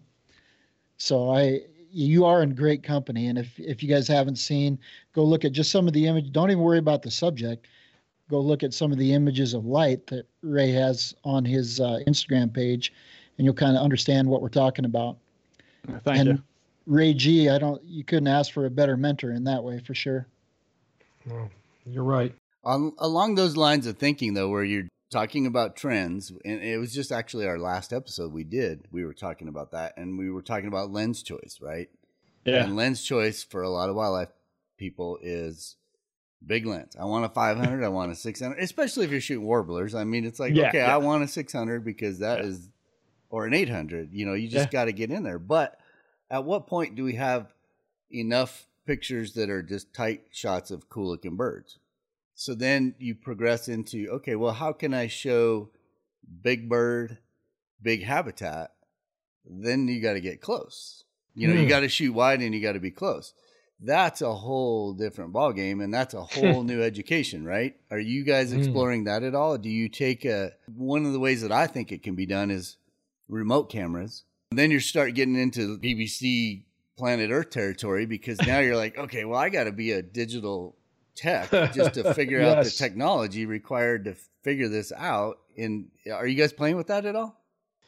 So 0.97 1.31
I 1.31 1.61
you 1.91 2.23
are 2.25 2.43
in 2.43 2.53
great 2.53 2.83
company 2.83 3.27
and 3.27 3.37
if 3.39 3.59
if 3.59 3.81
you 3.81 3.89
guys 3.89 4.07
haven't 4.07 4.35
seen, 4.35 4.77
go 5.13 5.23
look 5.23 5.43
at 5.43 5.53
just 5.53 5.71
some 5.71 5.87
of 5.87 5.93
the 5.93 6.05
image. 6.05 6.31
Don't 6.31 6.51
even 6.51 6.63
worry 6.63 6.77
about 6.77 7.01
the 7.01 7.09
subject. 7.09 7.65
Go 8.29 8.39
look 8.39 8.63
at 8.63 8.73
some 8.73 8.91
of 8.91 8.97
the 8.97 9.13
images 9.13 9.53
of 9.53 9.65
light 9.65 10.05
that 10.07 10.27
Ray 10.41 10.71
has 10.71 11.15
on 11.23 11.43
his 11.43 11.79
uh, 11.79 11.99
Instagram 12.07 12.53
page 12.53 12.93
and 13.39 13.45
you'll 13.45 13.55
kind 13.55 13.75
of 13.75 13.81
understand 13.81 14.27
what 14.27 14.41
we're 14.41 14.49
talking 14.49 14.85
about. 14.85 15.17
Thank 16.03 16.19
and 16.19 16.29
you. 16.29 16.43
Ray 16.85 17.13
G, 17.13 17.49
I 17.49 17.57
don't 17.57 17.81
you 17.83 18.03
couldn't 18.03 18.27
ask 18.27 18.51
for 18.51 18.65
a 18.65 18.69
better 18.69 18.97
mentor 18.97 19.31
in 19.31 19.45
that 19.45 19.63
way 19.63 19.79
for 19.79 19.95
sure. 19.95 20.27
Well, 21.25 21.49
you're 21.85 22.03
right. 22.03 22.35
On, 22.65 22.91
along 22.99 23.35
those 23.35 23.55
lines 23.55 23.87
of 23.87 23.97
thinking, 23.97 24.33
though, 24.33 24.49
where 24.49 24.65
you're 24.65 24.89
talking 25.09 25.47
about 25.47 25.77
trends, 25.77 26.31
and 26.43 26.61
it 26.61 26.77
was 26.77 26.93
just 26.93 27.11
actually 27.11 27.47
our 27.47 27.57
last 27.57 27.93
episode 27.93 28.33
we 28.33 28.43
did. 28.43 28.81
We 28.91 29.05
were 29.05 29.13
talking 29.13 29.47
about 29.47 29.71
that, 29.71 29.93
and 29.97 30.19
we 30.19 30.29
were 30.29 30.41
talking 30.41 30.67
about 30.67 30.91
lens 30.91 31.23
choice, 31.23 31.59
right? 31.61 31.89
Yeah. 32.43 32.65
And 32.65 32.75
lens 32.75 33.03
choice 33.03 33.43
for 33.43 33.61
a 33.61 33.69
lot 33.69 33.89
of 33.89 33.95
wildlife 33.95 34.29
people 34.77 35.17
is 35.21 35.77
big 36.45 36.65
lens. 36.65 36.95
I 36.99 37.05
want 37.05 37.25
a 37.25 37.29
500. 37.29 37.83
I 37.83 37.89
want 37.89 38.11
a 38.11 38.15
600, 38.15 38.57
especially 38.59 39.05
if 39.05 39.11
you're 39.11 39.21
shooting 39.21 39.45
warblers. 39.45 39.93
I 39.95 40.03
mean, 40.03 40.25
it's 40.25 40.39
like, 40.39 40.55
Yeah, 40.55 40.69
okay, 40.69 40.77
yeah. 40.79 40.93
I 40.93 40.97
want 40.97 41.23
a 41.23 41.27
600 41.27 41.83
because 41.83 42.19
that 42.19 42.41
is, 42.41 42.59
Yeah. 42.61 42.71
or 43.29 43.45
an 43.45 43.53
800. 43.53 44.13
You 44.13 44.25
know, 44.25 44.33
you 44.33 44.47
just 44.47 44.71
got 44.71 44.85
to 44.85 44.91
get 44.93 45.11
in 45.11 45.23
there. 45.23 45.39
But 45.39 45.79
at 46.31 46.45
what 46.45 46.67
point 46.67 46.95
do 46.95 47.03
we 47.03 47.15
have 47.15 47.53
enough 48.11 48.67
pictures 48.85 49.33
that 49.33 49.49
are 49.49 49.61
just 49.61 49.93
tight 49.93 50.23
shots 50.31 50.71
of 50.71 50.89
cool 50.89 51.09
looking 51.09 51.35
birds? 51.35 51.77
So 52.35 52.55
then 52.55 52.95
you 52.99 53.15
progress 53.15 53.67
into, 53.67 54.07
okay, 54.11 54.35
well, 54.35 54.53
how 54.53 54.71
can 54.71 54.93
I 54.93 55.07
show 55.07 55.69
big 56.41 56.69
bird, 56.69 57.17
big 57.81 58.03
habitat? 58.03 58.71
Then 59.45 59.87
you 59.87 60.01
got 60.01 60.13
to 60.13 60.21
get 60.21 60.41
close. 60.41 61.03
You 61.35 61.47
know, 61.47 61.53
you 61.53 61.63
Hmm. 61.63 61.69
got 61.69 61.79
to 61.81 61.89
shoot 61.89 62.13
wide 62.13 62.41
and 62.41 62.53
you 62.55 62.61
got 62.61 62.73
to 62.73 62.79
be 62.79 62.91
close. 62.91 63.33
That's 63.81 64.21
a 64.21 64.33
whole 64.33 64.93
different 64.93 65.31
ball 65.31 65.53
game, 65.53 65.79
and 65.81 65.93
that's 65.93 66.13
a 66.13 66.21
whole 66.35 66.63
new 66.63 66.81
education, 66.83 67.45
right? 67.45 67.75
Are 67.91 67.99
you 67.99 68.23
guys 68.23 68.51
Hmm. 68.51 68.57
exploring 68.57 69.05
that 69.05 69.23
at 69.23 69.35
all? 69.35 69.57
Do 69.57 69.69
you 69.69 69.87
take 69.89 70.25
a 70.25 70.51
one 70.75 71.05
of 71.05 71.13
the 71.13 71.19
ways 71.19 71.41
that 71.41 71.51
I 71.51 71.65
think 71.67 71.91
it 71.91 72.03
can 72.03 72.15
be 72.15 72.25
done 72.25 72.51
is 72.51 72.77
remote 73.29 73.69
cameras. 73.69 74.23
Then 74.51 74.71
you 74.71 74.79
start 74.79 75.13
getting 75.13 75.35
into 75.35 75.77
BBC 75.77 76.63
Planet 76.97 77.29
Earth 77.31 77.51
territory 77.51 78.05
because 78.07 78.41
now 78.45 78.59
you're 78.59 78.75
like, 78.75 78.97
okay, 78.97 79.23
well, 79.23 79.39
I 79.39 79.49
got 79.49 79.65
to 79.65 79.71
be 79.71 79.91
a 79.91 80.01
digital 80.01 80.75
tech 81.15 81.51
just 81.73 81.93
to 81.93 82.13
figure 82.15 82.41
out 82.45 82.63
the 82.63 82.69
technology 82.71 83.45
required 83.45 84.05
to 84.05 84.15
figure 84.43 84.67
this 84.67 84.91
out. 84.91 85.39
And 85.57 85.89
are 86.11 86.25
you 86.25 86.35
guys 86.35 86.51
playing 86.51 86.75
with 86.77 86.87
that 86.87 87.05
at 87.05 87.15
all? 87.15 87.38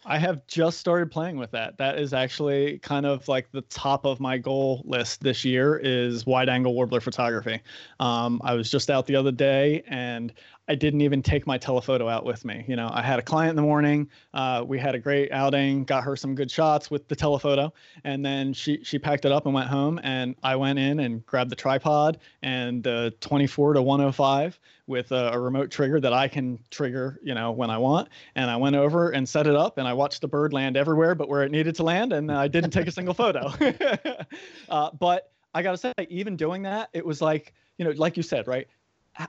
I 0.05 0.17
have 0.17 0.45
just 0.47 0.79
started 0.79 1.11
playing 1.11 1.37
with 1.37 1.51
that. 1.51 1.77
That 1.77 1.99
is 1.99 2.11
actually 2.11 2.79
kind 2.79 3.05
of 3.05 3.27
like 3.27 3.51
the 3.51 3.61
top 3.63 4.05
of 4.05 4.19
my 4.19 4.37
goal 4.37 4.81
list 4.83 5.21
this 5.21 5.45
year 5.45 5.79
is 5.83 6.25
wide 6.25 6.49
angle 6.49 6.73
warbler 6.73 7.01
photography. 7.01 7.61
Um, 7.99 8.41
I 8.43 8.55
was 8.55 8.71
just 8.71 8.89
out 8.89 9.05
the 9.05 9.15
other 9.15 9.31
day 9.31 9.83
and 9.87 10.33
I 10.67 10.75
didn't 10.75 11.01
even 11.01 11.21
take 11.21 11.47
my 11.47 11.57
telephoto 11.57 12.07
out 12.07 12.25
with 12.25 12.45
me. 12.45 12.63
You 12.67 12.75
know, 12.75 12.89
I 12.93 13.01
had 13.01 13.19
a 13.19 13.21
client 13.21 13.51
in 13.51 13.55
the 13.55 13.61
morning. 13.61 14.09
Uh, 14.33 14.63
we 14.65 14.77
had 14.79 14.95
a 14.95 14.99
great 14.99 15.31
outing, 15.31 15.83
got 15.83 16.03
her 16.03 16.15
some 16.15 16.35
good 16.35 16.51
shots 16.51 16.89
with 16.91 17.07
the 17.07 17.15
telephoto, 17.15 17.73
and 18.03 18.23
then 18.23 18.53
she 18.53 18.79
she 18.83 18.99
packed 18.99 19.25
it 19.25 19.31
up 19.31 19.45
and 19.45 19.55
went 19.55 19.67
home. 19.67 19.99
And 20.03 20.35
I 20.43 20.55
went 20.55 20.79
in 20.79 20.99
and 20.99 21.25
grabbed 21.25 21.49
the 21.49 21.55
tripod 21.55 22.19
and 22.43 22.83
the 22.83 23.13
24 23.21 23.73
to 23.73 23.81
105 23.81 24.59
with 24.87 25.11
a, 25.11 25.31
a 25.33 25.39
remote 25.39 25.71
trigger 25.71 25.99
that 25.99 26.13
I 26.13 26.27
can 26.27 26.59
trigger, 26.69 27.19
you 27.23 27.33
know, 27.33 27.51
when 27.51 27.69
I 27.69 27.77
want. 27.77 28.09
And 28.35 28.49
I 28.49 28.57
went 28.57 28.75
over 28.75 29.09
and 29.09 29.27
set 29.27 29.47
it 29.47 29.55
up, 29.55 29.77
and 29.77 29.87
I 29.87 29.93
watched 29.93 30.21
the 30.21 30.27
bird 30.27 30.53
land 30.53 30.77
everywhere 30.77 31.15
but 31.15 31.27
where 31.27 31.43
it 31.43 31.51
needed 31.51 31.75
to 31.75 31.83
land, 31.83 32.13
and 32.13 32.31
I 32.31 32.47
didn't 32.47 32.71
take 32.71 32.87
a 32.87 32.91
single 32.91 33.13
photo. 33.13 33.51
uh, 34.69 34.91
but 34.99 35.31
I 35.53 35.61
gotta 35.61 35.77
say, 35.77 35.93
even 36.09 36.37
doing 36.37 36.61
that, 36.63 36.89
it 36.93 37.05
was 37.05 37.21
like, 37.21 37.53
you 37.77 37.85
know, 37.85 37.91
like 37.91 38.15
you 38.15 38.23
said, 38.23 38.47
right? 38.47 38.67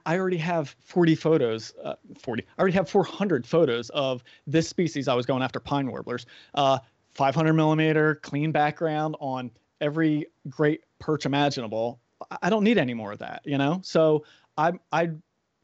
I- 0.06 0.18
already 0.18 0.36
have 0.38 0.74
40 0.84 1.14
photos, 1.14 1.74
uh, 1.82 1.94
40. 2.18 2.44
I 2.56 2.60
already 2.60 2.74
have 2.76 2.88
400 2.88 3.46
photos 3.46 3.90
of 3.90 4.22
this 4.46 4.68
species. 4.68 5.08
I 5.08 5.14
was 5.14 5.26
going 5.26 5.42
after 5.42 5.60
pine 5.60 5.86
warblers. 5.90 6.26
Uh, 6.54 6.78
500 7.12 7.52
millimeter, 7.52 8.16
clean 8.16 8.52
background 8.52 9.16
on 9.20 9.50
every 9.80 10.26
great 10.48 10.82
perch 10.98 11.26
imaginable. 11.26 12.00
I- 12.30 12.38
I 12.44 12.50
don't 12.50 12.64
need 12.64 12.78
any 12.78 12.94
more 12.94 13.12
of 13.12 13.18
that, 13.18 13.42
you 13.44 13.58
know. 13.58 13.80
So 13.84 14.24
I 14.56 14.72
I 14.92 15.10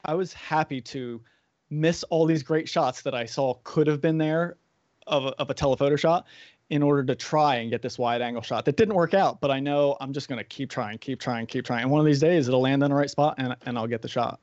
I 0.05 0.15
was 0.15 0.33
happy 0.33 0.81
to 0.81 1.21
miss 1.69 2.03
all 2.03 2.25
these 2.25 2.43
great 2.43 2.67
shots 2.67 3.01
that 3.03 3.13
I 3.13 3.25
saw 3.25 3.55
could 3.63 3.87
have 3.87 4.01
been 4.01 4.17
there 4.17 4.57
of 5.07 5.25
a, 5.25 5.29
of 5.39 5.49
a 5.49 5.53
telephoto 5.53 5.95
shot 5.95 6.25
in 6.69 6.83
order 6.83 7.03
to 7.03 7.15
try 7.15 7.55
and 7.55 7.69
get 7.71 7.81
this 7.81 7.97
wide 7.97 8.21
angle 8.21 8.41
shot 8.43 8.65
that 8.65 8.75
didn't 8.77 8.93
work 8.95 9.13
out 9.13 9.41
but 9.41 9.49
i 9.51 9.59
know 9.59 9.97
i'm 9.99 10.13
just 10.13 10.27
going 10.29 10.37
to 10.37 10.43
keep 10.43 10.69
trying 10.69 10.97
keep 10.97 11.19
trying 11.19 11.45
keep 11.47 11.65
trying 11.65 11.81
and 11.83 11.91
one 11.91 11.99
of 11.99 12.05
these 12.05 12.19
days 12.19 12.47
it'll 12.47 12.61
land 12.61 12.83
in 12.83 12.89
the 12.89 12.95
right 12.95 13.09
spot 13.09 13.35
and, 13.37 13.55
and 13.65 13.77
i'll 13.77 13.87
get 13.87 14.01
the 14.01 14.07
shot 14.07 14.39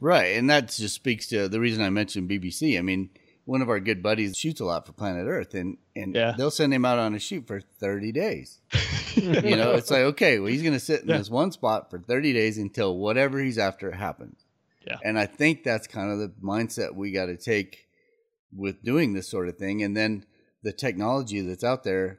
Right. 0.00 0.36
And 0.36 0.50
that 0.50 0.70
just 0.70 0.96
speaks 0.96 1.28
to 1.28 1.48
the 1.48 1.60
reason 1.60 1.80
I 1.80 1.88
mentioned 1.88 2.28
BBC. 2.28 2.76
I 2.76 2.82
mean, 2.82 3.10
one 3.44 3.62
of 3.62 3.68
our 3.68 3.78
good 3.78 4.02
buddies 4.02 4.34
shoots 4.36 4.60
a 4.60 4.64
lot 4.64 4.86
for 4.86 4.92
Planet 4.92 5.28
Earth, 5.28 5.54
and, 5.54 5.78
and 5.94 6.16
Yeah. 6.16 6.34
they'll 6.36 6.50
send 6.50 6.74
him 6.74 6.84
out 6.84 6.98
on 6.98 7.14
a 7.14 7.20
shoot 7.20 7.46
for 7.46 7.60
30 7.60 8.10
days. 8.10 8.58
you 9.14 9.54
know, 9.54 9.74
it's 9.74 9.92
like, 9.92 10.00
okay, 10.00 10.40
well, 10.40 10.50
he's 10.50 10.62
going 10.62 10.74
to 10.74 10.80
sit 10.80 11.02
in 11.02 11.08
Yeah. 11.10 11.18
this 11.18 11.30
one 11.30 11.52
spot 11.52 11.90
for 11.90 12.00
30 12.00 12.32
days 12.32 12.58
until 12.58 12.98
whatever 12.98 13.38
he's 13.38 13.56
after 13.56 13.92
happens. 13.92 14.44
Yeah. 14.84 14.96
And 15.04 15.16
I 15.16 15.26
think 15.26 15.62
that's 15.62 15.86
kind 15.86 16.10
of 16.10 16.18
the 16.18 16.32
mindset 16.42 16.96
we 16.96 17.12
got 17.12 17.26
to 17.26 17.36
take 17.36 17.86
with 18.52 18.82
doing 18.82 19.12
this 19.12 19.28
sort 19.28 19.48
of 19.48 19.56
thing. 19.58 19.84
And 19.84 19.96
then 19.96 20.26
the 20.64 20.72
technology 20.72 21.40
that's 21.40 21.62
out 21.62 21.84
there. 21.84 22.18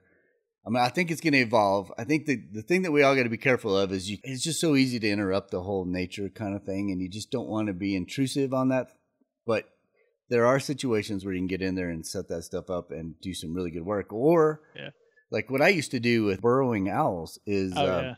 I 0.65 0.69
mean, 0.69 0.81
I 0.81 0.88
think 0.89 1.12
it's 1.12 1.21
going 1.21 1.34
to 1.34 1.39
evolve. 1.39 1.91
I 1.97 2.05
think 2.05 2.25
the, 2.25 2.41
the 2.51 2.62
thing 2.62 2.84
that 2.84 2.91
we 2.91 3.03
all 3.03 3.15
got 3.15 3.23
to 3.23 3.29
be 3.29 3.38
careful 3.38 3.77
of 3.77 3.91
is 3.91 4.10
you, 4.10 4.17
it's 4.23 4.43
just 4.43 4.62
so 4.62 4.75
easy 4.75 4.99
to 4.99 5.10
interrupt 5.10 5.51
the 5.51 5.62
whole 5.62 5.86
nature 5.86 6.29
kind 6.29 6.55
of 6.55 6.63
thing. 6.63 6.89
And 6.91 7.01
you 7.01 7.10
just 7.10 7.29
don't 7.29 7.49
want 7.49 7.67
to 7.67 7.73
be 7.73 7.95
intrusive 7.95 8.53
on 8.53 8.69
that. 8.69 8.88
But 9.45 9.69
there 10.29 10.45
are 10.45 10.60
situations 10.60 11.25
where 11.25 11.34
you 11.34 11.41
can 11.41 11.47
get 11.47 11.62
in 11.62 11.75
there 11.75 11.89
and 11.89 12.05
set 12.05 12.29
that 12.29 12.43
stuff 12.43 12.69
up 12.69 12.91
and 12.91 13.19
do 13.21 13.34
some 13.34 13.53
really 13.53 13.71
good 13.71 13.86
work. 13.86 14.13
Or, 14.13 14.62
Yeah. 14.75 14.89
like 15.29 15.51
what 15.51 15.62
I 15.62 15.67
used 15.67 15.91
to 15.91 15.99
do 15.99 16.23
with 16.23 16.41
burrowing 16.41 16.89
owls 16.89 17.38
is, 17.45 17.73
oh 17.75 17.81
uh, 17.81 18.01
yeah 18.01 18.15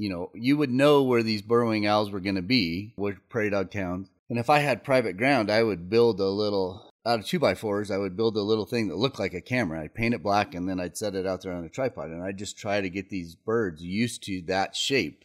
you 0.00 0.08
know, 0.08 0.30
you 0.34 0.56
would 0.56 0.70
know 0.70 1.02
where 1.02 1.22
these 1.22 1.42
burrowing 1.42 1.86
owls 1.86 2.10
were 2.10 2.20
going 2.20 2.36
to 2.36 2.42
be, 2.42 2.94
where 2.96 3.18
prairie 3.28 3.50
dog 3.50 3.70
towns. 3.70 4.08
And 4.30 4.38
if 4.38 4.48
I 4.48 4.60
had 4.60 4.82
private 4.82 5.18
ground, 5.18 5.50
I 5.50 5.62
would 5.62 5.90
build 5.90 6.20
a 6.20 6.26
little 6.26 6.89
out 7.06 7.20
of 7.20 7.26
two 7.26 7.38
by 7.38 7.54
fours. 7.54 7.90
I 7.90 7.98
would 7.98 8.16
build 8.16 8.36
a 8.36 8.42
little 8.42 8.66
thing 8.66 8.88
that 8.88 8.96
looked 8.96 9.18
like 9.18 9.34
a 9.34 9.40
camera. 9.40 9.82
I'd 9.82 9.94
paint 9.94 10.14
it 10.14 10.22
black, 10.22 10.54
and 10.54 10.68
then 10.68 10.80
I'd 10.80 10.96
set 10.96 11.14
it 11.14 11.26
out 11.26 11.42
there 11.42 11.52
on 11.52 11.64
a 11.64 11.68
tripod, 11.68 12.10
and 12.10 12.22
I'd 12.22 12.38
just 12.38 12.58
try 12.58 12.80
to 12.80 12.90
get 12.90 13.08
these 13.08 13.34
birds 13.34 13.82
used 13.82 14.22
to 14.24 14.42
that 14.42 14.76
shape. 14.76 15.24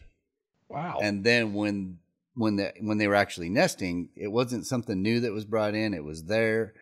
Wow. 0.68 0.98
And 1.02 1.24
then 1.24 1.54
when 1.54 1.98
when 2.34 2.56
the 2.56 2.72
when 2.80 2.98
they 2.98 3.08
were 3.08 3.14
actually 3.14 3.48
nesting, 3.48 4.10
it 4.16 4.28
wasn't 4.28 4.66
something 4.66 5.00
new 5.00 5.20
that 5.20 5.32
was 5.32 5.44
brought 5.44 5.74
in. 5.74 5.94
It 5.94 6.04
was 6.04 6.24
there, 6.24 6.74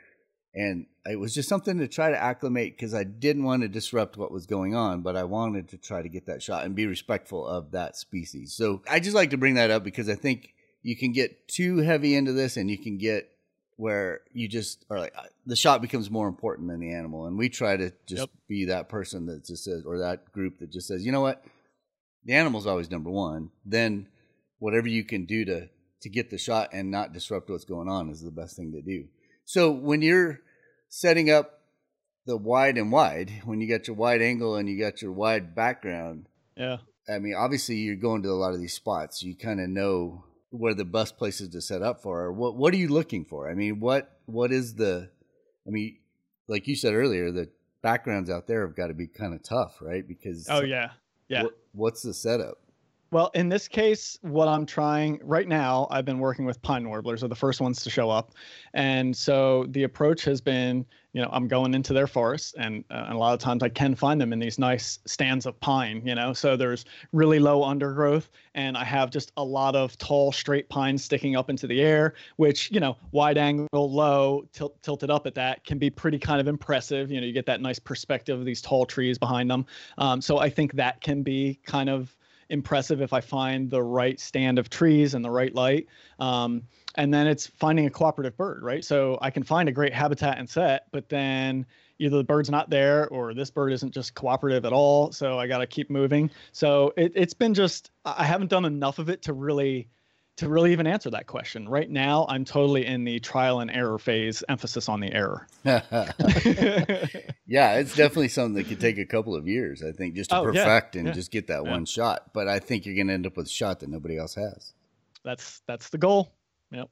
and 0.54 0.86
it 1.06 1.18
was 1.18 1.34
just 1.34 1.48
something 1.48 1.78
to 1.78 1.88
try 1.88 2.10
to 2.10 2.22
acclimate 2.22 2.76
because 2.76 2.94
I 2.94 3.04
didn't 3.04 3.44
want 3.44 3.62
to 3.62 3.68
disrupt 3.68 4.16
what 4.16 4.32
was 4.32 4.46
going 4.46 4.74
on, 4.74 5.02
but 5.02 5.16
I 5.16 5.24
wanted 5.24 5.68
to 5.68 5.76
try 5.76 6.02
to 6.02 6.08
get 6.08 6.26
that 6.26 6.42
shot 6.42 6.64
and 6.64 6.74
be 6.74 6.86
respectful 6.86 7.46
of 7.46 7.72
that 7.72 7.96
species. 7.96 8.52
So 8.52 8.82
I 8.88 9.00
just 9.00 9.14
like 9.14 9.30
to 9.30 9.36
bring 9.36 9.54
that 9.54 9.70
up 9.70 9.84
because 9.84 10.08
I 10.08 10.14
think 10.14 10.54
you 10.82 10.96
can 10.96 11.12
get 11.12 11.48
too 11.48 11.78
heavy 11.78 12.14
into 12.14 12.32
this, 12.32 12.56
and 12.56 12.70
you 12.70 12.78
can 12.78 12.98
get 12.98 13.28
where 13.76 14.20
you 14.32 14.48
just 14.48 14.84
are 14.90 14.98
like 14.98 15.12
uh, 15.16 15.22
the 15.46 15.56
shot 15.56 15.82
becomes 15.82 16.10
more 16.10 16.28
important 16.28 16.68
than 16.68 16.80
the 16.80 16.92
animal, 16.92 17.26
and 17.26 17.36
we 17.36 17.48
try 17.48 17.76
to 17.76 17.92
just 18.06 18.20
Yep. 18.20 18.30
be 18.48 18.64
that 18.66 18.88
person 18.88 19.26
that 19.26 19.44
just 19.44 19.64
says 19.64 19.84
or 19.84 19.98
that 19.98 20.30
group 20.32 20.58
that 20.58 20.70
just 20.70 20.88
says, 20.88 21.04
you 21.04 21.12
know 21.12 21.20
what, 21.20 21.44
the 22.24 22.34
animal's 22.34 22.66
always 22.66 22.90
number 22.90 23.10
one. 23.10 23.50
Then 23.64 24.08
whatever 24.58 24.88
you 24.88 25.04
can 25.04 25.26
do 25.26 25.44
to 25.44 25.68
to 26.00 26.08
get 26.08 26.30
the 26.30 26.38
shot 26.38 26.70
and 26.72 26.90
not 26.90 27.12
disrupt 27.12 27.48
what's 27.50 27.64
going 27.64 27.88
on 27.88 28.10
is 28.10 28.22
the 28.22 28.30
best 28.30 28.56
thing 28.56 28.72
to 28.72 28.82
do. 28.82 29.06
So 29.44 29.70
when 29.70 30.02
you're 30.02 30.40
setting 30.88 31.30
up 31.30 31.60
the 32.26 32.36
wide 32.36 32.76
and 32.78 32.92
wide, 32.92 33.42
when 33.44 33.60
you 33.60 33.68
got 33.68 33.86
your 33.86 33.96
wide 33.96 34.22
angle 34.22 34.56
and 34.56 34.68
you 34.68 34.78
got 34.78 35.02
your 35.02 35.12
wide 35.12 35.54
background, 35.54 36.28
yeah 36.56 36.78
I 37.08 37.18
mean, 37.18 37.34
obviously 37.34 37.76
you're 37.76 37.96
going 37.96 38.22
to 38.22 38.30
a 38.30 38.32
lot 38.32 38.54
of 38.54 38.60
these 38.60 38.72
spots. 38.74 39.22
You 39.22 39.36
kind 39.36 39.60
of 39.60 39.68
know 39.68 40.24
where 40.54 40.74
the 40.74 40.84
best 40.84 41.16
places 41.16 41.48
to 41.50 41.60
set 41.60 41.82
up 41.82 42.00
for. 42.00 42.22
Are. 42.22 42.32
What 42.32 42.56
What 42.56 42.72
are 42.74 42.78
you 42.78 42.88
looking 42.88 43.24
for? 43.24 43.50
I 43.50 43.54
mean, 43.54 43.80
what 43.80 44.18
What 44.26 44.52
is 44.52 44.74
the? 44.74 45.10
I 45.66 45.70
mean, 45.70 45.98
like 46.48 46.68
you 46.68 46.76
said 46.76 46.94
earlier, 46.94 47.30
the 47.30 47.48
backgrounds 47.82 48.30
out 48.30 48.46
there 48.46 48.66
have 48.66 48.76
got 48.76 48.88
to 48.88 48.94
be 48.94 49.06
kind 49.06 49.34
of 49.34 49.42
tough, 49.42 49.78
right? 49.80 50.06
Because 50.06 50.46
oh 50.50 50.62
yeah 50.62 50.90
yeah 51.28 51.42
what, 51.42 51.58
what's 51.72 52.02
the 52.02 52.14
setup? 52.14 52.58
Well, 53.14 53.30
in 53.34 53.48
this 53.48 53.68
case, 53.68 54.18
what 54.22 54.48
I'm 54.48 54.66
trying 54.66 55.20
right 55.22 55.46
now, 55.46 55.86
I've 55.88 56.04
been 56.04 56.18
working 56.18 56.46
with 56.46 56.60
pine 56.62 56.88
warblers, 56.88 57.22
are 57.22 57.28
the 57.28 57.36
first 57.36 57.60
ones 57.60 57.80
to 57.84 57.88
show 57.88 58.10
up, 58.10 58.32
and 58.72 59.16
so 59.16 59.66
the 59.68 59.84
approach 59.84 60.24
has 60.24 60.40
been, 60.40 60.84
you 61.12 61.22
know, 61.22 61.28
I'm 61.30 61.46
going 61.46 61.74
into 61.74 61.92
their 61.92 62.08
forest, 62.08 62.56
and, 62.58 62.84
uh, 62.90 63.04
and 63.06 63.14
a 63.14 63.16
lot 63.18 63.32
of 63.32 63.38
times 63.38 63.62
I 63.62 63.68
can 63.68 63.94
find 63.94 64.20
them 64.20 64.32
in 64.32 64.40
these 64.40 64.58
nice 64.58 64.98
stands 65.06 65.46
of 65.46 65.60
pine, 65.60 66.02
you 66.04 66.16
know, 66.16 66.32
so 66.32 66.56
there's 66.56 66.86
really 67.12 67.38
low 67.38 67.62
undergrowth, 67.62 68.30
and 68.56 68.76
I 68.76 68.82
have 68.82 69.10
just 69.10 69.30
a 69.36 69.44
lot 69.44 69.76
of 69.76 69.96
tall, 69.96 70.32
straight 70.32 70.68
pines 70.68 71.04
sticking 71.04 71.36
up 71.36 71.48
into 71.50 71.68
the 71.68 71.82
air, 71.82 72.14
which 72.34 72.72
you 72.72 72.80
know, 72.80 72.96
wide 73.12 73.38
angle, 73.38 73.92
low, 73.92 74.44
tilt, 74.52 74.82
tilted 74.82 75.10
up 75.12 75.28
at 75.28 75.36
that 75.36 75.64
can 75.64 75.78
be 75.78 75.88
pretty 75.88 76.18
kind 76.18 76.40
of 76.40 76.48
impressive. 76.48 77.12
You 77.12 77.20
know, 77.20 77.28
you 77.28 77.32
get 77.32 77.46
that 77.46 77.60
nice 77.60 77.78
perspective 77.78 78.40
of 78.40 78.44
these 78.44 78.60
tall 78.60 78.84
trees 78.84 79.18
behind 79.18 79.48
them. 79.48 79.66
Um, 79.98 80.20
so 80.20 80.38
I 80.38 80.50
think 80.50 80.72
that 80.72 81.00
can 81.00 81.22
be 81.22 81.60
kind 81.64 81.88
of 81.88 82.16
impressive 82.48 83.00
if 83.00 83.12
I 83.12 83.20
find 83.20 83.70
the 83.70 83.82
right 83.82 84.18
stand 84.20 84.58
of 84.58 84.68
trees 84.70 85.14
and 85.14 85.24
the 85.24 85.30
right 85.30 85.54
light. 85.54 85.86
Um, 86.18 86.62
and 86.96 87.12
then 87.12 87.26
it's 87.26 87.46
finding 87.46 87.86
a 87.86 87.90
cooperative 87.90 88.36
bird, 88.36 88.62
right? 88.62 88.84
So 88.84 89.18
I 89.20 89.30
can 89.30 89.42
find 89.42 89.68
a 89.68 89.72
great 89.72 89.92
habitat 89.92 90.38
and 90.38 90.48
set, 90.48 90.86
but 90.92 91.08
then 91.08 91.66
either 91.98 92.16
the 92.16 92.24
bird's 92.24 92.50
not 92.50 92.70
there 92.70 93.08
or 93.08 93.34
this 93.34 93.50
bird 93.50 93.72
isn't 93.72 93.92
just 93.92 94.14
cooperative 94.14 94.64
at 94.64 94.72
all. 94.72 95.12
So 95.12 95.38
I 95.38 95.46
got 95.46 95.58
to 95.58 95.66
keep 95.66 95.90
moving. 95.90 96.30
So 96.52 96.92
it, 96.96 97.12
it's 97.14 97.34
been 97.34 97.54
just, 97.54 97.90
I 98.04 98.24
haven't 98.24 98.50
done 98.50 98.64
enough 98.64 98.98
of 98.98 99.08
it 99.08 99.22
to 99.22 99.32
really 99.32 99.88
to 100.36 100.48
really 100.48 100.72
even 100.72 100.86
answer 100.86 101.10
that 101.10 101.26
question. 101.26 101.68
Right 101.68 101.88
now, 101.88 102.26
I'm 102.28 102.44
totally 102.44 102.86
in 102.86 103.04
the 103.04 103.20
trial 103.20 103.60
and 103.60 103.70
error 103.70 103.98
phase, 103.98 104.42
emphasis 104.48 104.88
on 104.88 105.00
the 105.00 105.12
error. 105.12 105.46
yeah, 105.64 106.12
it's 107.74 107.94
definitely 107.94 108.28
something 108.28 108.54
that 108.54 108.68
could 108.68 108.80
take 108.80 108.98
a 108.98 109.06
couple 109.06 109.36
of 109.36 109.46
years, 109.46 109.82
I 109.82 109.92
think, 109.92 110.14
just 110.14 110.30
to 110.30 110.38
oh, 110.38 110.44
perfect 110.44 110.94
yeah, 110.94 111.00
and 111.00 111.08
yeah, 111.08 111.14
just 111.14 111.30
get 111.30 111.46
that 111.48 111.64
yeah. 111.64 111.70
one 111.70 111.84
shot. 111.84 112.32
But 112.32 112.48
I 112.48 112.58
think 112.58 112.84
you're 112.84 112.96
going 112.96 113.08
to 113.08 113.14
end 113.14 113.26
up 113.26 113.36
with 113.36 113.46
a 113.46 113.50
shot 113.50 113.80
that 113.80 113.88
nobody 113.88 114.18
else 114.18 114.34
has. 114.34 114.72
That's 115.24 115.62
that's 115.66 115.90
the 115.90 115.98
goal. 115.98 116.34
Yep. 116.70 116.90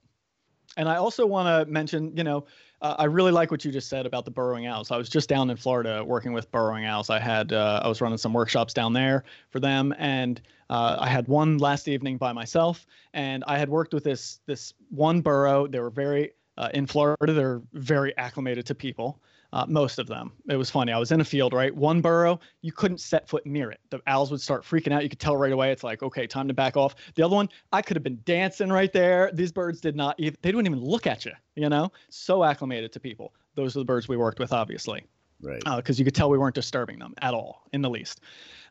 And 0.76 0.88
I 0.88 0.96
also 0.96 1.26
want 1.26 1.48
to 1.48 1.70
mention, 1.70 2.16
you 2.16 2.24
know, 2.24 2.46
uh, 2.82 2.96
I 2.98 3.04
really 3.04 3.30
like 3.30 3.50
what 3.50 3.64
you 3.64 3.70
just 3.70 3.88
said 3.88 4.06
about 4.06 4.24
the 4.24 4.30
burrowing 4.30 4.66
owls. 4.66 4.90
I 4.90 4.96
was 4.96 5.08
just 5.08 5.28
down 5.28 5.48
in 5.50 5.56
Florida 5.56 6.04
working 6.04 6.32
with 6.32 6.50
burrowing 6.50 6.84
owls. 6.84 7.10
I 7.10 7.20
had 7.20 7.52
uh, 7.52 7.80
I 7.82 7.88
was 7.88 8.00
running 8.00 8.18
some 8.18 8.32
workshops 8.32 8.74
down 8.74 8.92
there 8.92 9.22
for 9.50 9.60
them, 9.60 9.94
and 9.98 10.42
uh, 10.68 10.96
I 10.98 11.08
had 11.08 11.28
one 11.28 11.58
last 11.58 11.86
evening 11.86 12.18
by 12.18 12.32
myself, 12.32 12.84
and 13.14 13.44
I 13.46 13.56
had 13.56 13.68
worked 13.68 13.94
with 13.94 14.02
this 14.02 14.40
this 14.46 14.74
one 14.90 15.20
burrow. 15.20 15.68
They 15.68 15.78
were 15.78 15.90
very 15.90 16.32
uh, 16.58 16.70
in 16.74 16.86
Florida. 16.86 17.32
They're 17.32 17.62
very 17.72 18.16
acclimated 18.18 18.66
to 18.66 18.74
people, 18.74 19.20
uh, 19.52 19.66
most 19.68 19.98
of 19.98 20.06
them. 20.06 20.32
It 20.48 20.56
was 20.56 20.70
funny. 20.70 20.92
I 20.92 20.98
was 20.98 21.12
in 21.12 21.20
a 21.20 21.24
field, 21.24 21.52
right? 21.52 21.74
One 21.74 22.00
burrow, 22.00 22.40
you 22.62 22.72
couldn't 22.72 22.98
set 22.98 23.28
foot 23.28 23.44
near 23.44 23.70
it. 23.70 23.80
The 23.90 24.00
owls 24.06 24.30
would 24.30 24.40
start 24.40 24.64
freaking 24.64 24.92
out. 24.92 25.02
You 25.02 25.08
could 25.10 25.20
tell 25.20 25.36
right 25.36 25.52
away. 25.52 25.70
It's 25.70 25.84
like, 25.84 26.02
okay, 26.02 26.26
time 26.26 26.48
to 26.48 26.54
back 26.54 26.76
off. 26.76 26.94
The 27.14 27.22
other 27.22 27.36
one, 27.36 27.48
I 27.72 27.82
could 27.82 27.96
have 27.96 28.02
been 28.02 28.20
dancing 28.24 28.70
right 28.70 28.92
there. 28.92 29.30
These 29.32 29.52
birds 29.52 29.80
did 29.80 29.94
not 29.94 30.18
even, 30.18 30.36
they 30.42 30.50
didn't 30.50 30.66
even 30.66 30.80
look 30.80 31.06
at 31.06 31.24
you, 31.24 31.32
you 31.54 31.68
know? 31.68 31.92
So 32.08 32.44
acclimated 32.44 32.92
to 32.92 33.00
people. 33.00 33.34
Those 33.54 33.76
are 33.76 33.80
the 33.80 33.84
birds 33.84 34.08
we 34.08 34.16
worked 34.16 34.38
with, 34.38 34.52
obviously. 34.52 35.04
Right. 35.42 35.62
Because 35.76 35.98
uh, 35.98 36.00
you 36.00 36.04
could 36.04 36.14
tell 36.14 36.30
we 36.30 36.38
weren't 36.38 36.54
disturbing 36.54 36.98
them 36.98 37.14
at 37.20 37.34
all, 37.34 37.64
in 37.72 37.82
the 37.82 37.90
least. 37.90 38.20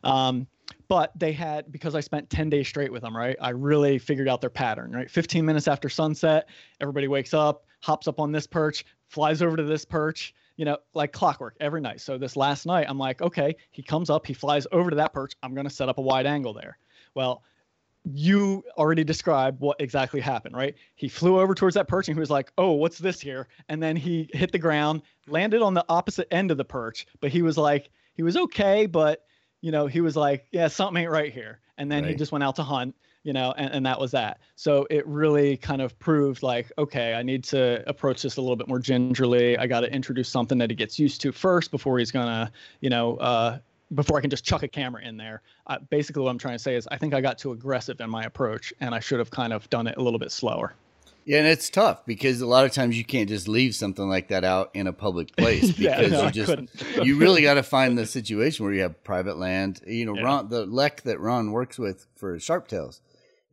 Um, 0.02 0.46
but 0.88 1.12
they 1.14 1.32
had 1.32 1.70
because 1.70 1.94
I 1.94 2.00
spent 2.00 2.28
10 2.30 2.50
days 2.50 2.66
straight 2.66 2.90
with 2.90 3.02
them, 3.02 3.16
right? 3.16 3.36
I 3.40 3.50
really 3.50 3.98
figured 3.98 4.28
out 4.28 4.40
their 4.40 4.50
pattern, 4.50 4.90
right? 4.90 5.10
15 5.10 5.44
minutes 5.44 5.68
after 5.68 5.88
sunset, 5.88 6.48
everybody 6.80 7.08
wakes 7.08 7.34
up, 7.34 7.66
hops 7.82 8.08
up 8.08 8.18
on 8.18 8.32
this 8.32 8.46
perch, 8.46 8.84
flies 9.08 9.42
over 9.42 9.56
to 9.56 9.62
this 9.62 9.84
perch, 9.84 10.34
you 10.56 10.64
know, 10.64 10.78
like 10.94 11.12
clockwork 11.12 11.56
every 11.60 11.80
night. 11.80 12.00
So 12.00 12.18
this 12.18 12.36
last 12.36 12.66
night, 12.66 12.86
I'm 12.88 12.98
like, 12.98 13.22
okay, 13.22 13.56
he 13.70 13.82
comes 13.82 14.10
up, 14.10 14.26
he 14.26 14.34
flies 14.34 14.66
over 14.72 14.90
to 14.90 14.96
that 14.96 15.12
perch. 15.12 15.34
I'm 15.42 15.54
going 15.54 15.66
to 15.68 15.74
set 15.74 15.88
up 15.88 15.98
a 15.98 16.02
wide 16.02 16.26
angle 16.26 16.52
there. 16.52 16.78
Well, 17.14 17.42
you 18.04 18.64
already 18.76 19.04
described 19.04 19.60
what 19.60 19.80
exactly 19.80 20.20
happened, 20.20 20.56
right? 20.56 20.74
He 20.96 21.08
flew 21.08 21.40
over 21.40 21.54
towards 21.54 21.74
that 21.74 21.88
perch 21.88 22.08
and 22.08 22.16
he 22.16 22.20
was 22.20 22.30
like, 22.30 22.52
oh, 22.58 22.72
what's 22.72 22.98
this 22.98 23.20
here? 23.20 23.48
And 23.68 23.82
then 23.82 23.94
he 23.96 24.28
hit 24.32 24.50
the 24.50 24.58
ground, 24.58 25.02
landed 25.28 25.62
on 25.62 25.74
the 25.74 25.84
opposite 25.88 26.26
end 26.32 26.50
of 26.50 26.56
the 26.56 26.64
perch, 26.64 27.06
but 27.20 27.30
he 27.30 27.42
was 27.42 27.56
like, 27.56 27.90
he 28.14 28.22
was 28.22 28.36
okay, 28.36 28.86
but, 28.86 29.24
you 29.62 29.72
know, 29.72 29.86
he 29.86 30.02
was 30.02 30.16
like, 30.16 30.46
yeah, 30.50 30.68
something 30.68 31.02
ain't 31.02 31.10
right 31.10 31.32
here. 31.32 31.60
And 31.78 31.90
then 31.90 32.02
right. 32.02 32.10
he 32.10 32.16
just 32.16 32.32
went 32.32 32.44
out 32.44 32.56
to 32.56 32.62
hunt 32.62 32.94
you 33.24 33.32
know, 33.32 33.54
and, 33.56 33.72
and 33.72 33.86
that 33.86 34.00
was 34.00 34.10
that. 34.10 34.40
So 34.56 34.86
it 34.90 35.06
really 35.06 35.56
kind 35.56 35.80
of 35.80 35.98
proved 35.98 36.42
like, 36.42 36.72
okay, 36.78 37.14
I 37.14 37.22
need 37.22 37.44
to 37.44 37.88
approach 37.88 38.22
this 38.22 38.36
a 38.36 38.40
little 38.40 38.56
bit 38.56 38.68
more 38.68 38.78
gingerly. 38.78 39.56
I 39.56 39.66
got 39.66 39.80
to 39.80 39.92
introduce 39.92 40.28
something 40.28 40.58
that 40.58 40.70
he 40.70 40.76
gets 40.76 40.98
used 40.98 41.20
to 41.22 41.32
first 41.32 41.70
before 41.70 41.98
he's 41.98 42.10
gonna, 42.10 42.50
you 42.80 42.90
know, 42.90 43.16
uh, 43.18 43.58
before 43.94 44.18
I 44.18 44.20
can 44.20 44.30
just 44.30 44.44
chuck 44.44 44.62
a 44.62 44.68
camera 44.68 45.02
in 45.02 45.16
there. 45.16 45.42
Uh, 45.66 45.78
basically, 45.90 46.22
what 46.22 46.30
I'm 46.30 46.38
trying 46.38 46.54
to 46.54 46.62
say 46.62 46.74
is, 46.74 46.88
I 46.90 46.96
think 46.96 47.14
I 47.14 47.20
got 47.20 47.38
too 47.38 47.52
aggressive 47.52 48.00
in 48.00 48.10
my 48.10 48.24
approach, 48.24 48.72
and 48.80 48.94
I 48.94 49.00
should 49.00 49.18
have 49.18 49.30
kind 49.30 49.52
of 49.52 49.68
done 49.70 49.86
it 49.86 49.96
a 49.98 50.02
little 50.02 50.18
bit 50.18 50.32
slower. 50.32 50.74
Yeah, 51.24 51.38
and 51.38 51.46
it's 51.46 51.70
tough 51.70 52.04
because 52.04 52.40
a 52.40 52.46
lot 52.46 52.64
of 52.64 52.72
times 52.72 52.98
you 52.98 53.04
can't 53.04 53.28
just 53.28 53.46
leave 53.48 53.74
something 53.74 54.08
like 54.08 54.28
that 54.28 54.44
out 54.44 54.70
in 54.74 54.86
a 54.86 54.92
public 54.92 55.36
place 55.36 55.72
because 55.72 55.78
yeah, 55.78 56.06
no, 56.08 56.24
you 56.24 56.30
just 56.30 56.56
you 57.02 57.16
really 57.18 57.42
got 57.42 57.54
to 57.54 57.62
find 57.62 57.96
the 57.96 58.06
situation 58.06 58.64
where 58.64 58.74
you 58.74 58.82
have 58.82 59.02
private 59.04 59.38
land. 59.38 59.80
You 59.86 60.06
know, 60.06 60.14
yeah. 60.16 60.22
Ron, 60.22 60.48
the 60.48 60.66
lek 60.66 61.02
that 61.02 61.20
Ron 61.20 61.52
works 61.52 61.78
with 61.78 62.06
for 62.16 62.36
sharptails 62.36 63.00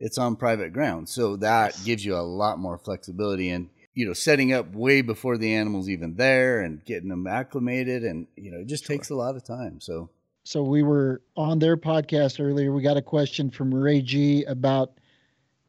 it's 0.00 0.18
on 0.18 0.34
private 0.34 0.72
ground. 0.72 1.08
So 1.08 1.36
that 1.36 1.78
gives 1.84 2.04
you 2.04 2.16
a 2.16 2.24
lot 2.24 2.58
more 2.58 2.78
flexibility 2.78 3.50
and 3.50 3.68
you 3.94 4.06
know 4.06 4.14
setting 4.14 4.52
up 4.52 4.72
way 4.74 5.02
before 5.02 5.36
the 5.36 5.54
animal's 5.54 5.88
even 5.88 6.14
there 6.14 6.60
and 6.60 6.84
getting 6.84 7.08
them 7.08 7.26
acclimated 7.26 8.04
and 8.04 8.26
you 8.36 8.50
know 8.50 8.60
it 8.60 8.66
just 8.66 8.86
sure. 8.86 8.96
takes 8.96 9.10
a 9.10 9.14
lot 9.14 9.36
of 9.36 9.44
time. 9.44 9.80
So 9.80 10.08
so 10.42 10.62
we 10.62 10.82
were 10.82 11.20
on 11.36 11.58
their 11.58 11.76
podcast 11.76 12.40
earlier. 12.40 12.72
We 12.72 12.82
got 12.82 12.96
a 12.96 13.02
question 13.02 13.50
from 13.50 13.72
Ray 13.74 14.00
G 14.00 14.44
about 14.44 14.94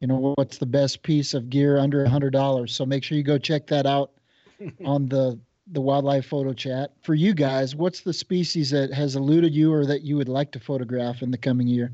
you 0.02 0.08
know 0.08 0.34
what's 0.34 0.58
the 0.58 0.66
best 0.66 1.04
piece 1.04 1.32
of 1.32 1.48
gear 1.48 1.78
under 1.78 2.02
a 2.02 2.08
hundred 2.08 2.32
dollars. 2.32 2.74
So 2.74 2.84
make 2.84 3.04
sure 3.04 3.16
you 3.16 3.22
go 3.22 3.38
check 3.38 3.68
that 3.68 3.86
out 3.86 4.10
on 4.84 5.08
the 5.08 5.38
the 5.68 5.80
wildlife 5.80 6.26
photo 6.26 6.52
chat. 6.52 6.90
For 7.02 7.14
you 7.14 7.32
guys, 7.32 7.76
what's 7.76 8.00
the 8.00 8.12
species 8.12 8.70
that 8.70 8.92
has 8.92 9.14
eluded 9.14 9.54
you 9.54 9.72
or 9.72 9.86
that 9.86 10.02
you 10.02 10.16
would 10.16 10.28
like 10.28 10.50
to 10.52 10.60
photograph 10.60 11.22
in 11.22 11.30
the 11.30 11.38
coming 11.38 11.68
year? 11.68 11.92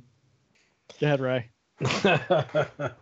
Go 0.98 1.06
ahead, 1.06 1.20
Ray. 1.20 1.50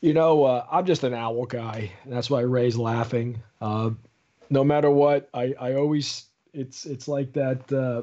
you 0.00 0.12
know, 0.12 0.42
uh, 0.44 0.66
I'm 0.68 0.84
just 0.84 1.04
an 1.04 1.14
owl 1.14 1.46
guy. 1.46 1.92
That's 2.04 2.28
why 2.28 2.40
Ray's 2.40 2.76
laughing. 2.76 3.40
Uh, 3.60 3.90
no 4.50 4.64
matter 4.64 4.90
what, 4.90 5.30
I, 5.32 5.54
I 5.60 5.74
always 5.74 6.26
it's 6.52 6.84
it's 6.84 7.06
like 7.06 7.32
that 7.34 7.72
uh, 7.72 8.02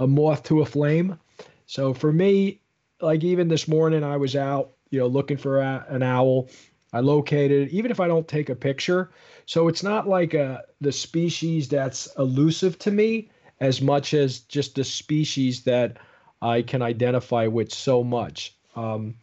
a 0.00 0.06
moth 0.06 0.44
to 0.44 0.62
a 0.62 0.66
flame. 0.66 1.18
So 1.66 1.92
for 1.92 2.10
me, 2.10 2.60
like 3.00 3.22
even 3.22 3.48
this 3.48 3.68
morning, 3.68 4.02
I 4.02 4.16
was 4.16 4.34
out, 4.34 4.72
you 4.90 4.98
know, 4.98 5.06
looking 5.06 5.36
for 5.36 5.60
a, 5.60 5.86
an 5.88 6.02
owl. 6.02 6.48
I 6.92 7.00
located 7.00 7.68
it, 7.68 7.70
even 7.70 7.90
if 7.90 8.00
I 8.00 8.08
don't 8.08 8.26
take 8.26 8.48
a 8.48 8.54
picture. 8.54 9.10
So 9.46 9.68
it's 9.68 9.82
not 9.82 10.08
like 10.08 10.34
a, 10.34 10.62
the 10.80 10.92
species 10.92 11.68
that's 11.68 12.08
elusive 12.18 12.78
to 12.80 12.90
me 12.90 13.30
as 13.60 13.82
much 13.82 14.14
as 14.14 14.40
just 14.40 14.74
the 14.74 14.84
species 14.84 15.64
that 15.64 15.98
I 16.40 16.62
can 16.62 16.82
identify 16.82 17.46
with 17.46 17.72
so 17.72 18.04
much. 18.04 18.56
Um, 18.76 19.16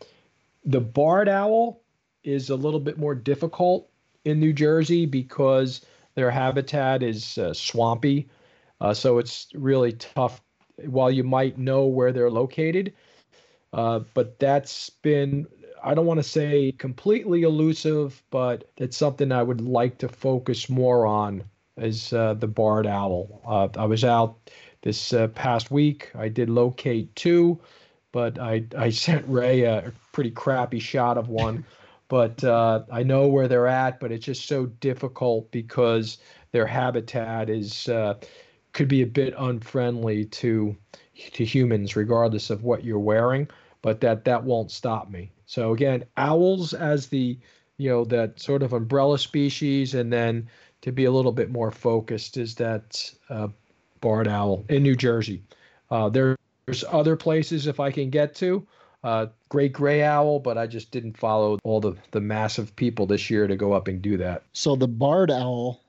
the 0.65 0.81
barred 0.81 1.29
owl 1.29 1.81
is 2.23 2.49
a 2.49 2.55
little 2.55 2.79
bit 2.79 2.97
more 2.97 3.15
difficult 3.15 3.89
in 4.25 4.39
New 4.39 4.53
Jersey 4.53 5.05
because 5.05 5.81
their 6.15 6.31
habitat 6.31 7.03
is 7.03 7.37
uh, 7.37 7.53
swampy. 7.53 8.29
Uh, 8.81 8.93
so 8.93 9.19
it's 9.19 9.47
really 9.53 9.93
tough 9.93 10.41
while 10.85 11.11
you 11.11 11.23
might 11.23 11.57
know 11.57 11.85
where 11.85 12.11
they're 12.11 12.31
located. 12.31 12.93
Uh, 13.71 13.99
but 14.13 14.39
that's 14.39 14.89
been, 14.89 15.45
I 15.85 15.93
don't 15.93 16.07
want 16.07 16.17
to 16.17 16.23
say 16.23 16.71
completely 16.71 17.43
elusive, 17.43 18.23
but 18.31 18.71
it's 18.77 18.97
something 18.97 19.31
I 19.31 19.43
would 19.43 19.61
like 19.61 19.99
to 19.99 20.09
focus 20.09 20.67
more 20.67 21.05
on 21.05 21.43
is 21.77 22.11
uh, 22.11 22.33
the 22.33 22.47
barred 22.47 22.87
owl. 22.87 23.41
Uh, 23.45 23.67
I 23.79 23.85
was 23.85 24.03
out 24.03 24.49
this 24.81 25.13
uh, 25.13 25.27
past 25.27 25.69
week. 25.69 26.11
I 26.15 26.27
did 26.27 26.49
locate 26.49 27.15
two, 27.15 27.59
but 28.11 28.39
I 28.39 28.65
I 28.75 28.89
sent 29.05 29.27
Ray 29.27 29.61
a 29.61 29.93
pretty 30.11 30.31
crappy 30.31 30.79
shot 30.79 31.19
of 31.19 31.29
one. 31.29 31.63
but 32.07 32.43
uh, 32.43 32.83
I 32.91 33.03
know 33.03 33.27
where 33.27 33.47
they're 33.47 33.67
at, 33.67 33.99
but 33.99 34.11
it's 34.11 34.25
just 34.25 34.47
so 34.47 34.65
difficult 34.65 35.51
because 35.51 36.17
their 36.51 36.65
habitat 36.65 37.49
is 37.49 37.89
uh, 37.89 38.15
could 38.73 38.87
be 38.87 39.03
a 39.03 39.07
bit 39.07 39.35
unfriendly 39.37 40.25
to 40.25 40.75
to 41.33 41.45
humans, 41.45 41.95
regardless 41.95 42.49
of 42.49 42.63
what 42.63 42.83
you're 42.83 42.97
wearing. 42.99 43.47
But 43.83 44.01
that 44.01 44.25
that 44.25 44.43
won't 44.43 44.71
stop 44.71 45.11
me. 45.11 45.31
So 45.45 45.73
again, 45.73 46.05
owls 46.17 46.73
as 46.73 47.07
the 47.07 47.37
you 47.77 47.89
know 47.89 48.05
that 48.05 48.39
sort 48.39 48.63
of 48.63 48.73
umbrella 48.73 49.19
species, 49.19 49.93
and 49.93 50.11
then 50.11 50.49
to 50.81 50.91
be 50.91 51.05
a 51.05 51.11
little 51.11 51.31
bit 51.31 51.51
more 51.51 51.71
focused 51.71 52.37
is 52.37 52.55
that 52.55 53.11
uh, 53.29 53.47
barred 54.01 54.27
owl 54.27 54.65
in 54.69 54.83
New 54.83 54.95
Jersey. 54.95 55.43
Uh, 55.89 56.09
there's 56.09 56.83
other 56.89 57.15
places 57.15 57.67
if 57.67 57.79
I 57.79 57.91
can 57.91 58.09
get 58.09 58.35
to. 58.35 58.65
Uh, 59.03 59.27
great 59.49 59.71
gray 59.71 60.01
owl, 60.01 60.39
but 60.39 60.57
I 60.57 60.65
just 60.65 60.89
didn't 60.89 61.15
follow 61.15 61.59
all 61.63 61.79
the, 61.79 61.93
the 62.09 62.21
massive 62.21 62.75
people 62.75 63.05
this 63.05 63.29
year 63.29 63.45
to 63.45 63.55
go 63.55 63.73
up 63.73 63.87
and 63.87 64.01
do 64.01 64.17
that. 64.17 64.43
So 64.53 64.75
the 64.75 64.87
barred 64.87 65.29
owl, 65.29 65.81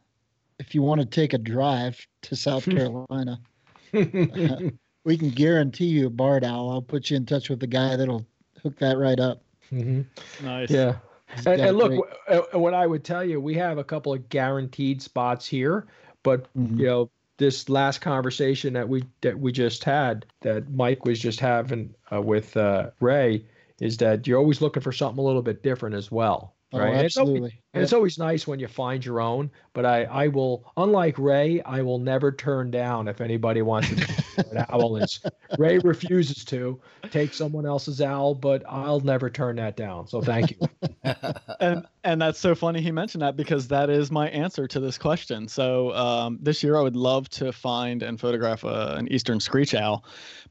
if 0.58 0.74
you 0.74 0.82
want 0.82 1.00
to 1.00 1.06
take 1.06 1.32
a 1.32 1.38
drive 1.38 1.98
to 2.22 2.36
South 2.36 2.64
Carolina, 2.70 3.40
we 3.92 5.16
can 5.16 5.30
guarantee 5.30 5.86
you 5.86 6.08
a 6.08 6.10
barred 6.10 6.44
owl. 6.44 6.70
I'll 6.70 6.82
put 6.82 7.10
you 7.10 7.16
in 7.16 7.24
touch 7.24 7.48
with 7.48 7.60
the 7.60 7.66
guy 7.66 7.96
that'll 7.96 8.26
hook 8.62 8.78
that 8.80 8.98
right 8.98 9.18
up. 9.18 9.42
Mm-hmm. 9.72 10.46
Nice. 10.46 10.70
Yeah. 10.70 10.96
And, 11.44 11.60
and 11.60 11.76
look, 11.76 11.92
w- 11.92 12.04
uh, 12.28 12.58
what 12.58 12.72
I 12.74 12.86
would 12.86 13.04
tell 13.04 13.24
you, 13.24 13.40
we 13.40 13.54
have 13.54 13.78
a 13.78 13.84
couple 13.84 14.12
of 14.12 14.28
guaranteed 14.28 15.02
spots 15.02 15.46
here, 15.46 15.86
but 16.22 16.46
Mhm. 16.54 16.78
you 16.78 16.86
know, 16.86 17.10
this 17.38 17.68
last 17.68 18.00
conversation 18.00 18.72
that 18.74 18.88
we 18.88 19.04
that 19.20 19.38
we 19.38 19.52
just 19.52 19.84
had, 19.84 20.24
that 20.40 20.70
Mike 20.70 21.04
was 21.04 21.18
just 21.18 21.40
having 21.40 21.94
uh, 22.12 22.22
with 22.22 22.56
uh, 22.56 22.90
Ray, 23.00 23.44
is 23.80 23.96
that 23.98 24.26
you're 24.26 24.38
always 24.38 24.60
looking 24.62 24.82
for 24.82 24.92
something 24.92 25.18
a 25.22 25.26
little 25.26 25.42
bit 25.42 25.62
different 25.62 25.94
as 25.96 26.10
well, 26.10 26.54
Oh, 26.72 26.78
right? 26.78 26.94
And 26.94 27.04
it's 27.06 27.16
always- 27.16 27.30
absolutely. 27.34 27.60
And 27.76 27.82
it's 27.82 27.92
always 27.92 28.18
nice 28.18 28.46
when 28.46 28.58
you 28.58 28.68
find 28.68 29.04
your 29.04 29.20
own, 29.20 29.50
but 29.72 29.84
I, 29.84 30.04
I 30.04 30.28
will, 30.28 30.72
unlike 30.76 31.18
Ray, 31.18 31.60
I 31.62 31.82
will 31.82 31.98
never 31.98 32.32
turn 32.32 32.70
down 32.70 33.06
if 33.06 33.20
anybody 33.20 33.60
wants 33.62 33.88
to 33.88 34.06
an 34.50 34.64
owl. 34.70 34.96
Is 34.96 35.20
Ray 35.58 35.78
refuses 35.78 36.44
to 36.46 36.80
take 37.10 37.34
someone 37.34 37.66
else's 37.66 38.00
owl, 38.00 38.34
but 38.34 38.62
I'll 38.68 39.00
never 39.00 39.28
turn 39.30 39.56
that 39.56 39.76
down. 39.76 40.06
So 40.08 40.20
thank 40.20 40.52
you. 40.52 40.68
and 41.60 41.86
and 42.04 42.22
that's 42.22 42.38
so 42.38 42.54
funny 42.54 42.80
he 42.80 42.90
mentioned 42.90 43.22
that 43.22 43.36
because 43.36 43.68
that 43.68 43.90
is 43.90 44.10
my 44.10 44.28
answer 44.28 44.66
to 44.68 44.80
this 44.80 44.96
question. 44.96 45.48
So 45.48 45.94
um, 45.94 46.38
this 46.40 46.62
year 46.62 46.76
I 46.76 46.80
would 46.80 46.96
love 46.96 47.28
to 47.30 47.52
find 47.52 48.02
and 48.02 48.18
photograph 48.18 48.64
a, 48.64 48.94
an 48.96 49.12
eastern 49.12 49.40
screech 49.40 49.74
owl, 49.74 50.04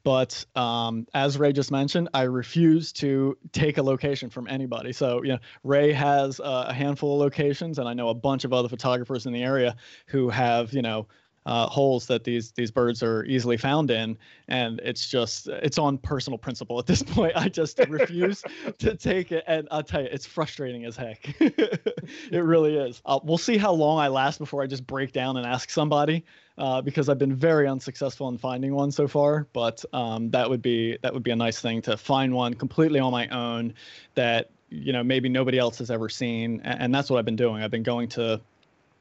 but 0.04 0.46
um, 0.56 1.08
as 1.14 1.38
Ray 1.38 1.54
just 1.54 1.72
mentioned, 1.72 2.10
I 2.14 2.24
refuse 2.24 2.92
to 2.94 3.38
take 3.52 3.78
a 3.78 3.84
location 3.84 4.30
from 4.30 4.48
anybody. 4.48 4.94
So 4.94 5.24
you 5.24 5.30
know, 5.30 5.40
Ray 5.64 5.94
has 5.94 6.40
uh, 6.40 6.66
a 6.70 6.74
handful 6.74 7.15
of 7.16 7.22
locations, 7.22 7.80
and 7.80 7.88
I 7.88 7.94
know 7.94 8.10
a 8.10 8.14
bunch 8.14 8.44
of 8.44 8.54
other 8.54 8.70
photographers 8.70 9.26
in 9.26 9.34
the 9.34 9.44
area 9.44 9.76
who 10.08 10.30
have 10.30 10.74
you 10.74 10.82
know. 10.82 11.08
Uh, 11.48 11.68
holes 11.68 12.08
that 12.08 12.24
these 12.24 12.54
these 12.54 12.72
birds 12.72 13.04
are 13.04 13.24
easily 13.26 13.56
found 13.56 13.92
in, 13.92 14.18
and 14.48 14.82
it's 14.84 15.08
just 15.08 15.48
it's 15.48 15.78
on 15.78 15.96
personal 15.96 16.40
principle 16.40 16.80
at 16.80 16.88
this 16.88 17.04
point. 17.14 17.34
I 17.36 17.50
just 17.50 17.78
refuse 17.88 18.44
to 18.80 18.96
take 18.96 19.32
it, 19.32 19.44
and 19.46 19.68
I'll 19.70 19.84
tell 19.84 20.02
you, 20.02 20.08
it's 20.12 20.26
frustrating 20.26 20.86
as 20.86 20.98
heck. 20.98 21.40
it 21.40 22.44
really 22.44 22.76
is. 22.76 23.00
Uh, 23.06 23.20
we'll 23.24 23.38
see 23.38 23.58
how 23.58 23.74
long 23.74 24.00
I 24.00 24.08
last 24.08 24.40
before 24.40 24.64
I 24.64 24.66
just 24.66 24.88
break 24.88 25.12
down 25.12 25.38
and 25.38 25.46
ask 25.46 25.70
somebody, 25.70 26.26
uh, 26.58 26.82
because 26.82 27.10
I've 27.10 27.20
been 27.20 27.36
very 27.36 27.68
unsuccessful 27.68 28.28
in 28.30 28.38
finding 28.38 28.74
one 28.74 28.92
so 28.92 29.08
far. 29.08 29.48
But 29.54 29.84
um, 29.94 30.32
that 30.32 30.50
would 30.50 30.62
be 30.62 30.98
that 31.02 31.14
would 31.14 31.24
be 31.24 31.32
a 31.32 31.36
nice 31.36 31.60
thing 31.60 31.82
to 31.84 31.98
find 31.98 32.34
one 32.34 32.54
completely 32.54 33.00
on 33.00 33.12
my 33.12 33.28
own 33.28 33.74
that 34.16 34.52
you 34.70 34.94
know 34.94 35.04
maybe 35.04 35.30
nobody 35.30 35.58
else 35.58 35.78
has 35.80 35.92
ever 35.92 36.10
seen, 36.10 36.62
and, 36.64 36.94
that's 36.94 37.10
what 37.10 37.18
I've 37.20 37.26
been 37.26 37.36
doing. 37.36 37.64
I've 37.64 37.72
been 37.72 37.84
going 37.84 38.10
to 38.10 38.42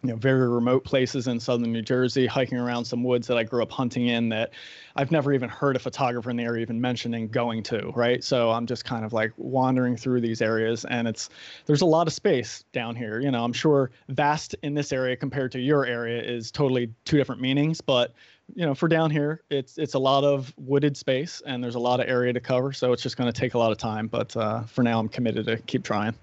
you 0.03 0.11
know 0.11 0.17
very 0.17 0.47
remote 0.49 0.85
places 0.85 1.27
in 1.29 1.41
southern 1.41 1.73
New 1.73 1.81
Jersey, 1.81 2.27
hiking 2.27 2.59
around 2.59 2.85
some 2.85 3.03
woods 3.03 3.27
that 3.27 3.39
I 3.39 3.43
grew 3.43 3.63
up 3.63 3.73
hunting 3.73 4.09
in 4.09 4.29
that 4.29 4.53
I've 4.97 5.11
never 5.11 5.33
even 5.33 5.49
heard 5.49 5.77
a 5.77 5.79
photographer 5.79 6.31
in 6.31 6.37
the 6.37 6.43
area 6.43 6.61
even 6.61 6.79
mentioning 6.81 7.29
going 7.29 7.63
to, 7.65 7.91
right? 7.95 8.23
So 8.23 8.51
I'm 8.51 8.67
just 8.67 8.85
kind 8.85 9.05
of 9.05 9.15
like 9.15 9.33
wandering 9.39 9.97
through 9.97 10.21
these 10.21 10.43
areas 10.43 10.85
and 10.85 11.09
it's 11.09 11.31
there's 11.65 11.81
a 11.81 11.87
lot 11.87 12.07
of 12.07 12.13
space 12.13 12.65
down 12.73 12.95
here. 12.95 13.19
You 13.21 13.31
know, 13.31 13.43
I'm 13.43 13.55
sure 13.55 13.91
vast 14.11 14.55
in 14.63 14.75
this 14.75 14.93
area 14.93 15.17
compared 15.17 15.51
to 15.53 15.61
your 15.61 15.87
area 15.87 16.23
is 16.23 16.51
totally 16.51 16.93
two 17.07 17.17
different 17.17 17.41
meanings, 17.41 17.81
but 17.81 18.13
you 18.55 18.67
know, 18.67 18.75
for 18.75 18.89
down 18.89 19.11
here, 19.11 19.43
it's 19.51 19.79
it's 19.79 19.95
a 19.95 19.99
lot 19.99 20.25
of 20.25 20.53
wooded 20.57 20.97
space 20.97 21.43
and 21.47 21.63
there's 21.63 21.75
a 21.77 21.81
lot 21.81 22.01
of 22.01 22.09
area 22.09 22.33
to 22.33 22.41
cover, 22.41 22.73
so 22.73 22.93
it's 22.93 23.03
just 23.03 23.17
going 23.17 23.33
to 23.33 23.39
take 23.39 23.55
a 23.55 23.59
lot 23.59 23.73
of 23.73 23.79
time, 23.79 24.07
but 24.07 24.37
uh, 24.37 24.63
for 24.65 24.83
now 24.83 24.99
I'm 24.99 25.09
committed 25.09 25.47
to 25.47 25.57
keep 25.59 25.83
trying. 25.85 26.15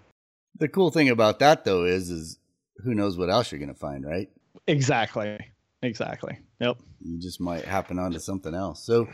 The 0.60 0.68
cool 0.68 0.92
thing 0.92 1.10
about 1.10 1.40
that 1.40 1.66
though 1.66 1.86
is 1.86 2.10
is 2.10 2.38
who 2.84 2.94
knows 2.94 3.18
what 3.18 3.30
else 3.30 3.52
you're 3.52 3.60
gonna 3.60 3.74
find, 3.74 4.06
right? 4.06 4.30
Exactly. 4.68 5.40
Exactly. 5.82 6.38
Yep. 6.60 6.78
You 7.00 7.20
just 7.20 7.40
might 7.42 7.66
happen 7.66 7.98
onto 7.98 8.20
something 8.20 8.54
else. 8.54 8.84
So 8.86 9.08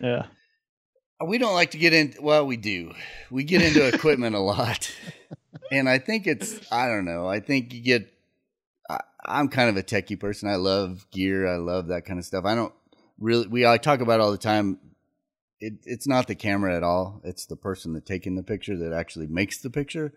Yeah. 0.00 0.26
we 1.26 1.38
don't 1.38 1.54
like 1.54 1.72
to 1.72 1.78
get 1.78 1.92
in 1.92 2.14
well 2.20 2.46
we 2.46 2.56
do 2.56 2.92
we 3.30 3.44
get 3.44 3.62
into 3.62 3.86
equipment 3.94 4.36
a 4.36 4.38
lot 4.38 4.90
and 5.72 5.88
i 5.88 5.96
think 5.98 6.26
it's 6.26 6.60
i 6.70 6.86
don't 6.88 7.06
know 7.06 7.26
i 7.26 7.40
think 7.40 7.72
you 7.72 7.80
get 7.80 8.12
i'm 9.26 9.48
kind 9.48 9.68
of 9.68 9.76
a 9.76 9.82
techie 9.82 10.18
person. 10.18 10.48
I 10.48 10.56
love 10.56 11.06
gear. 11.10 11.46
I 11.46 11.56
love 11.56 11.88
that 11.88 12.04
kind 12.04 12.18
of 12.18 12.24
stuff. 12.24 12.44
I 12.44 12.54
don't 12.54 12.72
really 13.18 13.46
we 13.46 13.66
I 13.66 13.78
talk 13.78 14.00
about 14.00 14.20
it 14.20 14.22
all 14.22 14.32
the 14.32 14.38
time. 14.38 14.78
It, 15.58 15.74
it's 15.84 16.06
not 16.06 16.26
the 16.26 16.34
camera 16.34 16.76
at 16.76 16.82
all. 16.82 17.20
It's 17.24 17.46
the 17.46 17.56
person 17.56 17.94
that 17.94 18.04
taking 18.04 18.36
the 18.36 18.42
picture 18.42 18.76
that 18.76 18.92
actually 18.92 19.26
makes 19.26 19.58
the 19.58 19.70
picture. 19.70 20.12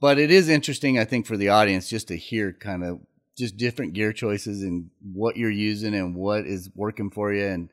But 0.00 0.18
it 0.18 0.30
is 0.30 0.48
interesting 0.48 0.98
i 0.98 1.04
think 1.04 1.26
for 1.26 1.36
the 1.36 1.48
audience 1.48 1.88
just 1.88 2.08
to 2.08 2.16
hear 2.16 2.52
kind 2.52 2.84
of 2.84 3.00
just 3.36 3.56
different 3.56 3.92
gear 3.92 4.12
choices 4.12 4.62
and 4.62 4.90
what 5.12 5.36
you're 5.36 5.50
using 5.50 5.94
and 5.94 6.14
what 6.14 6.44
is 6.44 6.70
working 6.74 7.10
for 7.10 7.32
you 7.32 7.46
and 7.46 7.70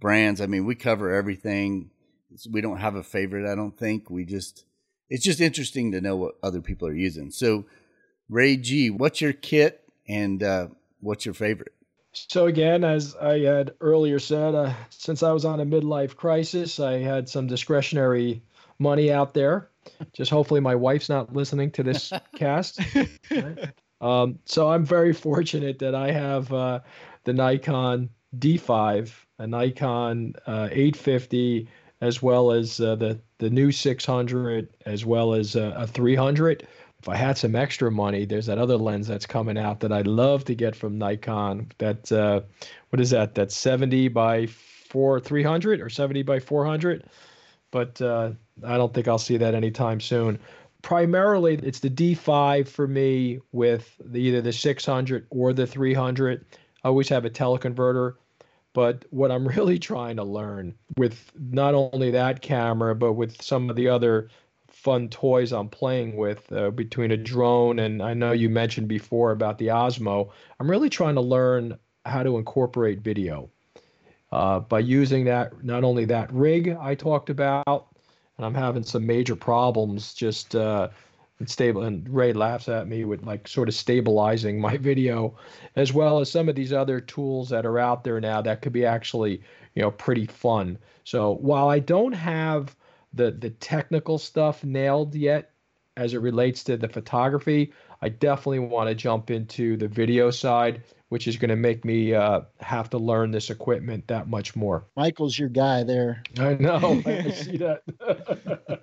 brands. 0.00 0.40
I 0.40 0.46
mean 0.46 0.64
we 0.64 0.74
cover 0.74 1.14
everything. 1.14 1.90
We 2.50 2.62
don't 2.62 2.78
have 2.78 2.94
a 2.94 3.02
favorite 3.02 3.50
i 3.50 3.54
don't 3.54 3.76
think. 3.76 4.10
We 4.10 4.24
just 4.24 4.64
it's 5.08 5.24
just 5.24 5.40
interesting 5.40 5.92
to 5.92 6.00
know 6.00 6.16
what 6.16 6.34
other 6.42 6.60
people 6.60 6.88
are 6.88 6.94
using. 6.94 7.30
So 7.30 7.64
ray 8.28 8.56
g 8.56 8.90
what's 8.90 9.20
your 9.20 9.32
kit 9.32 9.81
and 10.08 10.42
uh, 10.42 10.68
what's 11.00 11.24
your 11.24 11.34
favorite 11.34 11.72
So 12.12 12.46
again, 12.46 12.84
as 12.84 13.16
I 13.16 13.40
had 13.40 13.74
earlier 13.80 14.18
said, 14.18 14.54
uh, 14.54 14.74
since 14.90 15.22
I 15.22 15.32
was 15.32 15.44
on 15.44 15.60
a 15.60 15.66
midlife 15.66 16.16
crisis, 16.16 16.78
I 16.80 16.98
had 16.98 17.28
some 17.28 17.46
discretionary 17.46 18.42
money 18.78 19.12
out 19.12 19.34
there. 19.34 19.68
Just 20.12 20.30
hopefully 20.30 20.60
my 20.60 20.74
wife's 20.74 21.08
not 21.08 21.32
listening 21.32 21.70
to 21.72 21.82
this 21.82 22.12
cast. 22.36 22.80
Right? 23.30 23.72
Um, 24.00 24.38
so 24.44 24.70
I'm 24.70 24.84
very 24.84 25.12
fortunate 25.12 25.78
that 25.78 25.94
I 25.94 26.10
have 26.10 26.52
uh, 26.52 26.80
the 27.24 27.32
Nikon 27.32 28.10
D5, 28.36 29.12
a 29.38 29.46
Nikon 29.46 30.34
uh, 30.46 30.68
850, 30.70 31.68
as 32.00 32.20
well 32.20 32.50
as 32.50 32.80
uh, 32.80 32.96
the 32.96 33.20
the 33.38 33.48
new 33.48 33.70
600, 33.70 34.68
as 34.86 35.04
well 35.04 35.34
as 35.34 35.56
uh, 35.56 35.72
a 35.76 35.86
300 35.86 36.66
if 37.02 37.08
I 37.08 37.16
had 37.16 37.36
some 37.36 37.56
extra 37.56 37.90
money, 37.90 38.24
there's 38.24 38.46
that 38.46 38.58
other 38.58 38.76
lens 38.76 39.08
that's 39.08 39.26
coming 39.26 39.58
out 39.58 39.80
that 39.80 39.90
I'd 39.90 40.06
love 40.06 40.44
to 40.44 40.54
get 40.54 40.76
from 40.76 40.98
Nikon. 40.98 41.66
That 41.78 42.12
uh, 42.12 42.42
what 42.90 43.00
is 43.00 43.10
that? 43.10 43.34
That's 43.34 43.56
70 43.56 44.06
by 44.08 44.46
four 44.46 45.18
300 45.18 45.80
or 45.80 45.88
70 45.88 46.22
by 46.22 46.38
400. 46.38 47.04
But 47.72 48.00
uh, 48.00 48.30
I 48.64 48.76
don't 48.76 48.94
think 48.94 49.08
I'll 49.08 49.18
see 49.18 49.36
that 49.36 49.52
anytime 49.52 50.00
soon. 50.00 50.38
Primarily, 50.82 51.54
it's 51.54 51.80
the 51.80 51.90
D5 51.90 52.68
for 52.68 52.86
me 52.86 53.40
with 53.50 54.00
the, 54.04 54.20
either 54.20 54.40
the 54.40 54.52
600 54.52 55.26
or 55.30 55.52
the 55.52 55.66
300. 55.66 56.44
I 56.84 56.88
always 56.88 57.08
have 57.08 57.24
a 57.24 57.30
teleconverter. 57.30 58.14
But 58.74 59.06
what 59.10 59.32
I'm 59.32 59.48
really 59.56 59.80
trying 59.80 60.16
to 60.16 60.24
learn 60.24 60.74
with 60.96 61.32
not 61.36 61.74
only 61.74 62.12
that 62.12 62.42
camera, 62.42 62.94
but 62.94 63.14
with 63.14 63.42
some 63.42 63.70
of 63.70 63.74
the 63.74 63.88
other 63.88 64.28
fun 64.82 65.08
toys 65.08 65.52
I'm 65.52 65.68
playing 65.68 66.16
with 66.16 66.52
uh, 66.52 66.70
between 66.72 67.12
a 67.12 67.16
drone 67.16 67.78
and 67.78 68.02
I 68.02 68.14
know 68.14 68.32
you 68.32 68.48
mentioned 68.48 68.88
before 68.88 69.30
about 69.30 69.58
the 69.58 69.68
Osmo. 69.68 70.30
I'm 70.58 70.68
really 70.68 70.90
trying 70.90 71.14
to 71.14 71.20
learn 71.20 71.78
how 72.04 72.24
to 72.24 72.36
incorporate 72.36 72.98
video 72.98 73.48
uh, 74.32 74.58
by 74.58 74.80
using 74.80 75.24
that 75.26 75.62
not 75.62 75.84
only 75.84 76.04
that 76.06 76.32
rig 76.32 76.76
I 76.80 76.96
talked 76.96 77.30
about, 77.30 77.94
and 78.36 78.44
I'm 78.44 78.54
having 78.54 78.82
some 78.82 79.06
major 79.06 79.36
problems 79.36 80.14
just 80.14 80.56
uh, 80.56 80.88
stable. 81.46 81.82
And 81.84 82.08
Ray 82.08 82.32
laughs 82.32 82.68
at 82.68 82.88
me 82.88 83.04
with 83.04 83.22
like 83.22 83.46
sort 83.46 83.68
of 83.68 83.76
stabilizing 83.76 84.60
my 84.60 84.76
video, 84.90 85.36
as 85.76 85.92
well 85.92 86.18
as 86.18 86.28
some 86.28 86.48
of 86.48 86.56
these 86.56 86.72
other 86.72 86.98
tools 87.00 87.48
that 87.50 87.64
are 87.64 87.78
out 87.78 88.02
there 88.02 88.20
now 88.20 88.42
that 88.42 88.62
could 88.62 88.72
be 88.72 88.84
actually 88.84 89.42
you 89.76 89.82
know 89.82 89.92
pretty 89.92 90.26
fun. 90.26 90.76
So 91.04 91.34
while 91.34 91.68
I 91.68 91.78
don't 91.78 92.14
have 92.14 92.74
the 93.14 93.30
the 93.30 93.50
technical 93.50 94.18
stuff 94.18 94.64
nailed 94.64 95.14
yet 95.14 95.52
as 95.96 96.14
it 96.14 96.18
relates 96.18 96.64
to 96.64 96.76
the 96.76 96.88
photography, 96.88 97.72
I 98.00 98.08
definitely 98.08 98.60
want 98.60 98.88
to 98.88 98.94
jump 98.94 99.30
into 99.30 99.76
the 99.76 99.88
video 99.88 100.30
side, 100.30 100.82
which 101.10 101.28
is 101.28 101.36
going 101.36 101.50
to 101.50 101.56
make 101.56 101.84
me 101.84 102.14
uh, 102.14 102.42
have 102.60 102.90
to 102.90 102.98
learn 102.98 103.30
this 103.30 103.50
equipment 103.50 104.08
that 104.08 104.28
much 104.28 104.56
more. 104.56 104.86
Michael's 104.96 105.38
your 105.38 105.50
guy 105.50 105.84
there. 105.84 106.22
I 106.38 106.54
know. 106.54 107.02
I 107.04 107.30
see 107.30 107.58
that. 107.58 107.82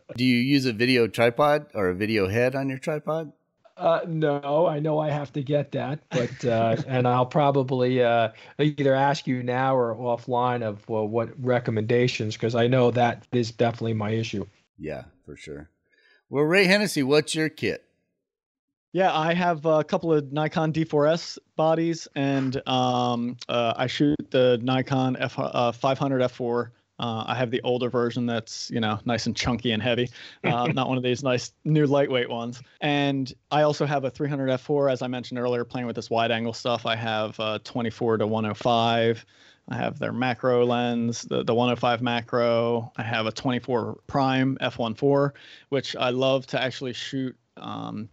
do 0.16 0.24
you 0.24 0.38
use 0.38 0.66
a 0.66 0.74
video 0.74 1.08
tripod 1.08 1.68
or 1.74 1.90
a 1.90 1.96
video 1.96 2.28
head 2.28 2.56
on 2.56 2.70
your 2.70 2.78
tripod 2.78 3.32
Uh, 3.80 4.02
no, 4.08 4.68
I 4.68 4.80
know 4.80 5.00
I 5.00 5.10
have 5.10 5.32
to 5.34 5.42
get 5.42 5.72
that, 5.72 6.02
but 6.12 6.44
uh, 6.46 6.76
and 6.88 7.08
I'll 7.08 7.26
probably 7.26 8.04
uh, 8.04 8.30
either 8.60 8.94
ask 8.94 9.26
you 9.26 9.42
now 9.42 9.76
or 9.76 9.96
offline 9.96 10.64
of 10.64 10.88
well, 10.90 11.08
what 11.08 11.30
recommendations 11.42 12.36
because 12.36 12.56
I 12.56 12.68
know 12.68 12.92
that 12.92 13.26
is 13.32 13.52
definitely 13.52 13.94
my 13.94 14.12
issue. 14.12 14.46
yeah 14.78 15.04
for 15.26 15.36
sure 15.38 15.70
well 16.30 16.44
ray 16.44 16.66
hennessy 16.66 17.04
what's 17.04 17.34
your 17.36 17.50
kit 17.50 17.84
Yeah, 18.92 19.16
I 19.16 19.34
have 19.36 19.66
a 19.66 19.84
couple 19.84 20.12
of 20.14 20.32
Nikon 20.34 20.74
D4S 20.74 21.38
bodies, 21.56 22.08
and 22.16 22.60
um, 22.68 23.38
uh, 23.48 23.74
I 23.78 23.86
shoot 23.88 24.18
the 24.32 24.60
Nikon 24.64 25.16
F 25.20 25.38
uh, 25.38 25.72
500 25.72 26.22
f4. 26.24 26.72
Uh, 27.00 27.24
I 27.28 27.36
have 27.36 27.50
the 27.50 27.62
older 27.64 27.90
version 27.90 28.26
that's 28.26 28.70
you 28.70 28.80
know 28.80 29.00
nice 29.06 29.26
and 29.26 29.36
chunky 29.36 29.72
and 29.72 29.82
heavy, 29.82 30.10
uh, 30.44 30.68
not 30.68 30.88
one 30.90 30.98
of 30.98 31.04
these 31.04 31.24
nice 31.24 31.54
new 31.64 31.86
lightweight 31.86 32.30
ones. 32.30 32.62
And 32.82 33.34
I 33.52 33.62
also 33.62 33.86
have 33.86 34.04
a 34.04 34.10
300 34.10 34.50
f4, 34.50 34.92
as 34.92 35.02
I 35.02 35.08
mentioned 35.08 35.40
earlier, 35.40 35.64
playing 35.64 35.88
with 35.88 35.96
this 35.96 36.10
wide 36.10 36.32
angle 36.32 36.54
stuff. 36.54 36.86
I 36.86 36.96
have 36.96 37.40
uh, 37.40 37.60
24 37.64 38.18
to 38.18 38.28
105. 38.28 39.26
I 39.70 39.76
have 39.76 40.00
their 40.00 40.12
macro 40.12 40.66
lens, 40.66 41.22
the, 41.22 41.44
the 41.44 41.54
105 41.54 42.02
macro. 42.02 42.92
I 42.98 43.04
have 43.04 43.28
a 43.28 43.32
24 43.32 44.00
prime 44.08 44.58
f1.4, 44.62 45.32
which 45.70 45.96
I 45.96 46.10
love 46.10 46.48
to 46.48 46.62
actually 46.62 46.94
shoot. 46.94 47.38
Um, 47.56 48.10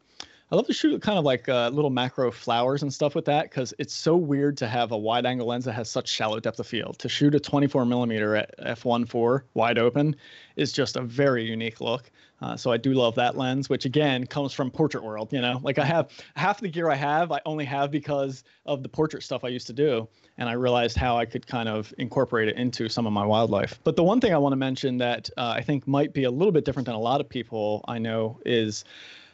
I 0.53 0.55
love 0.55 0.68
to 0.68 0.72
shoot 0.72 1.03
kind 1.03 1.18
of 1.18 1.24
like 1.24 1.49
uh, 1.49 1.70
little 1.70 1.90
macro 1.90 2.30
flowers 2.30 2.82
and 2.82 2.94
stuff 2.94 3.16
with 3.16 3.24
that 3.24 3.51
because 3.51 3.74
it's 3.80 3.92
so 3.92 4.16
weird 4.16 4.57
to 4.59 4.68
have 4.68 4.92
a 4.92 4.97
wide 4.97 5.26
angle 5.26 5.49
lens 5.49 5.64
that 5.64 5.72
has 5.72 5.90
such 5.90 6.09
shallow 6.09 6.38
depth 6.38 6.61
of 6.61 6.68
field. 6.68 7.01
To 7.01 7.09
shoot 7.09 7.34
a 7.34 7.40
24 7.40 7.84
millimeter 7.84 8.36
at 8.36 8.57
f1.4 8.61 9.42
wide 9.55 9.78
open 9.78 10.14
is 10.55 10.70
just 10.70 10.97
a 10.97 11.03
very 11.03 11.44
unique 11.44 11.80
look. 11.80 12.12
Uh, 12.40 12.57
so 12.57 12.70
I 12.70 12.76
do 12.76 12.92
love 12.92 13.16
that 13.16 13.36
lens, 13.36 13.68
which 13.68 13.86
again 13.86 14.24
comes 14.24 14.53
from 14.53 14.70
Portrait 14.70 15.03
World. 15.03 15.32
You 15.32 15.40
know, 15.40 15.59
like 15.64 15.78
I 15.78 15.84
have 15.84 16.11
half 16.36 16.61
the 16.61 16.68
gear 16.68 16.90
I 16.90 16.94
have, 16.94 17.32
I 17.32 17.40
only 17.44 17.64
have 17.64 17.90
because 17.90 18.44
of 18.66 18.84
the 18.84 18.88
portrait 18.88 19.24
stuff 19.24 19.42
I 19.42 19.49
used 19.49 19.66
to 19.66 19.72
do, 19.72 20.07
and 20.38 20.49
I 20.49 20.53
realized 20.53 20.97
how 20.97 21.16
I 21.16 21.24
could 21.24 21.47
kind 21.47 21.68
of 21.68 21.92
incorporate 21.99 22.49
it 22.49 22.57
into 22.57 22.88
some 22.88 23.05
of 23.05 23.12
my 23.12 23.26
wildlife. 23.26 23.80
But 23.82 23.97
the 23.97 24.05
one 24.05 24.20
thing 24.20 24.32
I 24.32 24.38
want 24.38 24.53
to 24.53 24.57
mention 24.57 24.99
that 24.99 25.28
uh, 25.36 25.55
I 25.57 25.62
think 25.62 25.88
might 25.88 26.12
be 26.12 26.24
a 26.24 26.30
little 26.30 26.53
bit 26.53 26.64
different 26.64 26.86
than 26.86 26.94
a 26.94 27.01
lot 27.01 27.20
of 27.20 27.28
people 27.28 27.84
I 27.88 27.99
know 27.99 28.38
is 28.44 28.84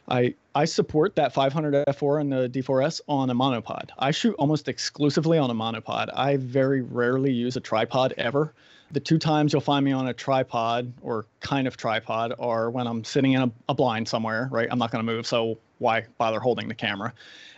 I 0.07 0.33
I 0.55 0.65
support 0.65 1.15
that 1.15 1.33
500 1.33 1.85
f4 1.87 2.21
and 2.21 2.31
the 2.31 2.49
D4S 2.49 3.01
on 3.07 3.29
a 3.29 3.35
monopod. 3.35 3.89
I 3.97 4.11
shoot 4.11 4.35
almost 4.37 4.67
exclusively 4.67 5.37
on 5.37 5.49
a 5.49 5.55
monopod. 5.55 6.09
I 6.13 6.37
very 6.37 6.81
rarely 6.81 7.31
use 7.31 7.55
a 7.55 7.59
tripod 7.59 8.13
ever. 8.17 8.53
The 8.91 8.99
two 8.99 9.17
times 9.17 9.51
you'll 9.51 9.61
find 9.61 9.83
me 9.83 9.91
on 9.91 10.07
a 10.07 10.13
tripod 10.13 10.93
or 11.01 11.25
kind 11.39 11.67
of 11.67 11.77
tripod 11.77 12.33
are 12.37 12.69
when 12.69 12.85
I'm 12.85 13.03
sitting 13.03 13.33
in 13.33 13.41
a, 13.41 13.51
a 13.69 13.73
blind 13.73 14.07
somewhere, 14.07 14.47
right? 14.51 14.67
I'm 14.69 14.77
not 14.77 14.91
going 14.91 15.03
to 15.03 15.11
move, 15.11 15.25
so 15.25 15.57
why 15.79 16.05
bother 16.19 16.39
holding 16.39 16.67
the 16.67 16.75
camera? 16.75 17.11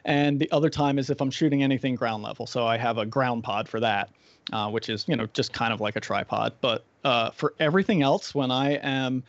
And 0.06 0.40
the 0.40 0.50
other 0.52 0.70
time 0.70 0.98
is 0.98 1.10
if 1.10 1.20
I'm 1.20 1.32
shooting 1.32 1.64
anything 1.64 1.96
ground 1.96 2.24
level. 2.24 2.48
So 2.48 2.66
I 2.66 2.78
have 2.78 2.98
a 2.98 3.06
ground 3.06 3.44
pod 3.44 3.68
for 3.68 3.82
that, 3.82 4.10
uh, 4.54 4.70
which 4.70 4.88
is 4.88 5.06
you 5.10 5.18
know 5.18 5.26
just 5.34 5.52
kind 5.52 5.74
of 5.74 5.82
like 5.82 5.98
a 5.98 6.00
tripod. 6.00 6.54
But 6.62 6.86
uh, 7.04 7.32
for 7.32 7.54
everything 7.60 8.02
else, 8.02 8.34
when 8.34 8.52
I 8.52 8.74
am 8.76 9.24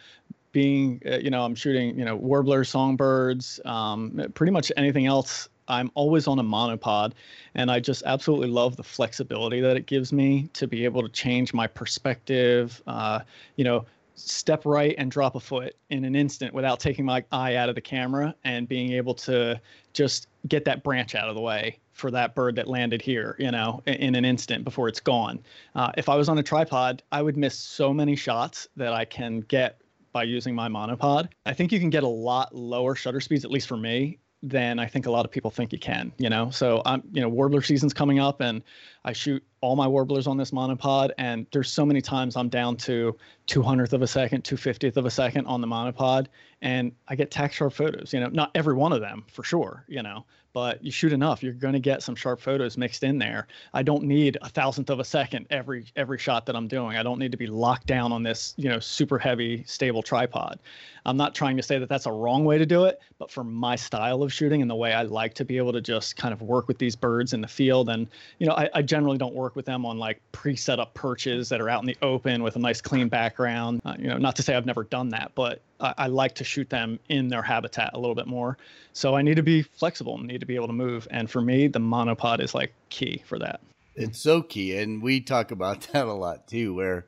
being, 0.57 1.03
uh, 1.05 1.19
you 1.19 1.29
know, 1.29 1.43
I'm 1.43 1.55
shooting, 1.55 1.99
you 1.99 2.05
know, 2.07 2.17
warblers, 2.17 2.71
songbirds, 2.71 3.61
um, 3.67 4.19
pretty 4.33 4.53
much 4.53 4.73
anything 4.79 5.05
else. 5.05 5.51
I'm 5.69 5.91
always 5.95 6.27
on 6.27 6.39
a 6.39 6.43
monopod, 6.43 7.13
and 7.55 7.71
I 7.71 7.79
just 7.79 8.03
absolutely 8.07 8.49
love 8.49 8.75
the 8.77 8.83
flexibility 8.83 9.61
that 9.61 9.77
it 9.77 9.85
gives 9.85 10.15
me 10.15 10.49
to 10.55 10.67
be 10.67 10.87
able 10.87 11.03
to 11.03 11.11
change 11.11 11.53
my 11.53 11.67
perspective. 11.67 12.83
Uh, 12.87 13.21
you 13.57 13.65
know, 13.65 13.85
step 14.15 14.65
right 14.65 14.95
and 14.97 15.11
drop 15.11 15.35
a 15.35 15.41
foot 15.41 15.77
in 15.91 16.07
an 16.07 16.17
instant 16.17 16.55
without 16.55 16.81
taking 16.81 17.05
my 17.05 17.23
eye 17.33 17.57
out 17.57 17.69
of 17.69 17.75
the 17.75 17.83
camera 17.83 18.35
and 18.45 18.67
being 18.67 18.93
able 18.93 19.13
to 19.13 19.61
just 19.93 20.27
get 20.49 20.65
that 20.65 20.83
branch 20.83 21.15
out 21.15 21.29
of 21.29 21.35
the 21.35 21.41
way 21.43 21.79
for 21.93 22.11
that 22.11 22.35
bird 22.35 22.57
that 22.57 22.67
landed 22.67 23.03
here, 23.03 23.37
you 23.39 23.51
know, 23.51 23.83
in, 23.85 23.95
in 23.97 24.15
an 24.15 24.25
instant 24.25 24.65
before 24.65 24.89
it's 24.89 25.01
gone. 25.01 25.39
Uh, 25.75 25.93
if 25.99 26.09
I 26.09 26.17
was 26.17 26.31
on 26.31 26.39
a 26.39 26.43
tripod, 26.43 27.03
I 27.13 27.21
would 27.21 27.37
miss 27.37 27.59
so 27.59 27.93
many 27.93 28.17
shots 28.17 28.69
that 28.77 28.95
I 28.95 29.05
can 29.05 29.41
get 29.41 29.83
by 30.17 30.23
using 30.23 30.55
my 30.55 30.67
monopod. 30.67 31.29
I 31.45 31.53
think 31.53 31.73
you 31.73 31.79
can 31.79 31.91
get 31.91 32.03
a 32.03 32.09
lot 32.09 32.55
lower 32.55 32.95
shutter 32.95 33.21
speeds, 33.21 33.45
at 33.45 33.51
least 33.51 33.69
for 33.69 33.77
me, 33.77 34.19
than 34.43 34.79
I 34.79 34.87
think 34.87 35.05
a 35.05 35.11
lot 35.11 35.27
of 35.27 35.31
people 35.31 35.51
think 35.51 35.75
you 35.75 35.79
can, 35.79 36.11
you 36.17 36.31
know? 36.31 36.49
So 36.49 36.81
I'm, 36.87 37.03
you 37.13 37.21
know, 37.21 37.29
warbler 37.29 37.61
season's 37.61 37.93
coming 37.93 38.19
up 38.19 38.41
and 38.41 38.63
I 39.05 39.13
shoot 39.13 39.45
all 39.61 39.77
my 39.77 39.87
warblers 39.87 40.27
on 40.27 40.39
this 40.39 40.53
monopod 40.53 41.11
and 41.19 41.47
there's 41.53 41.71
so 41.71 41.85
many 41.85 42.01
times 42.01 42.35
I'm 42.35 42.49
down 42.49 42.79
to 42.79 43.15
200th 43.47 43.93
of 43.93 44.01
a 44.01 44.07
second, 44.07 44.43
250th 44.43 44.97
of 44.97 45.05
a 45.05 45.11
second 45.11 45.45
on 45.45 45.61
the 45.61 45.67
monopod 45.67 46.29
and 46.63 46.93
I 47.09 47.15
get 47.15 47.31
tack 47.31 47.53
sharp 47.53 47.75
photos, 47.75 48.15
you 48.15 48.21
know, 48.21 48.29
not 48.29 48.53
every 48.55 48.73
one 48.73 48.95
of 48.95 49.03
them 49.03 49.23
for 49.31 49.43
sure, 49.43 49.85
you 49.87 50.03
know, 50.03 50.25
but 50.57 50.83
you 50.83 50.91
shoot 50.91 51.13
enough, 51.13 51.43
you're 51.43 51.53
going 51.53 51.75
to 51.75 51.79
get 51.79 52.03
some 52.03 52.15
sharp 52.15 52.41
photos 52.41 52.79
mixed 52.79 53.03
in 53.03 53.19
there. 53.19 53.47
I 53.75 53.83
don't 53.83 54.05
need 54.05 54.39
a 54.41 54.49
thousandth 54.49 54.89
of 54.89 55.01
a 55.01 55.05
second 55.05 55.45
every 55.51 55.85
every 55.97 56.17
shot 56.17 56.47
that 56.47 56.57
I'm 56.57 56.67
doing. 56.67 56.97
I 56.97 57.03
don't 57.03 57.19
need 57.19 57.33
to 57.33 57.37
be 57.37 57.47
locked 57.47 57.87
down 57.87 58.11
on 58.11 58.23
this, 58.23 58.55
you 58.57 58.71
know, 58.71 58.81
super 58.81 59.19
heavy 59.19 59.65
stable 59.65 60.03
tripod. 60.03 60.59
I'm 61.05 61.19
not 61.19 61.35
trying 61.35 61.57
to 61.57 61.63
say 61.63 61.79
that 61.79 61.89
that's 61.89 62.07
a 62.07 62.11
wrong 62.11 62.45
way 62.45 62.57
to 62.59 62.67
do 62.67 62.85
it, 62.85 63.01
but 63.19 63.31
for 63.31 63.45
my 63.45 63.77
style 63.77 64.23
of 64.23 64.33
shooting 64.33 64.61
and 64.61 64.71
the 64.71 64.75
way 64.75 64.93
I 64.93 65.03
like 65.03 65.35
to 65.35 65.45
be 65.45 65.57
able 65.57 65.73
to 65.73 65.81
just 65.81 66.17
kind 66.17 66.33
of 66.33 66.43
work 66.43 66.67
with 66.69 66.79
these 66.79 66.97
birds 66.97 67.33
in 67.33 67.43
the 67.43 67.49
field, 67.49 67.91
and 67.91 68.09
you 68.39 68.47
know, 68.47 68.55
I, 68.55 68.69
I 68.75 68.83
generally 68.83 69.19
don't 69.19 69.35
work 69.35 69.57
with 69.57 69.67
them 69.67 69.87
on 69.87 69.99
like 69.99 70.21
pre-set 70.33 70.81
up 70.81 70.95
perches 70.95 71.49
that 71.51 71.61
are 71.61 71.69
out 71.69 71.83
in 71.83 71.87
the 71.87 71.97
open 72.03 72.43
with 72.43 72.57
a 72.57 72.59
nice 72.59 72.81
clean 72.81 73.09
background. 73.09 73.83
Uh, 73.85 73.95
you 73.99 74.09
know, 74.09 74.17
not 74.17 74.37
to 74.37 74.43
say 74.43 74.57
I've 74.57 74.67
never 74.67 74.85
done 74.85 75.11
that, 75.11 75.33
but 75.35 75.61
I, 75.81 75.95
I, 75.99 76.07
like 76.09 76.35
to 76.37 76.45
shoot 76.45 76.69
them 76.71 76.99
in 77.09 77.29
their 77.29 77.43
habitat 77.43 77.91
a 77.95 77.99
little 77.99 78.15
bit 78.15 78.27
more. 78.27 78.57
So 78.93 79.15
I 79.15 79.23
need 79.23 79.37
to 79.37 79.43
be 79.43 79.63
flexible 79.63 80.17
and 80.17 80.27
need 80.27 80.41
to 80.41 80.46
be 80.47 80.55
able 80.55 80.69
to 80.69 80.73
move. 80.73 81.07
And 81.11 81.31
for 81.31 81.41
me, 81.41 81.69
the 81.69 81.79
monopod 81.79 82.41
is 82.41 82.55
like 82.55 82.73
key 82.89 83.23
for 83.27 83.39
that. 83.39 83.61
It's 83.95 84.21
so 84.21 84.43
key. 84.43 84.77
And 84.77 85.03
we 85.03 85.21
talk 85.21 85.51
about 85.51 85.81
that 85.93 86.07
a 86.07 86.13
lot 86.13 86.47
too, 86.47 86.75
where, 86.75 87.07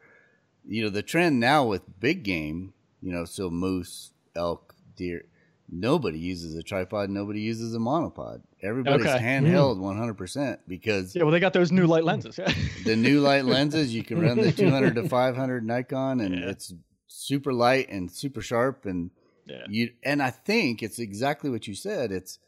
you 0.67 0.83
know, 0.83 0.91
the 0.91 1.03
trend 1.03 1.41
now 1.41 1.65
with 1.65 1.83
big 2.01 2.23
game, 2.23 2.73
you 3.03 3.13
know, 3.13 3.25
so 3.25 3.51
moose, 3.51 4.13
elk, 4.35 4.75
deer, 4.97 5.25
nobody 5.71 6.19
uses 6.19 6.55
a 6.55 6.63
tripod, 6.63 7.11
nobody 7.11 7.41
uses 7.41 7.75
a 7.75 7.79
monopod. 7.79 8.41
Everybody's 8.63 9.07
okay. 9.07 9.19
handheld 9.19 9.79
mm. 9.79 10.17
100% 10.17 10.59
because 10.67 11.15
yeah, 11.15 11.23
well, 11.23 11.31
they 11.31 11.41
got 11.41 11.53
those 11.53 11.71
new 11.71 11.87
light 11.87 12.05
lenses. 12.05 12.39
Yeah. 12.39 12.53
the 12.85 12.97
new 12.97 13.21
light 13.21 13.45
lenses, 13.45 13.95
you 13.95 14.03
can 14.03 14.21
run 14.21 14.37
the 14.37 14.53
200 14.57 14.97
to 14.97 15.09
500 15.09 15.65
Nikon, 15.65 16.21
and 16.21 16.35
yeah. 16.35 16.49
it's 16.49 16.75
super 17.07 17.53
light 17.53 17.89
and 17.89 18.11
super 18.11 18.41
sharp 18.41 18.85
and 18.87 19.11
yeah. 19.47 19.65
you 19.69 19.91
and 20.03 20.23
I 20.23 20.31
think 20.31 20.83
it's 20.83 20.99
exactly 20.99 21.51
what 21.51 21.67
you 21.67 21.75
said. 21.75 22.13
It's 22.13 22.39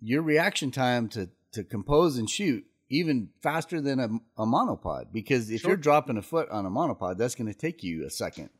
your 0.00 0.22
reaction 0.22 0.70
time 0.70 1.08
to 1.10 1.28
to 1.52 1.64
compose 1.64 2.18
and 2.18 2.28
shoot 2.28 2.64
even 2.90 3.30
faster 3.42 3.80
than 3.80 4.00
a, 4.00 4.08
a 4.40 4.46
monopod 4.46 5.12
because 5.12 5.50
if 5.50 5.62
sure. 5.62 5.70
you're 5.70 5.76
dropping 5.76 6.16
a 6.16 6.22
foot 6.22 6.48
on 6.50 6.66
a 6.66 6.70
monopod, 6.70 7.18
that's 7.18 7.34
going 7.34 7.50
to 7.50 7.58
take 7.58 7.82
you 7.82 8.04
a 8.04 8.10
second. 8.10 8.50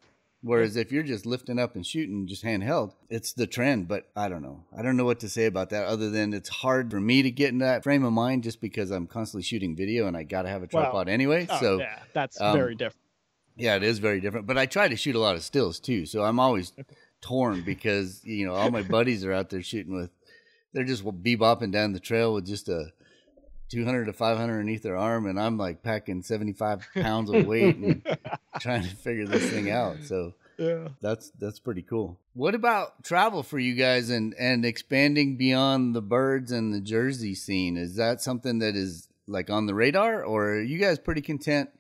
Whereas 0.41 0.77
if 0.77 0.93
you're 0.93 1.03
just 1.03 1.27
lifting 1.27 1.59
up 1.59 1.75
and 1.75 1.85
shooting 1.85 2.29
just 2.29 2.45
handheld, 2.45 2.93
it's 3.11 3.33
the 3.33 3.47
trend. 3.47 3.89
But 3.89 4.09
I 4.15 4.29
don't 4.29 4.43
know. 4.43 4.65
I 4.77 4.83
don't 4.83 4.97
know 4.97 5.05
what 5.05 5.21
to 5.21 5.29
say 5.29 5.47
about 5.47 5.71
that 5.71 5.87
other 5.87 6.11
than 6.11 6.33
it's 6.33 6.49
hard 6.49 6.93
for 6.93 7.01
me 7.01 7.23
to 7.23 7.31
get 7.31 7.49
in 7.49 7.59
that 7.59 7.83
frame 7.83 8.05
of 8.05 8.13
mind 8.13 8.45
just 8.45 8.61
because 8.61 8.93
I'm 8.93 9.09
constantly 9.09 9.43
shooting 9.43 9.75
video 9.75 10.07
and 10.07 10.17
I 10.17 10.23
got 10.23 10.43
to 10.43 10.49
have 10.49 10.63
a 10.63 10.69
tripod 10.69 11.07
well, 11.07 11.09
anyway. 11.09 11.49
Oh, 11.51 11.61
so 11.61 11.79
yeah, 11.81 11.99
that's 12.13 12.41
um, 12.41 12.57
very 12.57 12.77
different. 12.77 13.03
Yeah, 13.57 13.75
it 13.75 13.83
is 13.83 13.99
very 13.99 14.21
different. 14.21 14.47
But 14.47 14.59
I 14.59 14.67
try 14.67 14.87
to 14.87 14.95
shoot 14.95 15.17
a 15.17 15.19
lot 15.19 15.35
of 15.35 15.43
stills 15.43 15.81
too, 15.81 16.07
so 16.07 16.23
I'm 16.23 16.39
always 16.39 16.73
torn 17.21 17.63
because 17.63 18.25
you 18.25 18.47
know 18.47 18.55
all 18.55 18.71
my 18.71 18.83
buddies 18.83 19.25
are 19.25 19.33
out 19.33 19.51
there 19.51 19.63
shooting 19.63 19.95
with. 19.95 20.11
They're 20.73 20.85
just 20.85 21.05
bebopping 21.05 21.73
down 21.73 21.93
the 21.93 22.01
trail 22.01 22.35
with 22.35 22.47
just 22.47 22.69
a 22.69 22.93
200 23.71 24.07
to 24.07 24.13
500 24.13 24.53
underneath 24.53 24.83
their 24.83 24.97
arm, 24.97 25.27
and 25.27 25.41
I'm 25.41 25.59
like 25.59 25.83
packing 25.83 26.23
75 26.23 26.87
pounds 26.95 27.31
of 27.31 27.47
weight 27.47 27.77
and 27.77 28.03
trying 28.61 28.83
to 28.83 28.97
figure 28.97 29.27
this 29.27 29.51
thing 29.51 29.71
out. 29.71 29.97
So 30.05 30.35
yeah, 30.59 30.89
that's 31.01 31.31
that's 31.39 31.59
pretty 31.59 31.83
cool. 31.83 32.19
What 32.35 32.55
about 32.55 33.05
travel 33.05 33.43
for 33.43 33.59
you 33.59 33.75
guys 33.75 34.11
and 34.11 34.35
and 34.39 34.65
expanding 34.65 35.37
beyond 35.37 35.95
the 35.95 36.03
birds 36.03 36.53
and 36.53 36.73
the 36.73 36.81
Jersey 36.81 37.35
scene? 37.35 37.77
Is 37.77 37.97
that 37.97 38.21
something 38.21 38.59
that 38.61 38.75
is 38.75 39.09
like 39.27 39.51
on 39.51 39.67
the 39.67 39.75
radar, 39.75 40.25
or 40.25 40.51
are 40.53 40.63
you 40.63 40.79
guys 40.79 40.99
pretty 40.99 41.21
content 41.21 41.71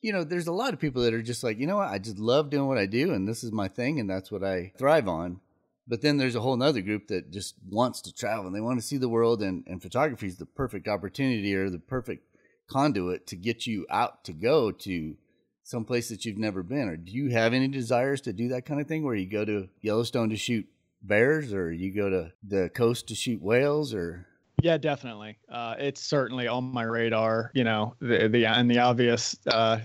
you 0.00 0.12
know, 0.12 0.24
there's 0.24 0.46
a 0.46 0.52
lot 0.52 0.72
of 0.72 0.80
people 0.80 1.02
that 1.02 1.14
are 1.14 1.22
just 1.22 1.42
like, 1.42 1.58
you 1.58 1.66
know 1.66 1.76
what, 1.76 1.88
I 1.88 1.98
just 1.98 2.18
love 2.18 2.50
doing 2.50 2.68
what 2.68 2.78
I 2.78 2.86
do 2.86 3.12
and 3.12 3.26
this 3.26 3.42
is 3.42 3.52
my 3.52 3.68
thing 3.68 3.98
and 3.98 4.08
that's 4.08 4.30
what 4.30 4.44
I 4.44 4.72
thrive 4.78 5.08
on. 5.08 5.40
But 5.88 6.02
then 6.02 6.18
there's 6.18 6.34
a 6.34 6.40
whole 6.40 6.62
other 6.62 6.82
group 6.82 7.08
that 7.08 7.30
just 7.30 7.54
wants 7.68 8.02
to 8.02 8.14
travel 8.14 8.46
and 8.46 8.54
they 8.54 8.60
want 8.60 8.78
to 8.78 8.86
see 8.86 8.98
the 8.98 9.08
world 9.08 9.42
and, 9.42 9.64
and 9.66 9.82
photography 9.82 10.26
is 10.26 10.36
the 10.36 10.46
perfect 10.46 10.86
opportunity 10.86 11.54
or 11.54 11.70
the 11.70 11.78
perfect 11.78 12.24
conduit 12.68 13.26
to 13.28 13.36
get 13.36 13.66
you 13.66 13.86
out 13.88 14.22
to 14.24 14.32
go 14.34 14.70
to 14.70 15.16
some 15.62 15.84
place 15.84 16.10
that 16.10 16.24
you've 16.24 16.36
never 16.36 16.62
been. 16.62 16.88
Or 16.88 16.96
do 16.96 17.12
you 17.12 17.30
have 17.30 17.54
any 17.54 17.68
desires 17.68 18.20
to 18.22 18.32
do 18.34 18.48
that 18.48 18.66
kind 18.66 18.80
of 18.80 18.86
thing 18.86 19.02
where 19.02 19.14
you 19.14 19.28
go 19.28 19.44
to 19.46 19.68
Yellowstone 19.80 20.28
to 20.28 20.36
shoot 20.36 20.66
bears 21.02 21.52
or 21.52 21.72
you 21.72 21.94
go 21.94 22.10
to 22.10 22.32
the 22.46 22.68
coast 22.70 23.08
to 23.08 23.14
shoot 23.14 23.40
whales 23.40 23.94
or 23.94 24.26
yeah, 24.60 24.76
definitely. 24.76 25.38
Uh, 25.48 25.76
it's 25.78 26.02
certainly 26.02 26.48
on 26.48 26.64
my 26.64 26.82
radar. 26.82 27.52
You 27.54 27.62
know, 27.62 27.94
the 28.00 28.28
the 28.28 28.44
and 28.44 28.68
the 28.68 28.80
obvious 28.80 29.36
uh, 29.46 29.78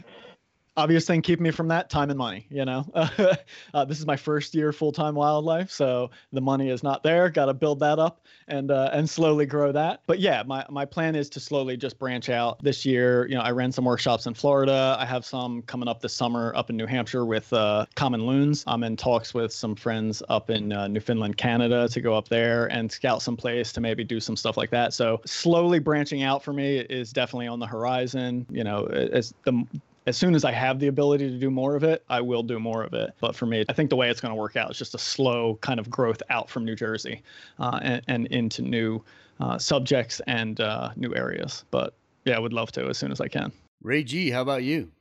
obvious 0.76 1.06
thing 1.06 1.22
keeping 1.22 1.44
me 1.44 1.52
from 1.52 1.68
that 1.68 1.90
time 1.90 2.10
and 2.10 2.18
money 2.18 2.46
you 2.50 2.66
know? 2.66 2.86
Uh, 3.74 3.84
this 3.86 4.00
is 4.00 4.06
my 4.06 4.16
first 4.16 4.54
year 4.54 4.72
full-time 4.72 5.16
wildlife 5.16 5.70
so 5.72 6.10
the 6.32 6.42
money 6.42 6.70
is 6.70 6.84
not 6.84 7.02
there 7.04 7.30
got 7.30 7.46
to 7.46 7.54
build 7.54 7.80
that 7.80 8.00
up 8.00 8.26
and 8.48 8.72
uh, 8.72 8.90
and 8.94 9.10
slowly 9.10 9.46
grow 9.46 9.72
that. 9.72 10.02
But 10.06 10.20
yeah 10.20 10.44
my, 10.46 10.66
my 10.70 10.86
plan 10.86 11.16
is 11.16 11.30
to 11.32 11.40
slowly 11.40 11.78
just 11.78 11.98
branch 11.98 12.30
out. 12.30 12.62
This 12.62 12.86
year 12.86 13.28
you 13.28 13.36
know 13.36 13.42
i 13.42 13.52
ran 13.52 13.72
some 13.72 13.86
workshops 13.86 14.26
in 14.26 14.34
florida. 14.34 14.96
I 15.00 15.06
have 15.06 15.26
some 15.26 15.62
coming 15.64 15.88
up 15.88 16.02
this 16.02 16.14
summer 16.14 16.54
up 16.56 16.70
in 16.70 16.78
new 16.78 16.86
hampshire 16.86 17.26
with 17.26 17.52
uh, 17.54 17.86
common 17.96 18.26
loons. 18.26 18.64
I'm 18.68 18.84
in 18.84 18.96
talks 18.96 19.34
with 19.34 19.54
some 19.54 19.76
friends 19.76 20.22
up 20.30 20.50
in 20.50 20.72
uh, 20.72 20.88
newfoundland 20.88 21.38
canada 21.38 21.88
to 21.90 22.02
go 22.02 22.16
up 22.16 22.28
there 22.28 22.68
and 22.68 22.92
scout 22.92 23.22
some 23.22 23.38
place 23.38 23.72
to 23.74 23.82
maybe 23.82 24.04
do 24.04 24.20
some 24.20 24.36
stuff 24.36 24.58
like 24.58 24.70
that. 24.72 24.94
So 24.94 25.22
slowly 25.26 25.80
branching 25.80 26.24
out 26.24 26.44
for 26.44 26.54
me 26.54 26.78
is 26.78 27.12
definitely 27.12 27.48
on 27.48 27.60
the 27.60 27.68
horizon. 27.68 28.46
You 28.50 28.64
know 28.64 28.86
as 28.86 29.34
the 29.44 29.66
as 30.06 30.18
soon 30.18 30.36
as 30.36 30.44
I 30.44 30.52
have 30.52 30.80
the 30.80 30.88
ability 30.88 31.30
to 31.30 31.38
do 31.38 31.50
more 31.50 31.76
of 31.76 31.84
it, 31.84 32.04
I 32.10 32.22
will 32.22 32.44
do 32.44 32.60
more 32.60 32.84
of 32.84 32.94
it. 32.94 33.14
But 33.20 33.36
for 33.36 33.46
me, 33.46 33.66
I 33.70 33.74
think 33.74 33.90
the 33.90 33.96
way 33.96 34.10
it's 34.10 34.22
going 34.22 34.32
to 34.32 34.40
work 34.40 34.56
out 34.56 34.72
is 34.72 34.78
just 34.78 34.96
a 34.96 35.00
slow 35.00 35.58
kind 35.62 35.80
of 35.80 35.90
growth 35.90 36.22
out 36.30 36.50
from 36.50 36.66
New 36.66 36.76
Jersey 36.76 37.22
uh, 37.60 37.80
and, 37.82 38.02
and, 38.08 38.28
into 38.28 38.62
new 38.62 39.02
uh, 39.40 39.58
subjects 39.58 40.22
and 40.28 40.60
uh, 40.60 40.92
new 40.96 41.16
areas. 41.16 41.64
But 41.72 41.94
yeah, 42.26 42.36
I 42.36 42.40
would 42.40 42.54
love 42.54 42.72
to 42.74 42.88
as 42.88 42.98
soon 42.98 43.12
as 43.12 43.22
I 43.22 43.28
can. 43.28 43.52
Ray 43.82 44.04
G, 44.04 44.30
how 44.30 44.42
about 44.42 44.64
you? 44.64 44.92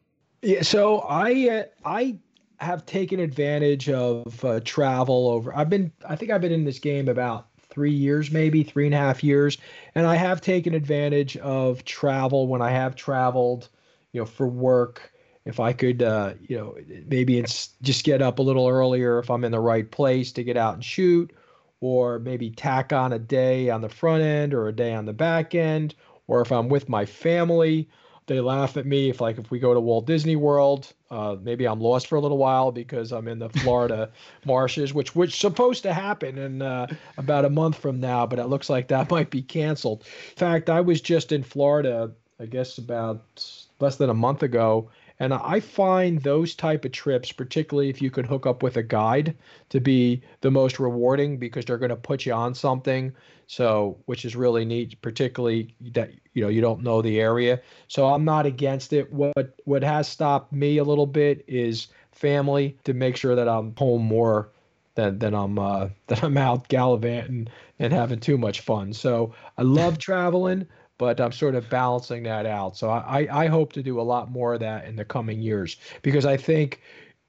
Yeah, 0.42 0.62
so 0.62 1.00
I 1.00 1.48
uh, 1.48 1.62
I 1.84 2.18
have 2.58 2.84
taken 2.84 3.20
advantage 3.20 3.88
of 3.88 4.44
uh, 4.44 4.60
travel 4.64 5.28
over. 5.28 5.54
I've 5.56 5.70
been 5.70 5.92
I 6.08 6.16
think 6.16 6.30
I've 6.32 6.40
been 6.40 6.52
in 6.52 6.64
this 6.64 6.80
game 6.80 7.08
about 7.08 7.46
three 7.58 7.92
years, 7.92 8.30
maybe 8.30 8.62
three 8.62 8.86
and 8.86 8.94
a 8.94 8.98
half 8.98 9.22
years, 9.22 9.58
and 9.94 10.04
I 10.06 10.16
have 10.16 10.40
taken 10.40 10.74
advantage 10.74 11.36
of 11.38 11.84
travel 11.84 12.48
when 12.48 12.60
I 12.60 12.70
have 12.70 12.96
traveled, 12.96 13.68
you 14.12 14.20
know, 14.20 14.26
for 14.26 14.46
work. 14.46 15.12
If 15.44 15.58
I 15.58 15.72
could, 15.72 16.02
uh, 16.02 16.34
you 16.46 16.56
know, 16.56 16.76
maybe 17.06 17.38
it's 17.38 17.70
just 17.82 18.04
get 18.04 18.22
up 18.22 18.38
a 18.38 18.42
little 18.42 18.68
earlier 18.68 19.18
if 19.18 19.28
I'm 19.28 19.44
in 19.44 19.52
the 19.52 19.60
right 19.60 19.90
place 19.90 20.30
to 20.32 20.44
get 20.44 20.56
out 20.56 20.74
and 20.74 20.84
shoot, 20.84 21.32
or 21.80 22.20
maybe 22.20 22.50
tack 22.50 22.92
on 22.92 23.12
a 23.12 23.18
day 23.18 23.68
on 23.68 23.80
the 23.80 23.88
front 23.88 24.22
end 24.22 24.54
or 24.54 24.68
a 24.68 24.72
day 24.72 24.94
on 24.94 25.04
the 25.04 25.12
back 25.12 25.54
end, 25.54 25.96
or 26.28 26.40
if 26.42 26.52
I'm 26.52 26.68
with 26.68 26.88
my 26.88 27.04
family, 27.04 27.88
they 28.26 28.40
laugh 28.40 28.76
at 28.76 28.86
me 28.86 29.10
if 29.10 29.20
like 29.20 29.38
if 29.38 29.50
we 29.50 29.58
go 29.58 29.74
to 29.74 29.80
Walt 29.80 30.06
Disney 30.06 30.36
World, 30.36 30.92
uh, 31.10 31.36
maybe 31.42 31.66
I'm 31.66 31.80
lost 31.80 32.06
for 32.06 32.16
a 32.16 32.20
little 32.20 32.38
while 32.38 32.70
because 32.70 33.12
I'm 33.12 33.26
in 33.26 33.38
the 33.38 33.48
Florida 33.48 34.10
marshes, 34.44 34.94
which 34.94 35.14
which 35.16 35.40
supposed 35.40 35.82
to 35.82 35.92
happen 35.92 36.38
in 36.38 36.62
uh, 36.62 36.86
about 37.16 37.44
a 37.44 37.50
month 37.50 37.76
from 37.76 38.00
now, 38.00 38.26
but 38.26 38.38
it 38.38 38.46
looks 38.46 38.70
like 38.70 38.88
that 38.88 39.10
might 39.10 39.30
be 39.30 39.42
canceled. 39.42 40.04
In 40.30 40.36
fact, 40.36 40.70
I 40.70 40.80
was 40.80 41.00
just 41.00 41.32
in 41.32 41.42
Florida, 41.42 42.12
I 42.38 42.46
guess 42.46 42.78
about 42.78 43.61
less 43.82 43.96
than 43.96 44.08
a 44.08 44.14
month 44.14 44.42
ago, 44.42 44.88
and 45.18 45.34
I 45.34 45.60
find 45.60 46.20
those 46.22 46.54
type 46.54 46.84
of 46.84 46.92
trips, 46.92 47.30
particularly 47.32 47.90
if 47.90 48.00
you 48.00 48.10
could 48.10 48.26
hook 48.26 48.46
up 48.46 48.62
with 48.62 48.76
a 48.76 48.82
guide, 48.82 49.36
to 49.68 49.80
be 49.80 50.22
the 50.40 50.50
most 50.50 50.80
rewarding 50.80 51.36
because 51.36 51.64
they're 51.64 51.78
going 51.78 51.90
to 51.90 51.96
put 51.96 52.24
you 52.24 52.32
on 52.32 52.54
something. 52.54 53.12
So, 53.46 53.98
which 54.06 54.24
is 54.24 54.34
really 54.34 54.64
neat, 54.64 55.00
particularly 55.02 55.74
that 55.92 56.10
you 56.32 56.42
know 56.42 56.48
you 56.48 56.60
don't 56.60 56.82
know 56.82 57.02
the 57.02 57.20
area. 57.20 57.60
So 57.88 58.06
I'm 58.06 58.24
not 58.24 58.46
against 58.46 58.92
it. 58.92 59.12
What 59.12 59.54
what 59.64 59.82
has 59.82 60.08
stopped 60.08 60.52
me 60.52 60.78
a 60.78 60.84
little 60.84 61.06
bit 61.06 61.44
is 61.46 61.88
family 62.12 62.78
to 62.84 62.94
make 62.94 63.16
sure 63.16 63.34
that 63.34 63.48
I'm 63.48 63.74
home 63.76 64.02
more 64.02 64.48
than 64.94 65.18
than 65.18 65.34
I'm 65.34 65.58
uh, 65.58 65.88
that 66.06 66.22
I'm 66.22 66.38
out 66.38 66.68
gallivanting 66.68 67.48
and 67.78 67.92
having 67.92 68.20
too 68.20 68.38
much 68.38 68.60
fun. 68.60 68.92
So 68.92 69.34
I 69.58 69.62
love 69.62 69.98
traveling 69.98 70.66
but 71.02 71.20
I'm 71.20 71.32
sort 71.32 71.56
of 71.56 71.68
balancing 71.68 72.22
that 72.22 72.46
out. 72.46 72.76
So 72.76 72.88
I, 72.88 73.26
I 73.28 73.48
hope 73.48 73.72
to 73.72 73.82
do 73.82 74.00
a 74.00 74.02
lot 74.02 74.30
more 74.30 74.54
of 74.54 74.60
that 74.60 74.84
in 74.84 74.94
the 74.94 75.04
coming 75.04 75.42
years 75.42 75.76
because 76.02 76.24
I 76.24 76.36
think 76.36 76.80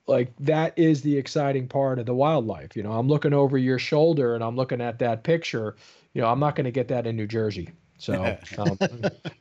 like 0.05 0.31
that 0.41 0.77
is 0.77 1.01
the 1.01 1.17
exciting 1.17 1.67
part 1.67 1.97
of 1.97 2.05
the 2.05 2.13
wildlife. 2.13 2.75
You 2.75 2.83
know, 2.83 2.91
I'm 2.91 3.07
looking 3.07 3.33
over 3.33 3.57
your 3.57 3.79
shoulder 3.79 4.35
and 4.35 4.43
I'm 4.43 4.55
looking 4.55 4.79
at 4.79 4.99
that 4.99 5.23
picture. 5.23 5.75
You 6.13 6.21
know, 6.21 6.27
I'm 6.27 6.39
not 6.39 6.55
going 6.55 6.65
to 6.65 6.71
get 6.71 6.87
that 6.89 7.07
in 7.07 7.15
New 7.15 7.25
Jersey. 7.25 7.71
So 7.97 8.37
um, 8.59 8.77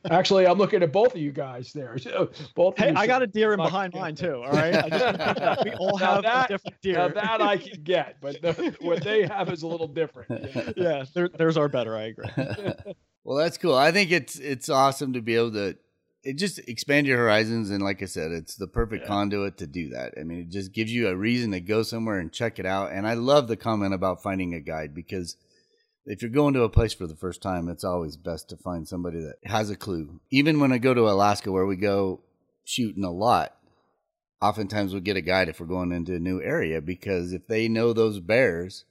actually, 0.09 0.47
I'm 0.47 0.57
looking 0.57 0.81
at 0.81 0.91
both 0.91 1.13
of 1.13 1.21
you 1.21 1.31
guys 1.31 1.71
there. 1.71 1.99
So 1.99 2.31
both. 2.55 2.75
Hey, 2.79 2.91
I 2.95 3.05
got 3.05 3.21
a 3.21 3.27
deer 3.27 3.53
in 3.53 3.57
behind 3.57 3.93
mine 3.93 4.15
too. 4.15 4.41
All 4.43 4.51
right, 4.51 4.73
just, 4.89 5.63
we 5.63 5.73
all 5.73 5.97
have 5.99 6.23
that, 6.23 6.47
different 6.49 6.81
deer. 6.81 6.95
Now 6.95 7.37
that 7.37 7.41
I 7.41 7.57
can 7.57 7.83
get, 7.83 8.17
but 8.19 8.41
the, 8.41 8.75
what 8.81 9.03
they 9.03 9.27
have 9.27 9.49
is 9.51 9.61
a 9.61 9.67
little 9.67 9.87
different. 9.87 10.31
Yeah, 10.75 11.03
yeah 11.13 11.27
there's 11.37 11.55
our 11.55 11.69
better. 11.69 11.95
I 11.95 12.05
agree. 12.05 12.29
Well, 13.23 13.37
that's 13.37 13.57
cool. 13.57 13.75
I 13.75 13.91
think 13.91 14.11
it's 14.11 14.37
it's 14.37 14.69
awesome 14.69 15.13
to 15.13 15.21
be 15.21 15.35
able 15.35 15.53
to 15.53 15.77
it 16.23 16.37
just 16.37 16.59
expand 16.59 17.05
your 17.05 17.17
horizons 17.17 17.69
and 17.69 17.83
like 17.83 18.01
I 18.01 18.05
said, 18.05 18.31
it's 18.31 18.55
the 18.55 18.67
perfect 18.67 19.03
yeah. 19.03 19.07
conduit 19.09 19.57
to 19.57 19.67
do 19.67 19.89
that. 19.89 20.13
I 20.19 20.23
mean, 20.23 20.39
it 20.39 20.49
just 20.49 20.73
gives 20.73 20.91
you 20.91 21.07
a 21.07 21.15
reason 21.15 21.51
to 21.51 21.59
go 21.59 21.83
somewhere 21.83 22.19
and 22.19 22.31
check 22.31 22.59
it 22.59 22.65
out. 22.65 22.91
And 22.91 23.05
I 23.07 23.13
love 23.13 23.47
the 23.47 23.57
comment 23.57 23.93
about 23.93 24.23
finding 24.23 24.53
a 24.53 24.61
guide 24.61 24.95
because 24.95 25.35
if 26.05 26.21
you're 26.21 26.31
going 26.31 26.53
to 26.53 26.63
a 26.63 26.69
place 26.69 26.93
for 26.93 27.07
the 27.07 27.15
first 27.15 27.41
time, 27.41 27.69
it's 27.69 27.83
always 27.83 28.17
best 28.17 28.49
to 28.49 28.57
find 28.57 28.87
somebody 28.87 29.19
that 29.19 29.35
has 29.45 29.69
a 29.69 29.75
clue. 29.75 30.19
Even 30.31 30.59
when 30.59 30.71
I 30.71 30.77
go 30.77 30.93
to 30.93 31.09
Alaska 31.09 31.51
where 31.51 31.65
we 31.65 31.75
go 31.75 32.21
shooting 32.63 33.03
a 33.03 33.11
lot, 33.11 33.55
oftentimes 34.41 34.93
we'll 34.93 35.01
get 35.01 35.17
a 35.17 35.21
guide 35.21 35.49
if 35.49 35.59
we're 35.59 35.65
going 35.65 35.91
into 35.91 36.15
a 36.15 36.19
new 36.19 36.41
area 36.41 36.81
because 36.81 37.33
if 37.33 37.47
they 37.47 37.67
know 37.67 37.91
those 37.93 38.19
bears, 38.19 38.85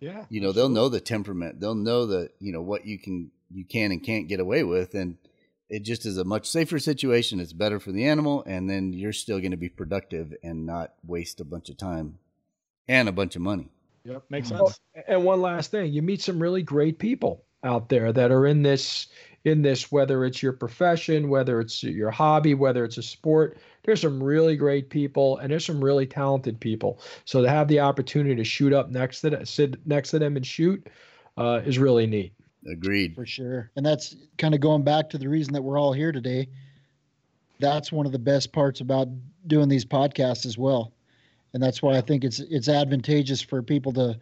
yeah, 0.00 0.24
you 0.28 0.40
know, 0.40 0.52
they'll 0.52 0.68
know 0.68 0.90
the 0.90 1.00
temperament. 1.00 1.60
They'll 1.60 1.74
know 1.74 2.04
the, 2.04 2.30
you 2.40 2.52
know, 2.52 2.60
what 2.60 2.84
you 2.84 2.98
can 2.98 3.30
you 3.54 3.64
can 3.64 3.92
and 3.92 4.02
can't 4.02 4.28
get 4.28 4.40
away 4.40 4.64
with 4.64 4.94
and 4.94 5.16
it 5.70 5.82
just 5.82 6.04
is 6.04 6.18
a 6.18 6.24
much 6.24 6.48
safer 6.48 6.78
situation. 6.78 7.40
It's 7.40 7.52
better 7.52 7.80
for 7.80 7.90
the 7.90 8.06
animal 8.06 8.44
and 8.46 8.68
then 8.68 8.92
you're 8.92 9.12
still 9.12 9.40
going 9.40 9.52
to 9.52 9.56
be 9.56 9.68
productive 9.68 10.34
and 10.42 10.66
not 10.66 10.94
waste 11.06 11.40
a 11.40 11.44
bunch 11.44 11.70
of 11.70 11.76
time 11.76 12.18
and 12.86 13.08
a 13.08 13.12
bunch 13.12 13.36
of 13.36 13.42
money. 13.42 13.70
Yep 14.04 14.24
makes 14.28 14.50
mm-hmm. 14.50 14.66
sense. 14.66 14.80
And 15.08 15.24
one 15.24 15.40
last 15.40 15.70
thing 15.70 15.92
you 15.92 16.02
meet 16.02 16.20
some 16.20 16.40
really 16.40 16.62
great 16.62 16.98
people 16.98 17.44
out 17.64 17.88
there 17.88 18.12
that 18.12 18.30
are 18.30 18.46
in 18.46 18.62
this 18.62 19.06
in 19.44 19.62
this 19.62 19.90
whether 19.90 20.24
it's 20.24 20.42
your 20.42 20.52
profession 20.52 21.30
whether 21.30 21.60
it's 21.60 21.82
your 21.82 22.10
hobby 22.10 22.52
whether 22.54 22.84
it's 22.84 22.98
a 22.98 23.02
sport 23.02 23.56
there's 23.84 24.02
some 24.02 24.22
really 24.22 24.56
great 24.56 24.90
people 24.90 25.38
and 25.38 25.50
there's 25.50 25.64
some 25.64 25.82
really 25.82 26.06
talented 26.06 26.60
people. 26.60 27.00
So 27.24 27.40
to 27.42 27.48
have 27.48 27.68
the 27.68 27.80
opportunity 27.80 28.36
to 28.36 28.44
shoot 28.44 28.74
up 28.74 28.90
next 28.90 29.22
to 29.22 29.30
them 29.30 29.46
sit 29.46 29.86
next 29.86 30.10
to 30.10 30.18
them 30.18 30.36
and 30.36 30.46
shoot 30.46 30.86
uh, 31.38 31.62
is 31.64 31.78
really 31.78 32.06
neat 32.06 32.34
Agreed. 32.66 33.14
For 33.14 33.26
sure. 33.26 33.70
And 33.76 33.84
that's 33.84 34.16
kind 34.38 34.54
of 34.54 34.60
going 34.60 34.82
back 34.82 35.10
to 35.10 35.18
the 35.18 35.28
reason 35.28 35.52
that 35.52 35.62
we're 35.62 35.78
all 35.78 35.92
here 35.92 36.12
today. 36.12 36.48
That's 37.60 37.92
one 37.92 38.06
of 38.06 38.12
the 38.12 38.18
best 38.18 38.52
parts 38.52 38.80
about 38.80 39.08
doing 39.46 39.68
these 39.68 39.84
podcasts 39.84 40.46
as 40.46 40.58
well. 40.58 40.92
And 41.52 41.62
that's 41.62 41.82
why 41.82 41.96
I 41.96 42.00
think 42.00 42.24
it's 42.24 42.40
it's 42.40 42.68
advantageous 42.68 43.40
for 43.40 43.62
people 43.62 43.92
to 43.92 44.18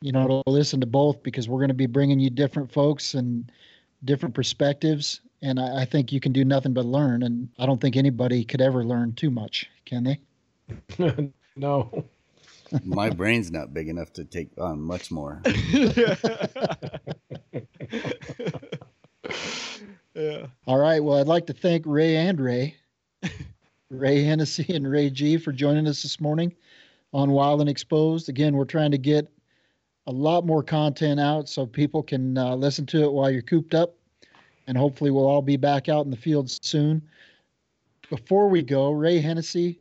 you 0.00 0.12
know 0.12 0.42
to 0.44 0.50
listen 0.50 0.80
to 0.80 0.86
both 0.86 1.22
because 1.22 1.48
we're 1.48 1.58
going 1.58 1.68
to 1.68 1.74
be 1.74 1.86
bringing 1.86 2.18
you 2.18 2.30
different 2.30 2.72
folks 2.72 3.14
and 3.14 3.50
different 4.04 4.34
perspectives 4.34 5.20
and 5.42 5.60
I, 5.60 5.82
I 5.82 5.84
think 5.84 6.12
you 6.12 6.20
can 6.20 6.32
do 6.32 6.44
nothing 6.44 6.72
but 6.72 6.84
learn 6.84 7.22
and 7.22 7.48
I 7.58 7.66
don't 7.66 7.80
think 7.80 7.96
anybody 7.96 8.44
could 8.44 8.60
ever 8.60 8.84
learn 8.84 9.12
too 9.14 9.30
much, 9.30 9.70
can 9.84 10.04
they? 10.04 10.20
no 11.56 12.04
my 12.84 13.10
brain's 13.10 13.50
not 13.50 13.74
big 13.74 13.88
enough 13.88 14.12
to 14.14 14.24
take 14.24 14.50
on 14.58 14.80
much 14.80 15.10
more. 15.10 15.42
yeah. 20.14 20.46
All 20.66 20.78
right. 20.78 21.02
Well, 21.02 21.18
I'd 21.18 21.26
like 21.26 21.46
to 21.46 21.52
thank 21.52 21.84
Ray 21.86 22.16
and 22.16 22.40
Ray, 22.40 22.76
Ray 23.90 24.22
Hennessy 24.22 24.74
and 24.74 24.90
Ray 24.90 25.10
G 25.10 25.36
for 25.36 25.52
joining 25.52 25.86
us 25.86 26.02
this 26.02 26.20
morning 26.20 26.54
on 27.12 27.30
Wild 27.30 27.60
and 27.60 27.68
Exposed. 27.68 28.28
Again, 28.28 28.56
we're 28.56 28.64
trying 28.64 28.90
to 28.90 28.98
get 28.98 29.30
a 30.06 30.12
lot 30.12 30.46
more 30.46 30.62
content 30.62 31.18
out 31.18 31.48
so 31.48 31.66
people 31.66 32.02
can 32.02 32.38
uh, 32.38 32.54
listen 32.54 32.86
to 32.86 33.02
it 33.02 33.12
while 33.12 33.30
you're 33.30 33.42
cooped 33.42 33.74
up. 33.74 33.94
And 34.68 34.76
hopefully, 34.76 35.10
we'll 35.10 35.28
all 35.28 35.42
be 35.42 35.56
back 35.56 35.88
out 35.88 36.04
in 36.04 36.10
the 36.10 36.16
field 36.16 36.50
soon. 36.50 37.02
Before 38.10 38.48
we 38.48 38.62
go, 38.62 38.90
Ray 38.90 39.20
Hennessy, 39.20 39.80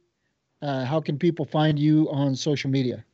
uh, 0.65 0.83
how 0.83 0.99
can 0.99 1.17
people 1.19 1.45
find 1.45 1.77
you 1.77 2.09
on 2.09 2.35
social 2.35 2.69
media? 2.69 3.05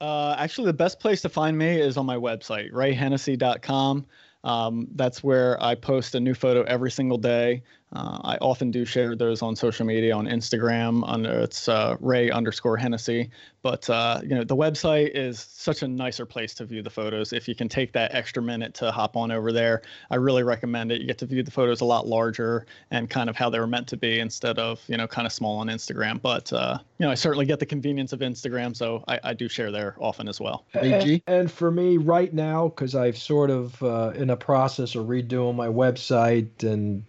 Uh, 0.00 0.36
actually, 0.38 0.66
the 0.66 0.72
best 0.72 1.00
place 1.00 1.22
to 1.22 1.28
find 1.30 1.56
me 1.56 1.80
is 1.80 1.96
on 1.96 2.04
my 2.04 2.16
website, 2.16 2.70
rayhennessy.com. 2.72 4.04
Um, 4.44 4.88
that's 4.94 5.24
where 5.24 5.60
I 5.62 5.74
post 5.74 6.14
a 6.14 6.20
new 6.20 6.34
photo 6.34 6.62
every 6.64 6.90
single 6.90 7.16
day. 7.16 7.62
Uh, 7.94 8.18
I 8.24 8.36
often 8.38 8.70
do 8.70 8.84
share 8.84 9.14
those 9.14 9.40
on 9.40 9.54
social 9.54 9.86
media 9.86 10.14
on 10.14 10.26
Instagram 10.26 11.04
under 11.06 11.30
it's 11.30 11.68
uh, 11.68 11.96
Ray 12.00 12.30
underscore 12.30 12.76
Hennessy. 12.76 13.30
But 13.62 13.88
uh, 13.88 14.20
you 14.22 14.34
know 14.34 14.44
the 14.44 14.56
website 14.56 15.12
is 15.14 15.40
such 15.40 15.82
a 15.82 15.88
nicer 15.88 16.26
place 16.26 16.54
to 16.54 16.64
view 16.64 16.82
the 16.82 16.90
photos. 16.90 17.32
If 17.32 17.48
you 17.48 17.54
can 17.54 17.68
take 17.68 17.92
that 17.92 18.14
extra 18.14 18.42
minute 18.42 18.74
to 18.74 18.90
hop 18.90 19.16
on 19.16 19.30
over 19.30 19.52
there, 19.52 19.82
I 20.10 20.16
really 20.16 20.42
recommend 20.42 20.92
it. 20.92 21.00
You 21.00 21.06
get 21.06 21.18
to 21.18 21.26
view 21.26 21.42
the 21.42 21.50
photos 21.50 21.80
a 21.80 21.84
lot 21.84 22.06
larger 22.06 22.66
and 22.90 23.08
kind 23.08 23.30
of 23.30 23.36
how 23.36 23.48
they 23.48 23.58
were 23.58 23.66
meant 23.66 23.86
to 23.88 23.96
be 23.96 24.20
instead 24.20 24.58
of 24.58 24.82
you 24.88 24.96
know 24.96 25.06
kind 25.06 25.26
of 25.26 25.32
small 25.32 25.58
on 25.58 25.68
Instagram. 25.68 26.20
But 26.20 26.52
uh, 26.52 26.78
you 26.98 27.06
know 27.06 27.12
I 27.12 27.14
certainly 27.14 27.46
get 27.46 27.60
the 27.60 27.66
convenience 27.66 28.12
of 28.12 28.20
Instagram, 28.20 28.76
so 28.76 29.04
I, 29.08 29.20
I 29.22 29.34
do 29.34 29.48
share 29.48 29.70
there 29.70 29.96
often 29.98 30.28
as 30.28 30.40
well. 30.40 30.64
And, 31.26 31.38
and 31.38 31.50
for 31.50 31.70
me 31.70 31.96
right 31.96 32.34
now, 32.34 32.68
because 32.68 32.94
I've 32.94 33.16
sort 33.16 33.50
of 33.50 33.80
uh, 33.82 34.12
in 34.16 34.30
a 34.30 34.36
process 34.36 34.94
of 34.94 35.06
redoing 35.06 35.54
my 35.54 35.68
website 35.68 36.64
and 36.64 37.04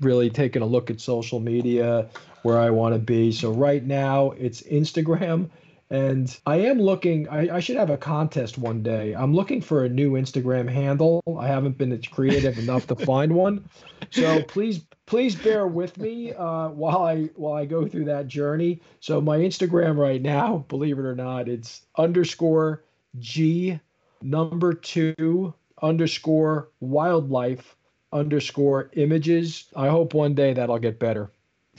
really 0.00 0.30
taking 0.30 0.62
a 0.62 0.66
look 0.66 0.90
at 0.90 1.00
social 1.00 1.40
media 1.40 2.08
where 2.42 2.58
I 2.58 2.70
want 2.70 2.94
to 2.94 2.98
be. 2.98 3.32
So 3.32 3.50
right 3.50 3.84
now 3.84 4.32
it's 4.32 4.62
Instagram. 4.62 5.50
And 5.88 6.36
I 6.46 6.56
am 6.56 6.80
looking, 6.80 7.28
I, 7.28 7.56
I, 7.56 7.60
should 7.60 7.76
have 7.76 7.90
a 7.90 7.96
contest 7.96 8.58
one 8.58 8.82
day. 8.82 9.14
I'm 9.14 9.32
looking 9.32 9.60
for 9.60 9.84
a 9.84 9.88
new 9.88 10.12
Instagram 10.12 10.68
handle. 10.68 11.22
I 11.38 11.46
haven't 11.46 11.78
been 11.78 12.00
creative 12.10 12.58
enough 12.58 12.88
to 12.88 12.96
find 12.96 13.32
one. 13.32 13.68
So 14.10 14.42
please, 14.42 14.80
please 15.06 15.36
bear 15.36 15.68
with 15.68 15.96
me 15.96 16.32
uh, 16.32 16.70
while 16.70 17.04
I 17.04 17.30
while 17.36 17.54
I 17.54 17.66
go 17.66 17.86
through 17.86 18.06
that 18.06 18.26
journey. 18.26 18.80
So 18.98 19.20
my 19.20 19.38
Instagram 19.38 19.96
right 19.96 20.20
now, 20.20 20.64
believe 20.68 20.98
it 20.98 21.04
or 21.04 21.14
not, 21.14 21.48
it's 21.48 21.82
underscore 21.96 22.82
G 23.20 23.78
number 24.22 24.72
two 24.74 25.54
underscore 25.82 26.70
wildlife 26.80 27.76
underscore 28.12 28.90
images. 28.94 29.66
I 29.76 29.88
hope 29.88 30.14
one 30.14 30.34
day 30.34 30.52
that'll 30.54 30.78
get 30.78 30.98
better. 30.98 31.30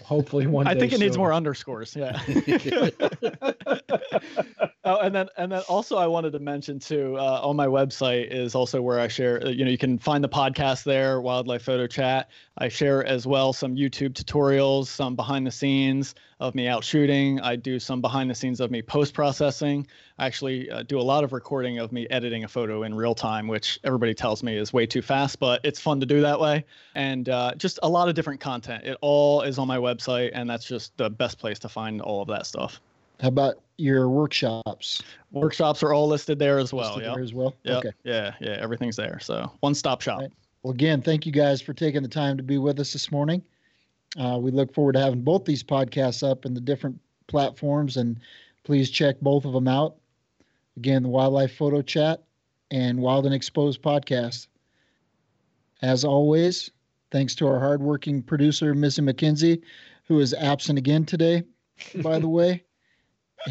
Hopefully 0.04 0.48
one. 0.48 0.66
Day. 0.66 0.72
I 0.72 0.76
think 0.80 0.93
it 0.93 1.00
needs 1.00 1.18
more 1.18 1.34
underscores. 1.34 1.95
Yeah. 1.95 2.20
oh, 4.86 4.98
and 5.00 5.14
then 5.14 5.28
and 5.38 5.52
then 5.52 5.62
also 5.68 5.98
I 5.98 6.08
wanted 6.08 6.32
to 6.34 6.39
mention 6.39 6.80
too 6.80 7.16
uh, 7.18 7.41
on 7.43 7.56
my 7.56 7.68
website 7.68 8.32
is 8.32 8.56
also 8.56 8.82
where 8.82 9.00
I 9.00 9.08
share. 9.08 9.45
uh, 9.45 9.50
You 9.50 9.66
know, 9.66 9.72
you 9.72 9.78
can 9.78 9.98
find 9.98 10.24
the 10.24 10.30
podcast 10.30 10.84
there, 10.84 11.22
Wildlife 11.22 11.64
Photo 11.64 11.88
Chat. 11.88 12.30
I 12.58 12.70
share 12.70 13.06
as 13.06 13.28
well 13.28 13.54
some 13.54 13.76
YouTube 13.76 14.14
tutorials, 14.14 14.88
some 14.88 15.16
behind 15.16 15.45
the 15.45 15.52
scenes 15.52 16.16
of 16.39 16.56
me 16.56 16.68
out 16.68 16.84
shooting. 16.84 17.39
I 17.41 17.56
do 17.56 17.80
some 17.80 18.02
behind 18.02 18.30
the 18.30 18.36
scenes 18.36 18.60
of 18.60 18.70
me 18.72 18.82
post 18.82 19.14
processing. 19.14 19.88
I 20.20 20.26
actually 20.26 20.70
uh, 20.70 20.84
do 20.84 21.00
a 21.00 21.02
lot 21.02 21.24
of 21.24 21.34
recording 21.34 21.80
of 21.80 21.91
me 21.91 22.08
editing 22.10 22.43
a 22.43 22.48
photo 22.48 22.84
in 22.84 22.95
real 22.95 23.14
time, 23.16 23.48
which 23.48 23.80
everybody 23.84 24.14
tells 24.14 24.43
me 24.43 24.56
is 24.58 24.74
way 24.74 24.86
too 24.86 25.02
fast, 25.02 25.39
but 25.39 25.62
it's 25.64 25.80
fun 25.80 26.00
to 26.00 26.06
do 26.06 26.22
that 26.22 26.39
way. 26.39 26.66
And 26.95 27.30
uh, 27.30 27.54
just 27.56 27.80
a 27.84 27.89
lot 27.89 28.10
of 28.10 28.16
different 28.16 28.39
content. 28.39 28.86
It 28.86 28.98
all 29.02 29.41
is 29.41 29.58
on 29.60 29.68
my 29.68 29.78
website, 29.78 29.86
and 30.33 30.49
that's 30.49 30.65
just 30.65 30.95
the 30.97 31.09
best 31.09 31.39
place 31.39 31.59
to 31.59 31.69
find 31.69 32.01
all 32.01 32.21
of 32.21 32.27
that 32.27 32.45
stuff. 32.45 32.81
How 33.21 33.29
about 33.29 33.61
your 33.77 34.09
workshops? 34.09 35.01
Workshops 35.31 35.81
are 35.83 35.93
all 35.93 36.07
listed 36.07 36.39
there 36.39 36.59
as 36.59 36.71
well. 36.71 37.01
Yeah. 37.01 37.13
there 37.13 37.23
as 37.23 37.33
well. 37.33 37.55
Yep. 37.63 37.77
Okay. 37.77 37.91
Yeah. 38.03 38.33
Yeah. 38.39 38.57
Everything's 38.59 38.95
there. 38.95 39.19
So 39.19 39.51
one 39.61 39.73
stop 39.73 40.01
shop. 40.01 40.19
Right. 40.19 40.31
Well, 40.63 40.73
again, 40.73 41.01
thank 41.01 41.25
you 41.25 41.31
guys 41.31 41.61
for 41.61 41.73
taking 41.73 42.03
the 42.03 42.09
time 42.09 42.38
to 42.38 42.43
be 42.43 42.57
with 42.57 42.79
us 42.79 42.93
this 42.93 43.11
morning. 43.11 43.41
Uh, 44.19 44.38
we 44.39 44.51
look 44.51 44.73
forward 44.73 44.93
to 44.93 44.99
having 44.99 45.21
both 45.21 45.45
these 45.45 45.63
podcasts 45.63 46.27
up 46.29 46.45
in 46.45 46.53
the 46.53 46.61
different 46.61 46.99
platforms, 47.27 47.97
and 47.97 48.19
please 48.63 48.89
check 48.89 49.19
both 49.21 49.45
of 49.45 49.53
them 49.53 49.67
out. 49.67 49.95
Again, 50.75 51.03
the 51.03 51.09
Wildlife 51.09 51.55
Photo 51.55 51.81
Chat 51.81 52.23
and 52.71 52.99
Wild 52.99 53.25
and 53.25 53.33
Exposed 53.35 53.81
podcast. 53.81 54.47
As 55.81 56.03
always, 56.03 56.71
thanks 57.12 57.36
to 57.36 57.47
our 57.47 57.60
hardworking 57.60 58.22
producer, 58.22 58.74
Missy 58.74 59.01
McKenzie, 59.01 59.62
who 60.08 60.20
is 60.20 60.34
absent 60.34 60.78
again 60.78 61.05
today, 61.05 61.43
by 61.95 62.20
the 62.20 62.30
way. 62.30 62.64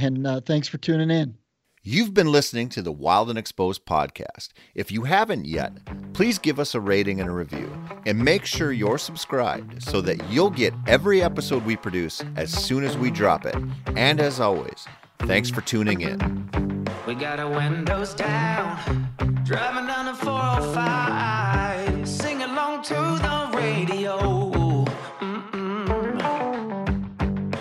And 0.00 0.26
uh, 0.26 0.40
thanks 0.40 0.66
for 0.66 0.78
tuning 0.78 1.12
in. 1.12 1.38
You've 1.88 2.12
been 2.12 2.32
listening 2.32 2.68
to 2.70 2.82
the 2.82 2.90
Wild 2.90 3.30
and 3.30 3.38
Exposed 3.38 3.86
podcast. 3.86 4.48
If 4.74 4.90
you 4.90 5.04
haven't 5.04 5.44
yet, 5.46 5.72
please 6.14 6.36
give 6.40 6.58
us 6.58 6.74
a 6.74 6.80
rating 6.80 7.20
and 7.20 7.30
a 7.30 7.32
review. 7.32 7.72
And 8.04 8.18
make 8.18 8.44
sure 8.44 8.72
you're 8.72 8.98
subscribed 8.98 9.80
so 9.84 10.00
that 10.00 10.28
you'll 10.28 10.50
get 10.50 10.74
every 10.88 11.22
episode 11.22 11.64
we 11.64 11.76
produce 11.76 12.24
as 12.34 12.52
soon 12.52 12.82
as 12.82 12.98
we 12.98 13.12
drop 13.12 13.46
it. 13.46 13.54
And 13.94 14.20
as 14.20 14.40
always, 14.40 14.88
thanks 15.20 15.48
for 15.48 15.60
tuning 15.60 16.00
in. 16.00 16.84
We 17.06 17.14
got 17.14 17.38
our 17.38 17.48
windows 17.48 18.14
down, 18.14 19.08
driving 19.44 19.86
down 19.86 20.06
the 20.06 20.14
405, 20.14 22.08
sing 22.08 22.42
along 22.42 22.82
to 22.82 22.94
the 22.94 23.45
radio. 23.66 24.14
Mm-mm. 25.20 26.16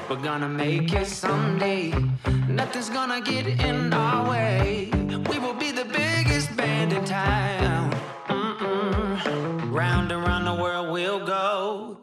We're 0.09 0.23
gonna 0.29 0.49
make 0.65 0.93
it 0.93 1.07
someday. 1.07 1.83
Nothing's 2.47 2.89
gonna 2.89 3.21
get 3.21 3.45
in 3.47 3.91
our 3.93 4.29
way. 4.29 4.89
We 5.29 5.39
will 5.43 5.57
be 5.65 5.71
the 5.71 5.85
biggest 5.85 6.55
band 6.55 6.93
in 6.93 7.03
town. 7.05 7.91
Mm-mm. 8.27 9.71
Round 9.81 10.11
and 10.11 10.21
round 10.27 10.45
the 10.47 10.55
world 10.63 10.87
we'll 10.91 11.25
go. 11.25 11.94